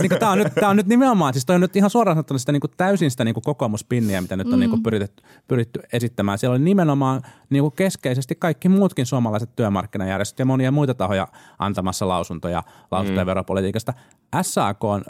niinku- 0.00 0.26
on- 0.30 0.38
nyt- 0.38 0.54
tää 0.54 0.68
on 0.68 0.76
nyt 0.76 0.86
nimenomaan, 0.86 1.34
siis 1.34 1.46
toi 1.46 1.54
on 1.54 1.60
nyt 1.60 1.76
ihan 1.76 1.90
suoraan 1.90 2.16
sanottuna 2.16 2.38
sitä 2.38 2.52
niinku 2.52 2.68
täysin 2.68 3.10
sitä 3.10 3.24
niinku 3.24 3.40
kokoomuspinniä, 3.78 4.20
mitä 4.20 4.36
nyt 4.36 4.46
on 4.46 4.52
Mm. 4.52 4.60
niinku 4.60 4.78
pyritty, 4.82 5.22
pyritty 5.48 5.80
esittämään. 5.92 6.38
Siellä 6.38 6.54
oli 6.54 6.64
nimenomaan 6.64 7.22
niinku 7.50 7.70
keskeisesti 7.70 8.34
kaikki 8.34 8.68
muutkin 8.68 9.06
suomalaiset 9.06 9.56
työmarkkinajärjestöt 9.56 10.38
ja 10.38 10.44
monia 10.44 10.70
muita 10.72 10.94
tahoja 10.94 11.28
antamassa 11.58 12.08
lausuntoja, 12.08 12.62
lausuntoja 12.90 13.24
Mm. 13.24 13.28
veropolitiikasta. 13.28 13.92
SAK 14.42 14.84
on 14.84 15.02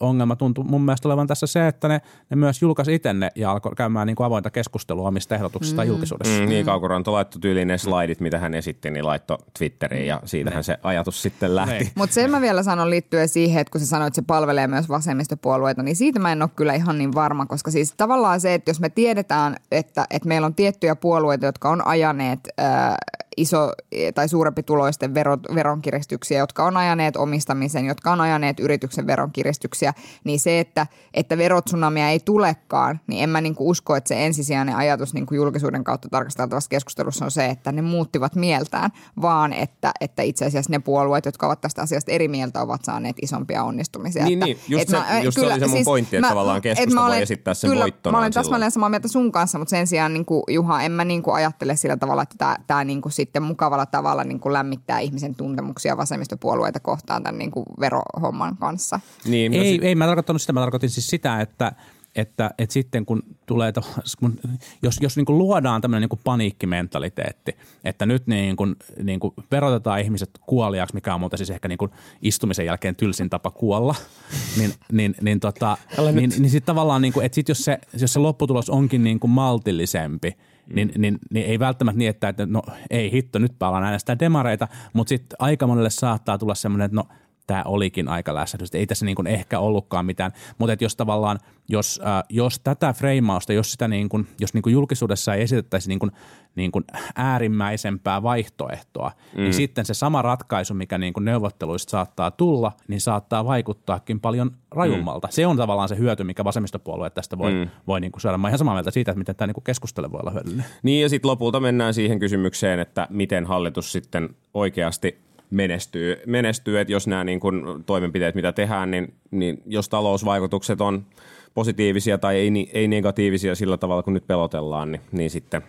ongelma 0.00 0.36
tuntuu 0.36 0.64
mun 0.64 0.82
mielestä 0.82 1.08
olevan 1.08 1.26
tässä 1.26 1.46
se, 1.46 1.68
että 1.68 1.88
ne, 1.88 2.00
ne 2.30 2.36
myös 2.36 2.62
julkaisi 2.62 2.94
itse 2.94 3.12
ne 3.12 3.30
ja 3.34 3.50
alkoi 3.50 3.72
käymään 3.76 4.06
niinku 4.06 4.22
avointa 4.22 4.50
keskustelua 4.50 5.08
omista 5.08 5.34
ehdotuksista 5.34 5.82
Mm. 5.82 5.88
julkisuudessa. 5.88 6.40
Mm, 6.42 6.48
niin 6.48 6.66
Kaukoranto 6.66 7.12
laittoi 7.12 7.40
tyyliin 7.40 7.68
ne 7.68 7.78
slaidit, 7.78 8.20
mitä 8.20 8.38
hän 8.38 8.54
esitti, 8.54 8.90
niin 8.90 9.06
laittoi 9.06 9.38
Twitteriin 9.58 10.06
ja 10.06 10.20
siitähän 10.24 10.64
se 10.64 10.78
ajatus 10.82 11.22
sitten 11.22 11.56
lähti. 11.56 11.74
Niin. 11.78 11.90
Mutta 11.94 12.14
sen 12.14 12.30
mä 12.30 12.40
vielä 12.40 12.62
sanon 12.62 12.90
liittyen 12.90 13.28
siihen, 13.28 13.60
että 13.60 13.70
kun 13.70 13.80
sä 13.80 13.86
sanoit, 13.86 14.06
että 14.06 14.14
se 14.22 14.26
palvelee 14.26 14.66
myös 14.66 14.88
vasemmistopuolueita, 14.88 15.82
niin 15.82 15.96
siitä 15.96 16.18
mä 16.20 16.32
en 16.32 16.42
ole 16.42 16.50
kyllä 16.56 16.74
ihan 16.74 16.98
niin 16.98 17.14
varma, 17.14 17.46
koska 17.46 17.70
siis 17.70 17.94
tavallaan 17.96 18.40
se, 18.40 18.54
että 18.54 18.70
jos 18.70 18.80
me 18.80 18.88
tiedetään, 18.88 19.56
että, 19.72 20.06
että 20.10 20.28
meillä 20.28 20.46
on 20.46 20.54
tiettyjä 20.54 20.96
puolueita, 20.96 21.46
jotka 21.46 21.70
on 21.70 21.86
ajaneet 21.86 22.40
ää, 22.58 22.96
iso 23.36 23.72
tai 24.14 24.28
suurempi 24.28 24.62
tuloisten 24.62 25.14
verot, 25.14 25.40
veronkiristyksiä, 25.54 26.38
jotka 26.38 26.64
on 26.64 26.76
ajaneet 26.76 27.16
omistamisen, 27.16 27.84
jotka 27.84 28.12
on 28.12 28.20
ajaneet 28.20 28.60
yrityksen 28.60 29.06
veronkiristyksiä, 29.06 29.94
niin 30.24 30.40
se, 30.40 30.60
että, 30.60 30.86
että 31.14 31.38
verotsunamia 31.38 32.08
ei 32.08 32.20
tulekaan, 32.20 33.00
niin 33.06 33.22
en 33.22 33.30
mä 33.30 33.40
niinku 33.40 33.68
usko, 33.70 33.96
että 33.96 34.08
se 34.08 34.26
ensisijainen 34.26 34.76
ajatus 34.76 35.14
niinku 35.14 35.34
julkisuuden 35.34 35.84
kautta 35.84 36.08
tarkasteltavassa 36.08 36.68
keskustelussa 36.68 37.24
on 37.24 37.30
se, 37.30 37.46
että 37.46 37.72
ne 37.72 37.82
muuttivat 37.82 38.34
mieltään, 38.34 38.90
vaan 39.22 39.52
että, 39.52 39.92
että 40.00 40.22
itse 40.22 40.44
asiassa 40.44 40.70
ne 40.72 40.78
puolueet, 40.78 41.24
jotka 41.26 41.46
ovat 41.46 41.60
tästä 41.60 41.82
asiasta 41.82 42.12
eri 42.12 42.28
mieltä, 42.28 42.62
ovat 42.62 42.84
saaneet 42.84 43.16
isompia 43.22 43.64
onnistumisia. 43.64 44.24
Niin, 44.24 44.38
että, 44.38 44.44
niin. 44.46 44.58
Just 44.68 44.82
että 44.82 45.04
se- 45.12 45.20
just 45.24 45.38
se 45.40 45.46
oli 45.46 45.60
se 45.60 45.66
mun 45.66 45.84
pointti, 45.84 46.16
että 46.16 46.28
tavallaan 46.28 46.62
keskusta 46.62 46.82
että 46.82 46.94
mä 46.94 47.00
voi 47.00 47.08
olen- 47.10 47.22
esittää 47.22 47.54
sen 47.54 47.70
kyllä, 47.70 47.82
voittonaan 47.82 48.14
Mä 48.20 48.24
olen 48.24 48.32
silloin. 48.32 48.44
täsmälleen 48.44 48.70
samaa 48.70 48.88
mieltä 48.88 49.08
sun 49.08 49.32
kanssa, 49.32 49.58
mutta 49.58 49.70
sen 49.70 49.86
sijaan 49.86 50.12
niin 50.12 50.24
kuin, 50.24 50.42
Juha, 50.48 50.82
en 50.82 50.92
mä 50.92 51.04
niin 51.04 51.22
kuin 51.22 51.34
ajattele 51.34 51.76
sillä 51.76 51.96
tavalla, 51.96 52.22
että 52.22 52.56
tämä, 52.66 52.84
niin 52.84 53.02
kuin 53.02 53.12
sitten 53.26 53.42
mukavalla 53.42 53.86
tavalla 53.86 54.24
niin 54.24 54.40
kuin 54.40 54.52
lämmittää 54.52 55.00
ihmisen 55.00 55.34
tuntemuksia 55.34 55.96
vasemmistopuolueita 55.96 56.80
kohtaan 56.80 57.22
tämän 57.22 57.38
niin 57.38 57.50
kuin 57.50 57.66
verohomman 57.80 58.56
kanssa. 58.56 59.00
Niin, 59.24 59.52
Ei, 59.54 59.72
sit- 59.72 59.84
ei, 59.84 59.94
mä 59.94 60.06
tarkoittanut 60.06 60.42
sitä. 60.42 60.52
Mä 60.52 60.60
tarkoitin 60.60 60.90
siis 60.90 61.10
sitä, 61.10 61.40
että, 61.40 61.72
että, 62.14 62.50
että 62.58 62.72
sitten 62.72 63.06
kun 63.06 63.22
tulee, 63.46 63.72
to- 63.72 63.80
kun, 64.20 64.38
jos, 64.82 64.98
jos 65.00 65.16
niin 65.16 65.26
kuin 65.26 65.38
luodaan 65.38 65.80
tämmöinen 65.80 66.00
niin 66.00 66.08
kuin 66.08 66.20
paniikkimentaliteetti, 66.24 67.56
että 67.84 68.06
nyt 68.06 68.26
niin 68.26 68.56
kuin, 68.56 68.76
niin 69.02 69.20
kuin 69.20 69.34
verotetaan 69.50 70.00
ihmiset 70.00 70.30
kuoliaksi, 70.46 70.94
mikä 70.94 71.14
on 71.14 71.20
muuten 71.20 71.38
siis 71.38 71.50
ehkä 71.50 71.68
niin 71.68 71.78
kuin 71.78 71.90
istumisen 72.22 72.66
jälkeen 72.66 72.96
tylsin 72.96 73.30
tapa 73.30 73.50
kuolla, 73.50 73.94
niin, 74.58 74.72
niin, 74.92 75.14
niin, 75.20 75.40
tota, 75.40 75.76
niin, 76.12 76.30
niin 76.38 76.50
sitten 76.50 76.66
tavallaan, 76.66 77.02
niin 77.02 77.12
kuin, 77.12 77.26
että 77.26 77.34
sit 77.34 77.48
jos, 77.48 77.64
se, 77.64 77.78
jos 78.00 78.12
se 78.12 78.18
lopputulos 78.18 78.70
onkin 78.70 79.04
niin 79.04 79.20
kuin 79.20 79.30
maltillisempi, 79.30 80.36
niin, 80.74 80.92
niin, 80.98 81.18
niin 81.30 81.46
ei 81.46 81.58
välttämättä 81.58 81.98
niin, 81.98 82.10
että, 82.10 82.28
että 82.28 82.46
no 82.46 82.62
ei 82.90 83.12
hitto, 83.12 83.38
nyt 83.38 83.52
palaan 83.58 83.84
äänestää 83.84 84.18
demareita, 84.18 84.68
mutta 84.92 85.08
sitten 85.08 85.36
aika 85.38 85.66
monelle 85.66 85.90
saattaa 85.90 86.38
tulla 86.38 86.54
semmoinen, 86.54 86.84
että 86.84 86.96
no 86.96 87.04
tämä 87.46 87.62
olikin 87.66 88.08
aika 88.08 88.34
lässähdys. 88.34 88.74
Ei 88.74 88.86
tässä 88.86 89.04
niin 89.04 89.16
kuin 89.16 89.26
ehkä 89.26 89.58
ollutkaan 89.58 90.06
mitään. 90.06 90.32
Mutta 90.58 90.72
että 90.72 90.84
jos 90.84 90.96
tavallaan, 90.96 91.38
jos, 91.68 92.00
äh, 92.06 92.24
jos 92.28 92.60
tätä 92.60 92.92
freimausta, 92.92 93.52
jos 93.52 93.72
sitä 93.72 93.88
niin 93.88 94.08
kuin, 94.08 94.28
jos 94.40 94.54
niin 94.54 94.62
kuin 94.62 94.72
julkisuudessa 94.72 95.34
ei 95.34 95.42
esitettäisi 95.42 95.88
niin 95.88 95.98
kuin, 95.98 96.10
niin 96.54 96.72
kuin 96.72 96.84
äärimmäisempää 97.16 98.22
vaihtoehtoa, 98.22 99.12
mm. 99.36 99.42
niin 99.42 99.54
sitten 99.54 99.84
se 99.84 99.94
sama 99.94 100.22
ratkaisu, 100.22 100.74
mikä 100.74 100.98
niin 100.98 101.12
kuin 101.12 101.24
neuvotteluista 101.24 101.90
saattaa 101.90 102.30
tulla, 102.30 102.72
niin 102.88 103.00
saattaa 103.00 103.44
vaikuttaakin 103.44 104.20
paljon 104.20 104.50
rajummalta. 104.70 105.26
Mm. 105.26 105.32
Se 105.32 105.46
on 105.46 105.56
tavallaan 105.56 105.88
se 105.88 105.98
hyöty, 105.98 106.24
mikä 106.24 106.44
vasemmistopuolue 106.44 107.10
tästä 107.10 107.38
voi, 107.38 107.52
mm. 107.52 107.68
voi 107.86 108.00
niin 108.00 108.12
kuin 108.12 108.20
saada. 108.20 108.38
Mä 108.38 108.48
ihan 108.48 108.58
samaa 108.58 108.74
mieltä 108.74 108.90
siitä, 108.90 109.10
että 109.10 109.18
miten 109.18 109.36
tämä 109.36 109.46
niin 109.46 109.64
keskustelu 109.64 110.12
voi 110.12 110.20
olla 110.20 110.30
hyödyllinen. 110.30 110.66
Niin 110.82 111.02
ja 111.02 111.08
sitten 111.08 111.30
lopulta 111.30 111.60
mennään 111.60 111.94
siihen 111.94 112.18
kysymykseen, 112.18 112.78
että 112.78 113.06
miten 113.10 113.46
hallitus 113.46 113.92
sitten 113.92 114.28
oikeasti 114.54 115.25
menestyy. 115.50 116.16
menestyy 116.26 116.80
että 116.80 116.92
jos 116.92 117.06
nämä 117.06 117.24
niin 117.24 117.40
kun 117.40 117.84
toimenpiteet, 117.86 118.34
mitä 118.34 118.52
tehdään, 118.52 118.90
niin, 118.90 119.14
niin 119.30 119.62
jos 119.66 119.88
talousvaikutukset 119.88 120.80
on 120.80 121.06
positiivisia 121.54 122.18
tai 122.18 122.36
ei, 122.36 122.70
ei 122.72 122.88
negatiivisia 122.88 123.54
sillä 123.54 123.76
tavalla, 123.76 124.02
kun 124.02 124.14
nyt 124.14 124.26
pelotellaan, 124.26 124.92
niin, 124.92 125.00
niin 125.12 125.30
sitten 125.30 125.62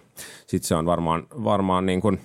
sit 0.47 0.63
se 0.63 0.75
on 0.75 0.85
varmaan, 0.85 1.27
varmaan 1.43 1.85
niin 1.85 2.01
kuin 2.01 2.19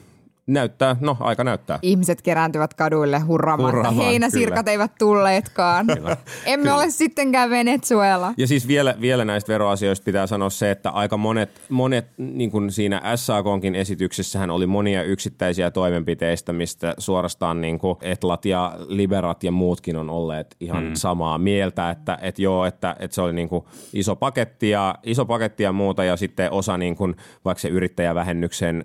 näyttää, 0.47 0.97
no 1.01 1.17
aika 1.21 1.45
näyttää. 1.45 1.79
Ihmiset 1.83 2.23
kerääntyvät 2.23 2.75
kaduille 2.75 3.19
hurraamaan, 3.19 3.77
että 3.77 3.91
heinäsirkat 3.91 4.65
kyllä. 4.65 4.73
eivät 4.73 4.93
tulleetkaan. 4.99 5.87
Emme 6.47 6.63
Kyllä. 6.63 6.77
ole 6.77 6.91
sittenkään 6.91 7.51
Venezuela. 7.51 8.35
Ja 8.37 8.47
siis 8.47 8.69
vielä, 8.69 8.95
vielä 9.01 9.25
näistä 9.25 9.53
veroasioista 9.53 10.05
pitää 10.05 10.27
sanoa 10.27 10.51
se, 10.51 10.71
että 10.71 10.91
aika 10.91 11.17
monet, 11.17 11.61
monet 11.69 12.07
niin 12.17 12.51
kuin 12.51 12.73
siinä 12.73 13.17
SAKonkin 13.17 13.75
esityksessähän 13.75 14.51
oli 14.51 14.67
monia 14.67 15.03
yksittäisiä 15.03 15.71
toimenpiteistä, 15.71 16.53
mistä 16.53 16.95
suorastaan 16.99 17.61
niin 17.61 17.79
kuin 17.79 17.97
Etlat 18.01 18.45
ja 18.45 18.77
Liberat 18.89 19.45
ja 19.45 19.53
muutkin 19.53 19.97
on 19.97 20.11
olleet 20.11 20.57
ihan 20.61 20.85
mm. 20.85 20.95
samaa 20.95 21.39
mieltä, 21.39 21.91
että, 21.91 22.19
että 22.23 22.43
joo, 22.43 22.65
että, 22.65 22.97
että 22.99 23.15
se 23.15 23.23
oli 23.23 23.33
niin 23.33 23.49
kuin 23.49 23.65
iso, 23.93 24.17
paketti 24.17 24.71
ja, 24.71 24.95
iso 25.03 25.27
paketti 25.27 25.63
ja 25.63 25.73
muuta 25.73 26.05
ja 26.05 26.17
sitten 26.17 26.53
osa 26.53 26.79
niin 26.79 26.97
kuin, 26.97 27.17
vaikka 27.45 27.61
se 27.61 27.69
yrittäjävähennyksen 27.69 28.85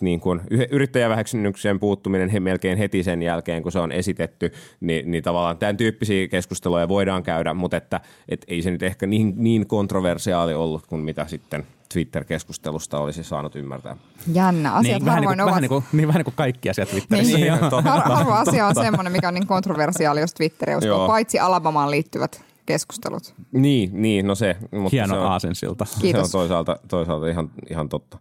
niin 0.00 0.20
kuin, 0.20 0.40
yrittäjävähennyksen 0.70 1.80
puuttuminen 1.80 2.28
he, 2.28 2.40
melkein 2.40 2.78
heti 2.78 3.02
sen 3.02 3.22
jälkeen, 3.22 3.62
kun 3.62 3.72
se 3.72 3.78
on 3.78 3.92
esitetty, 3.92 4.52
niin, 4.80 5.10
niin 5.10 5.24
tavallaan 5.24 5.58
tämän 5.58 5.76
tyyppisiä 5.76 6.28
keskusteluja 6.28 6.88
voidaan 6.88 7.22
käydä, 7.22 7.54
mutta 7.54 7.76
että 7.76 8.00
et 8.28 8.44
ei 8.48 8.62
se 8.62 8.70
nyt 8.70 8.82
ehkä 8.82 9.06
niin, 9.06 9.32
niin 9.36 9.66
kontroversiaali 9.66 10.54
ollut 10.54 10.86
kuin 10.86 11.00
mitä 11.00 11.26
sitten 11.26 11.66
Twitter-keskustelusta 11.92 12.98
olisi 12.98 13.24
saanut 13.24 13.56
ymmärtää. 13.56 13.96
Jännä. 14.32 14.72
Asiat 14.72 15.00
niin, 15.00 15.06
vähän, 15.06 15.20
niin 15.20 15.28
kuin, 15.28 15.40
ovat... 15.40 15.50
vähän, 15.50 15.62
niin 15.62 15.68
kuin, 15.68 15.84
niin 15.92 16.08
vähän 16.08 16.18
niin 16.18 16.24
kuin 16.24 16.34
kaikki 16.36 16.70
asiat 16.70 16.88
Twitterissä. 16.88 17.38
Niin. 17.38 17.58
totta. 17.58 17.82
Har, 17.82 18.02
harva 18.02 18.38
asia 18.38 18.66
on 18.66 18.74
semmoinen, 18.74 19.12
mikä 19.12 19.28
on 19.28 19.34
niin 19.34 19.46
kontroversiaali, 19.46 20.20
jos 20.20 20.34
Twitteri 20.34 20.76
uskoo, 20.76 21.06
paitsi 21.06 21.38
Alabamaan 21.38 21.90
liittyvät 21.90 22.44
keskustelut. 22.66 23.34
Niin, 23.52 23.90
niin 23.92 24.26
no 24.26 24.34
se. 24.34 24.56
Mutta 24.70 24.88
Hieno 24.92 25.14
se 25.14 25.20
on, 25.20 25.26
aasensilta. 25.26 25.84
Se 25.84 25.94
on 25.96 26.02
Kiitos. 26.02 26.30
toisaalta, 26.30 26.78
toisaalta 26.88 27.28
ihan, 27.28 27.50
ihan 27.70 27.88
totta. 27.88 28.18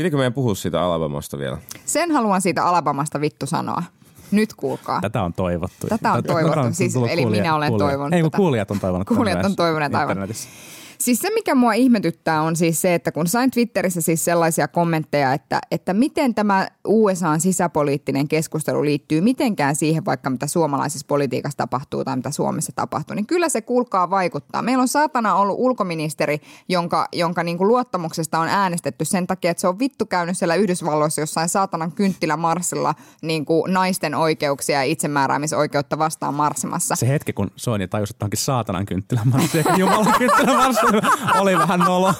Pitikö 0.00 0.16
meidän 0.16 0.32
puhua 0.32 0.54
siitä 0.54 0.82
Alabamasta 0.82 1.38
vielä? 1.38 1.58
Sen 1.84 2.10
haluan 2.10 2.42
siitä 2.42 2.64
Alabamasta 2.64 3.20
vittu 3.20 3.46
sanoa. 3.46 3.82
Nyt 4.30 4.54
kuulkaa. 4.54 5.00
Tätä 5.00 5.22
on 5.22 5.32
toivottu. 5.32 5.86
Tätä 5.86 6.12
on 6.12 6.22
toivottu. 6.22 6.60
on 6.60 6.74
Siis- 6.74 6.96
eli 6.96 7.26
minä 7.26 7.54
olen 7.54 7.68
kuulija. 7.68 7.88
toivonut 7.88 8.12
Ei, 8.14 8.20
kun 8.22 8.30
tätä. 8.30 8.36
kuulijat 8.36 8.70
on 8.70 8.80
toivonut. 8.80 9.08
Kuulijat 9.08 9.38
on 9.38 9.44
myös 9.44 9.56
toivoneet, 9.56 9.94
aivan. 9.94 10.28
Siis 11.00 11.20
se, 11.20 11.30
mikä 11.34 11.54
mua 11.54 11.72
ihmetyttää, 11.72 12.42
on 12.42 12.56
siis 12.56 12.80
se, 12.80 12.94
että 12.94 13.12
kun 13.12 13.26
sain 13.26 13.50
Twitterissä 13.50 14.00
siis 14.00 14.24
sellaisia 14.24 14.68
kommentteja, 14.68 15.32
että, 15.32 15.60
että 15.70 15.94
miten 15.94 16.34
tämä 16.34 16.68
USAn 16.86 17.40
sisäpoliittinen 17.40 18.28
keskustelu 18.28 18.84
liittyy 18.84 19.20
mitenkään 19.20 19.76
siihen, 19.76 20.04
vaikka 20.04 20.30
mitä 20.30 20.46
suomalaisessa 20.46 21.06
politiikassa 21.06 21.56
tapahtuu 21.56 22.04
tai 22.04 22.16
mitä 22.16 22.30
Suomessa 22.30 22.72
tapahtuu, 22.74 23.14
niin 23.14 23.26
kyllä 23.26 23.48
se 23.48 23.62
kuulkaa 23.62 24.10
vaikuttaa. 24.10 24.62
Meillä 24.62 24.82
on 24.82 24.88
saatana 24.88 25.34
ollut 25.34 25.56
ulkoministeri, 25.58 26.40
jonka, 26.68 27.08
jonka 27.12 27.42
niin 27.42 27.58
kuin 27.58 27.68
luottamuksesta 27.68 28.38
on 28.38 28.48
äänestetty 28.48 29.04
sen 29.04 29.26
takia, 29.26 29.50
että 29.50 29.60
se 29.60 29.68
on 29.68 29.78
vittu 29.78 30.06
käynyt 30.06 30.38
siellä 30.38 30.54
Yhdysvalloissa 30.54 31.20
jossain 31.20 31.48
saatanan 31.48 31.92
kynttilämarssilla 31.92 32.94
niin 33.22 33.44
kuin 33.44 33.72
naisten 33.72 34.14
oikeuksia 34.14 34.76
ja 34.76 34.82
itsemääräämisoikeutta 34.82 35.98
vastaan 35.98 36.34
marssimassa. 36.34 36.96
Se 36.96 37.08
hetki, 37.08 37.32
kun 37.32 37.50
Soini 37.56 37.88
tajusi, 37.88 38.12
että 38.12 38.24
onkin 38.24 38.40
saatanan 38.40 38.86
kynttilämarssi, 38.86 39.58
eikä 39.58 39.74
Jumalan 39.76 40.14
kynttilämarssi, 40.18 40.89
oli 41.40 41.58
vähän 41.58 41.80
nolo. 41.80 42.14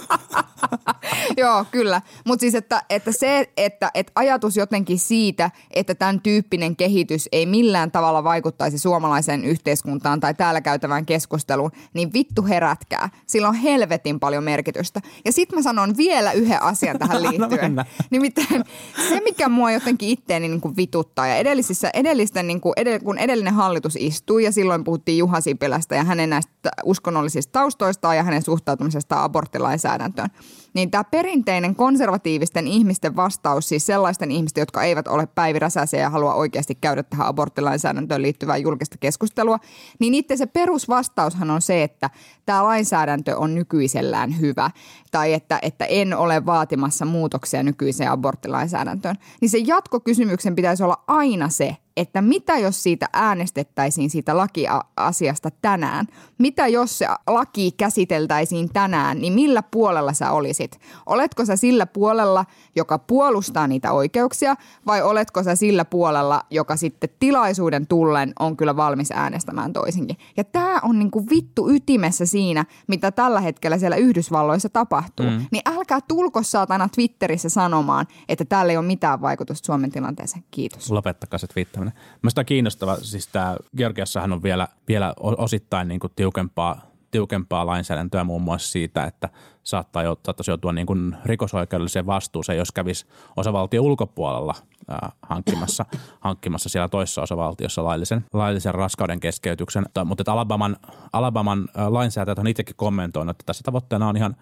Joo, 1.36 1.64
kyllä. 1.70 2.02
Mutta 2.26 2.40
siis, 2.40 2.54
että, 2.54 2.82
että 2.90 3.12
se, 3.12 3.52
että, 3.56 3.90
että 3.94 4.12
ajatus 4.14 4.56
jotenkin 4.56 4.98
siitä, 4.98 5.50
että 5.70 5.94
tämän 5.94 6.20
tyyppinen 6.20 6.76
kehitys 6.76 7.28
ei 7.32 7.46
millään 7.46 7.90
tavalla 7.90 8.24
vaikuttaisi 8.24 8.78
suomalaiseen 8.78 9.44
yhteiskuntaan 9.44 10.20
tai 10.20 10.34
täällä 10.34 10.60
käytävään 10.60 11.06
keskusteluun, 11.06 11.70
niin 11.94 12.12
vittu 12.12 12.44
herätkää. 12.44 13.08
Sillä 13.26 13.48
on 13.48 13.54
helvetin 13.54 14.20
paljon 14.20 14.44
merkitystä. 14.44 15.00
Ja 15.24 15.32
sitten 15.32 15.58
mä 15.58 15.62
sanon 15.62 15.96
vielä 15.96 16.32
yhden 16.32 16.62
asian 16.62 16.98
tähän 16.98 17.22
liittyen. 17.22 17.60
mennä. 17.60 17.84
Nimittäin 18.10 18.64
se, 19.08 19.20
mikä 19.24 19.48
mua 19.48 19.72
jotenkin 19.72 20.08
itteeni 20.08 20.48
niin 20.48 20.60
kuin 20.60 20.76
vituttaa 20.76 21.26
ja 21.26 21.36
edellisissä, 21.36 21.90
edellisten, 21.94 22.46
niin 22.46 22.60
kuin, 22.60 22.72
edell, 22.76 22.98
kun 22.98 23.18
edellinen 23.18 23.54
hallitus 23.54 23.96
istui 23.96 24.44
ja 24.44 24.52
silloin 24.52 24.84
puhuttiin 24.84 25.18
Juha 25.18 25.40
Sipilästä 25.40 25.94
ja 25.96 26.04
hänen 26.04 26.30
näistä 26.30 26.52
uskonnollisista 26.84 27.52
taustoistaan 27.52 28.16
ja 28.16 28.22
hänen 28.22 28.42
suhtautumisestaan 28.42 29.22
aborttilainsäädäntöön. 29.22 30.30
Niin 30.74 30.90
tämä 30.90 31.04
perinteinen 31.04 31.74
konservatiivisten 31.76 32.66
ihmisten 32.66 33.16
vastaus, 33.16 33.68
siis 33.68 33.86
sellaisten 33.86 34.30
ihmisten, 34.30 34.62
jotka 34.62 34.82
eivät 34.82 35.08
ole 35.08 35.26
päiviräsäisiä 35.26 36.00
ja 36.00 36.10
halua 36.10 36.34
oikeasti 36.34 36.74
käydä 36.80 37.02
tähän 37.02 37.26
aborttilainsäädäntöön 37.26 38.22
liittyvää 38.22 38.56
julkista 38.56 38.98
keskustelua, 38.98 39.58
niin 39.98 40.14
itse 40.14 40.36
se 40.36 40.46
perusvastaushan 40.46 41.50
on 41.50 41.62
se, 41.62 41.82
että 41.82 42.10
tämä 42.46 42.64
lainsäädäntö 42.64 43.36
on 43.36 43.54
nykyisellään 43.54 44.40
hyvä 44.40 44.70
tai 45.10 45.32
että, 45.32 45.58
että 45.62 45.84
en 45.84 46.16
ole 46.16 46.46
vaatimassa 46.46 47.04
muutoksia 47.04 47.62
nykyiseen 47.62 48.10
aborttilainsäädäntöön. 48.10 49.16
Niin 49.40 49.50
se 49.50 49.58
jatkokysymyksen 49.58 50.56
pitäisi 50.56 50.82
olla 50.82 51.04
aina 51.06 51.48
se, 51.48 51.76
että 51.96 52.22
mitä 52.22 52.58
jos 52.58 52.82
siitä 52.82 53.08
äänestettäisiin 53.12 54.10
siitä 54.10 54.36
lakiasiasta 54.36 55.50
tänään? 55.62 56.06
Mitä 56.38 56.68
jos 56.68 56.98
se 56.98 57.06
laki 57.26 57.72
käsiteltäisiin 57.76 58.72
tänään, 58.72 59.20
niin 59.20 59.32
millä 59.32 59.62
puolella 59.62 60.12
sä 60.12 60.30
olisit? 60.30 60.59
Oletko 61.06 61.44
sä 61.44 61.56
sillä 61.56 61.86
puolella, 61.86 62.44
joka 62.76 62.98
puolustaa 62.98 63.66
niitä 63.66 63.92
oikeuksia 63.92 64.56
vai 64.86 65.02
oletko 65.02 65.42
sä 65.42 65.56
sillä 65.56 65.84
puolella, 65.84 66.42
joka 66.50 66.76
sitten 66.76 67.10
tilaisuuden 67.18 67.86
tullen 67.86 68.32
on 68.38 68.56
kyllä 68.56 68.76
valmis 68.76 69.10
äänestämään 69.10 69.72
toisinkin? 69.72 70.16
Ja 70.36 70.44
tämä 70.44 70.80
on 70.82 70.98
niinku 70.98 71.26
vittu 71.30 71.70
ytimessä 71.70 72.26
siinä, 72.26 72.64
mitä 72.86 73.10
tällä 73.10 73.40
hetkellä 73.40 73.78
siellä 73.78 73.96
Yhdysvalloissa 73.96 74.68
tapahtuu. 74.68 75.26
Mm. 75.26 75.46
Niin 75.50 75.62
älkää 75.66 75.98
tulko 76.08 76.42
saatana 76.42 76.88
Twitterissä 76.88 77.48
sanomaan, 77.48 78.06
että 78.28 78.44
täällä 78.44 78.70
ei 78.70 78.76
ole 78.76 78.86
mitään 78.86 79.20
vaikutusta 79.20 79.66
Suomen 79.66 79.90
tilanteeseen. 79.90 80.44
Kiitos. 80.50 80.90
Lopettakaa 80.90 81.38
se 81.38 81.46
twiittaaminen. 81.46 81.94
Mielestäni 82.22 82.42
on 82.42 82.46
kiinnostava, 82.46 82.96
siis 82.96 83.28
tämä 83.28 83.56
Georgiassahan 83.76 84.32
on 84.32 84.42
vielä, 84.42 84.68
vielä 84.88 85.14
osittain 85.16 85.88
niin 85.88 86.00
kuin 86.00 86.12
tiukempaa, 86.16 86.89
tiukempaa 87.10 87.66
lainsäädäntöä 87.66 88.24
muun 88.24 88.42
muassa 88.42 88.70
siitä, 88.72 89.04
että 89.04 89.28
saattaa 89.62 90.02
saattaisi 90.02 90.50
joutua 90.50 90.72
niin 90.72 90.86
kuin 90.86 91.16
rikosoikeudelliseen 91.24 92.06
vastuuseen, 92.06 92.58
jos 92.58 92.72
kävisi 92.72 93.06
osavaltion 93.36 93.84
ulkopuolella 93.84 94.54
ää, 94.88 95.12
hankkimassa, 95.22 95.84
hankkimassa 96.20 96.68
siellä 96.68 96.88
toisessa 96.88 97.22
osavaltiossa 97.22 97.84
laillisen, 97.84 98.24
laillisen 98.32 98.74
raskauden 98.74 99.20
keskeytyksen. 99.20 99.86
Mutta 100.04 100.22
että 100.22 100.32
Alabaman, 100.32 100.76
Alabaman 101.12 101.68
lainsäätäjät 101.88 102.38
on 102.38 102.46
itsekin 102.46 102.76
kommentoinut, 102.76 103.30
että 103.30 103.46
tässä 103.46 103.62
tavoitteena 103.64 104.08
on 104.08 104.16
ihan, 104.16 104.36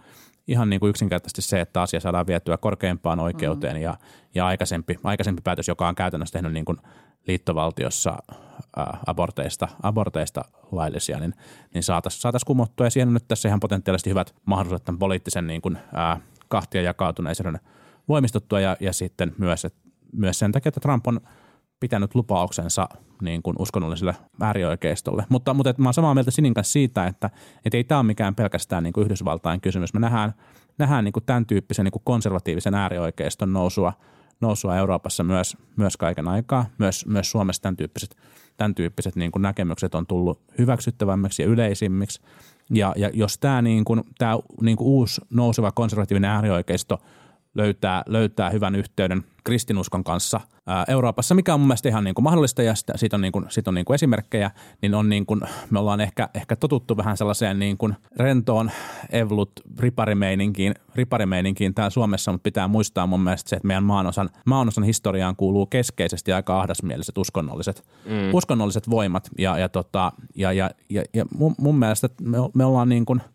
ihan 0.49 0.71
niin 0.71 0.81
kuin 0.81 0.91
yksinkertaisesti 0.91 1.43
se, 1.43 1.61
että 1.61 1.83
asia 1.83 2.01
saadaan 2.01 2.27
vietyä 2.27 2.57
korkeimpaan 2.57 3.21
oikeuteen 3.21 3.77
mm. 3.77 3.83
ja, 3.83 3.97
ja 4.35 4.47
aikaisempi, 4.47 4.99
aikaisempi 5.05 5.43
päätös, 5.45 5.69
joka 5.69 5.89
on 5.89 5.95
käytännössä 5.95 6.33
tehnyt 6.33 6.53
niin 6.53 6.65
kuin 6.65 6.79
liittovaltiossa 7.29 8.19
ää, 8.77 8.99
aborteista, 9.07 9.69
aborteista 9.83 10.45
laillisia, 10.73 11.19
niin, 11.19 11.35
niin 11.75 11.83
saataisiin 11.83 12.21
saatais 12.21 12.45
kumottua. 12.45 12.87
Ja 12.87 12.91
siihen 12.91 13.09
on 13.09 13.15
nyt 13.15 13.29
tässä 13.29 13.49
ihan 13.49 13.61
potentiaalisesti 13.61 14.11
hyvät 14.11 14.35
mahdollisuudet 14.45 14.85
tämän 14.85 14.99
poliittisen 14.99 15.47
niin 15.47 15.63
kuin, 15.63 15.79
ää, 15.95 16.21
kahtia 16.49 16.83
jakautuneisuuden 16.83 17.61
voimistuttua 18.09 18.61
ja, 18.61 18.77
ja 18.81 18.93
sitten 18.93 19.35
myös, 19.39 19.65
et, 19.65 19.75
myös 20.13 20.39
sen 20.39 20.53
takia, 20.53 20.69
että 20.69 20.81
Trump 20.81 21.07
on 21.07 21.21
pitänyt 21.81 22.15
lupauksensa 22.15 22.89
niin 23.23 23.43
kuin 23.43 23.57
uskonnolliselle 23.59 24.17
äärioikeistolle. 24.41 25.25
Mutta, 25.29 25.55
mutta 25.55 25.71
että 25.71 25.83
mä 25.83 25.89
oon 25.89 25.95
samaa 25.95 26.15
mieltä 26.15 26.31
Sinin 26.31 26.55
kanssa 26.55 26.73
siitä, 26.73 27.07
että, 27.07 27.31
että 27.65 27.77
ei 27.77 27.85
tämä 27.85 27.99
ole 27.99 28.07
mikään 28.07 28.35
pelkästään 28.35 28.83
niin 28.83 28.93
kuin 28.93 29.05
Yhdysvaltain 29.05 29.61
kysymys. 29.61 29.95
Me 29.95 30.01
nähdään, 30.01 30.35
nähdään 30.79 31.05
niin 31.05 31.13
kuin 31.13 31.25
tämän 31.25 31.47
tyyppisen 31.47 31.85
niin 31.85 31.93
kuin 31.93 32.03
konservatiivisen 32.05 32.75
äärioikeiston 32.75 33.53
nousua– 33.53 33.93
nousua 34.41 34.77
Euroopassa 34.77 35.25
myös, 35.25 35.57
myös 35.77 35.97
kaiken 35.97 36.29
aikaa. 36.29 36.67
Myös, 36.79 37.07
myös 37.07 37.31
Suomessa 37.31 37.63
tämän 37.63 37.77
tyyppiset, 37.77 38.17
tämän 38.57 38.75
tyyppiset 38.75 39.17
niin 39.17 39.33
kuin 39.33 39.43
näkemykset 39.43 39.95
on 39.95 40.07
tullut 40.07 40.41
hyväksyttävämmiksi 40.59 41.43
ja 41.43 41.49
yleisimmiksi. 41.49 42.21
Ja, 42.71 42.93
ja 42.97 43.11
jos 43.13 43.39
tämä, 43.39 43.63
niin 43.63 43.85
kuin, 43.85 44.03
tämä 44.19 44.39
niin 44.61 44.77
kuin 44.77 44.89
uusi 44.89 45.21
nouseva 45.31 45.73
konservatiivinen 45.73 46.31
äärioikeisto 46.31 47.01
löytää, 47.55 48.03
löytää 48.07 48.51
hyvän 48.51 48.75
yhteyden 48.75 49.25
kristinuskon 49.45 50.05
kanssa 50.05 50.41
ää, 50.67 50.85
Euroopassa, 50.89 51.35
mikä 51.35 51.55
on 51.55 51.61
mun 51.61 51.67
mielestä 51.67 51.89
ihan 51.89 52.05
niin 52.05 52.15
kuin 52.15 52.23
mahdollista 52.23 52.63
ja 52.63 52.75
sitä, 52.75 52.93
siitä 52.97 53.17
on, 53.17 53.21
niin 53.21 53.33
kuin, 53.33 53.45
siitä 53.49 53.71
on 53.71 53.75
niin 53.75 53.85
kuin 53.85 53.95
esimerkkejä, 53.95 54.51
niin, 54.83 54.95
on 54.95 55.09
niin 55.09 55.27
kuin, 55.27 55.41
me 55.71 55.79
ollaan 55.79 56.01
ehkä, 56.01 56.29
ehkä 56.35 56.57
totuttu 56.57 56.97
vähän 56.97 57.17
sellaiseen 57.17 57.59
niin 57.59 57.79
kuin 57.79 57.95
rentoon 58.17 58.71
evlut 59.11 59.53
riparimeininkiin, 59.79 60.75
riparimeininkiin 60.95 61.75
täällä 61.75 61.91
Suomessa, 61.91 62.33
mutta 62.33 62.43
pitää 62.43 62.69
muistaa 62.69 63.07
mun 63.07 63.21
mielestä 63.21 63.49
se, 63.49 63.57
että 63.57 63.67
meidän 63.67 63.85
maanosan, 63.85 64.31
maanosan 64.45 64.85
historiaan 64.85 65.37
kuuluu 65.37 65.67
keskeisesti 65.67 66.33
aika 66.33 66.61
ahdasmieliset 66.61 67.19
uskonnolliset, 67.19 67.85
mm. 68.05 68.35
uskonnolliset 68.35 68.91
voimat 68.91 69.29
ja, 69.39 69.59
ja, 69.59 69.69
tota, 69.69 70.13
ja, 70.37 70.53
ja, 70.53 70.71
ja, 70.91 71.03
ja 71.15 71.25
mun, 71.39 71.55
mun 71.59 71.79
mielestä 71.79 72.09
me, 72.23 72.39
me 72.55 72.65
ollaan 72.65 72.89
niin 72.89 73.05
kuin– 73.05 73.21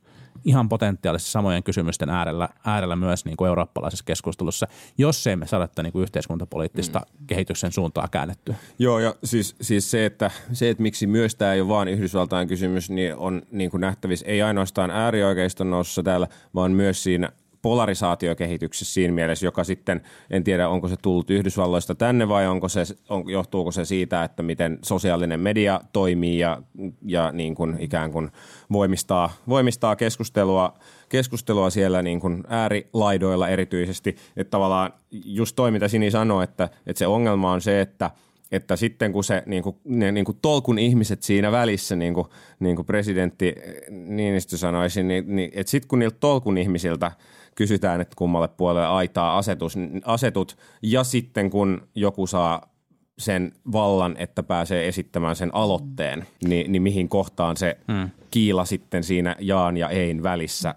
ihan 0.45 0.69
potentiaalisesti 0.69 1.31
samojen 1.31 1.63
kysymysten 1.63 2.09
äärellä, 2.09 2.49
äärellä 2.65 2.95
myös 2.95 3.25
niin 3.25 3.37
kuin 3.37 3.47
eurooppalaisessa 3.47 4.05
keskustelussa, 4.05 4.67
jos 4.97 5.27
ei 5.27 5.35
me 5.35 5.47
saada 5.47 5.67
tätä 5.67 5.83
niin 5.83 5.93
kuin 5.93 6.03
yhteiskuntapoliittista 6.03 6.99
mm. 6.99 7.27
kehityksen 7.27 7.71
suuntaa 7.71 8.07
käännettyä. 8.07 8.55
Joo, 8.79 8.99
ja 8.99 9.15
siis, 9.23 9.55
siis 9.61 9.91
se, 9.91 10.05
että, 10.05 10.31
se, 10.53 10.69
että 10.69 10.83
miksi 10.83 11.07
myös 11.07 11.35
tämä 11.35 11.53
ei 11.53 11.61
ole 11.61 11.69
vain 11.69 11.87
Yhdysvaltain 11.87 12.47
kysymys, 12.47 12.89
niin 12.89 13.15
on 13.15 13.41
niin 13.51 13.71
kuin 13.71 13.81
nähtävissä 13.81 14.25
ei 14.25 14.41
ainoastaan 14.41 14.91
äärioikeiston 14.91 15.69
nousussa 15.69 16.03
täällä, 16.03 16.27
vaan 16.55 16.71
myös 16.71 17.03
siinä 17.03 17.29
polarisaatiokehityksessä 17.63 18.93
siinä 18.93 19.13
mielessä, 19.13 19.45
joka 19.45 19.63
sitten, 19.63 20.01
en 20.29 20.43
tiedä 20.43 20.69
onko 20.69 20.87
se 20.87 20.95
tullut 21.01 21.29
Yhdysvalloista 21.29 21.95
tänne 21.95 22.27
vai 22.27 22.47
onko 22.47 22.69
se, 22.69 22.83
on, 23.09 23.29
johtuuko 23.29 23.71
se 23.71 23.85
siitä, 23.85 24.23
että 24.23 24.43
miten 24.43 24.79
sosiaalinen 24.81 25.39
media 25.39 25.81
toimii 25.93 26.39
ja, 26.39 26.61
ja 27.05 27.31
niin 27.31 27.55
kuin 27.55 27.75
ikään 27.79 28.11
kuin 28.11 28.31
voimistaa, 28.71 29.33
voimistaa 29.49 29.95
keskustelua, 29.95 30.73
keskustelua 31.09 31.69
siellä 31.69 32.01
niin 32.01 32.19
kuin 32.19 32.43
äärilaidoilla 32.47 33.47
erityisesti. 33.47 34.15
Että 34.37 34.51
tavallaan 34.51 34.93
just 35.11 35.55
toi, 35.55 35.71
mitä 35.71 35.87
Sini 35.87 36.11
sanoi, 36.11 36.43
että, 36.43 36.69
että 36.85 36.99
se 36.99 37.07
ongelma 37.07 37.51
on 37.51 37.61
se, 37.61 37.81
että– 37.81 38.11
että 38.53 38.75
sitten 38.75 39.13
kun 39.13 39.23
se 39.23 39.43
niin 39.45 39.63
kuin, 39.63 39.75
ne 39.85 40.11
niin 40.11 40.25
kuin 40.25 40.37
tolkun 40.41 40.79
ihmiset 40.79 41.23
siinä 41.23 41.51
välissä, 41.51 41.95
niin 41.95 42.13
kuin, 42.13 42.27
niin 42.59 42.75
kuin 42.75 42.85
presidentti 42.85 43.55
Niinistö 43.89 44.57
sanoisi, 44.57 45.03
niin, 45.03 45.35
niin 45.35 45.51
että 45.53 45.71
sitten 45.71 45.87
kun 45.87 45.99
niiltä 45.99 46.17
tolkun 46.19 46.57
ihmisiltä 46.57 47.11
kysytään, 47.55 48.01
että 48.01 48.15
kummalle 48.15 48.47
puolelle 48.47 48.87
aitaa 48.87 49.37
asetus, 49.37 49.75
asetut, 50.05 50.57
ja 50.81 51.03
sitten 51.03 51.49
kun 51.49 51.87
joku 51.95 52.27
saa 52.27 52.73
sen 53.17 53.51
vallan, 53.71 54.15
että 54.17 54.43
pääsee 54.43 54.87
esittämään 54.87 55.35
sen 55.35 55.55
aloitteen, 55.55 56.27
niin, 56.47 56.71
niin 56.71 56.81
mihin 56.81 57.09
kohtaan 57.09 57.57
se 57.57 57.77
hmm. 57.91 58.09
kiila 58.31 58.65
sitten 58.65 59.03
siinä 59.03 59.35
jaan 59.39 59.77
ja 59.77 59.89
ein 59.89 60.23
välissä 60.23 60.75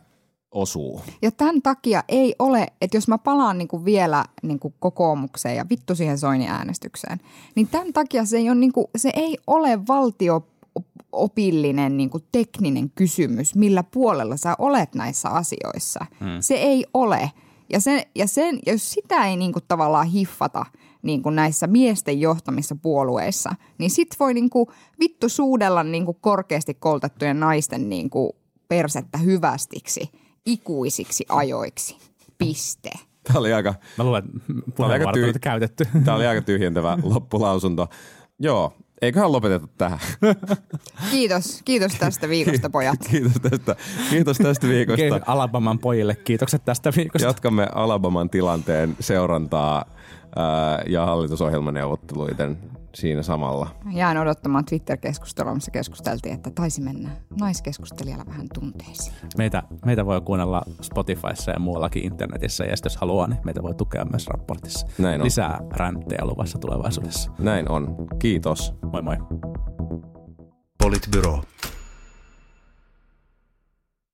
osuu. 0.51 1.01
Ja 1.23 1.31
tämän 1.31 1.63
takia 1.63 2.05
ei 2.09 2.35
ole, 2.39 2.67
että 2.81 2.97
jos 2.97 3.09
mä 3.09 3.19
palaan 3.19 3.59
niin 3.59 3.69
kuin 3.69 3.85
vielä 3.85 4.25
niin 4.43 4.59
kuin 4.59 4.75
kokoomukseen 4.79 5.57
ja 5.57 5.67
vittu 5.71 5.95
siihen 5.95 6.19
Soini 6.19 6.49
äänestykseen, 6.49 7.21
niin 7.55 7.69
tämän 7.69 7.93
takia 7.93 8.25
se 8.25 8.37
ei 8.37 8.49
ole, 8.51 8.59
niin 8.59 8.73
kuin, 8.73 8.87
se 8.97 9.11
ei 9.15 9.39
ole 9.47 9.87
valtio 9.89 10.47
opillinen 11.13 11.97
niin 11.97 12.11
kuin 12.11 12.25
tekninen 12.33 12.91
kysymys, 12.91 13.55
millä 13.55 13.83
puolella 13.83 14.37
sä 14.37 14.55
olet 14.59 14.95
näissä 14.95 15.29
asioissa. 15.29 16.07
Hmm. 16.21 16.37
Se 16.41 16.55
ei 16.55 16.87
ole. 16.95 17.31
Ja, 17.73 17.81
sen, 17.81 18.03
ja 18.15 18.27
sen, 18.27 18.59
jos 18.67 18.93
sitä 18.93 19.27
ei 19.27 19.37
niin 19.37 19.53
kuin 19.53 19.65
tavallaan 19.69 20.07
hiffata 20.07 20.67
niin 21.03 21.23
kuin 21.23 21.35
näissä 21.37 21.67
miesten 21.67 22.21
johtamissa 22.21 22.77
puolueissa, 22.83 23.51
niin 23.79 23.91
sit 23.91 24.09
voi 24.21 24.35
niin 24.35 24.51
kuin 24.51 24.67
vittu 25.01 25.29
suudella 25.29 25.83
niin 25.83 26.05
kuin 26.05 26.17
korkeasti 26.21 26.75
koulutettujen 26.75 27.41
naisten 27.41 27.89
niin 27.89 28.11
kuin 28.11 28.33
persettä 28.69 29.19
hyvästiksi 29.19 30.11
ikuisiksi 30.47 31.25
ajoiksi. 31.29 31.97
Piste. 32.39 32.91
Tämä 33.23 33.39
oli 33.39 33.53
aika, 33.53 33.75
Mä 33.99 34.05
luulen, 34.05 34.25
että 34.69 34.85
oli 34.85 34.93
aika 34.93 35.13
tyh- 35.13 35.39
käytetty. 35.41 35.87
Tämä 36.05 36.17
oli 36.17 36.27
aika 36.27 36.43
tyhjentävä 36.43 36.99
loppulausunto. 37.15 37.89
Joo, 38.39 38.73
eiköhän 39.03 39.33
lopeteta 39.33 39.69
tähän. 39.79 39.99
Kiitos, 41.11 41.61
kiitos 41.65 41.93
tästä 41.95 42.29
viikosta 42.29 42.71
pojat. 42.71 42.99
Kiitos 43.11 43.33
tästä, 43.43 43.77
kiitos 44.11 44.39
tästä 44.39 44.69
viikosta. 44.69 45.21
Alabaman 45.27 45.79
pojille 45.79 46.15
kiitokset 46.15 46.65
tästä 46.65 46.93
viikosta. 46.97 47.29
Jatkamme 47.29 47.69
Alabaman 47.75 48.31
tilanteen 48.31 48.97
seurantaa 49.01 49.85
ää, 50.37 50.83
ja 50.89 51.07
hallitusohjelmaneuvotteluiden 51.07 52.59
siinä 52.97 53.23
samalla. 53.23 53.69
Jään 53.93 54.17
odottamaan 54.17 54.65
Twitter-keskustelua, 54.65 55.55
missä 55.55 55.71
keskusteltiin, 55.71 56.35
että 56.35 56.51
taisi 56.51 56.81
mennä 56.81 57.11
naiskeskustelijalla 57.41 58.27
vähän 58.27 58.47
tunteisiin. 58.55 59.17
Meitä, 59.39 59.63
meitä 59.85 60.07
voi 60.07 60.21
kuunnella 60.21 60.63
Spotifyssa 60.81 61.51
ja 61.51 61.61
muuallakin 61.61 62.05
internetissä, 62.05 62.65
ja 62.65 62.75
jos 62.85 62.97
haluaa, 62.97 63.27
niin 63.27 63.41
meitä 63.45 63.63
voi 63.63 63.75
tukea 63.75 64.05
myös 64.05 64.27
raportissa. 64.27 64.87
Näin 64.99 65.21
on. 65.21 65.25
Lisää 65.25 65.61
räntejä 65.71 66.25
luvassa 66.25 66.59
tulevaisuudessa. 66.59 67.31
Näin 67.39 67.71
on. 67.71 67.97
Kiitos. 68.19 68.75
Moi 68.93 69.03
moi. 69.03 69.17
Politbyro. 70.79 71.43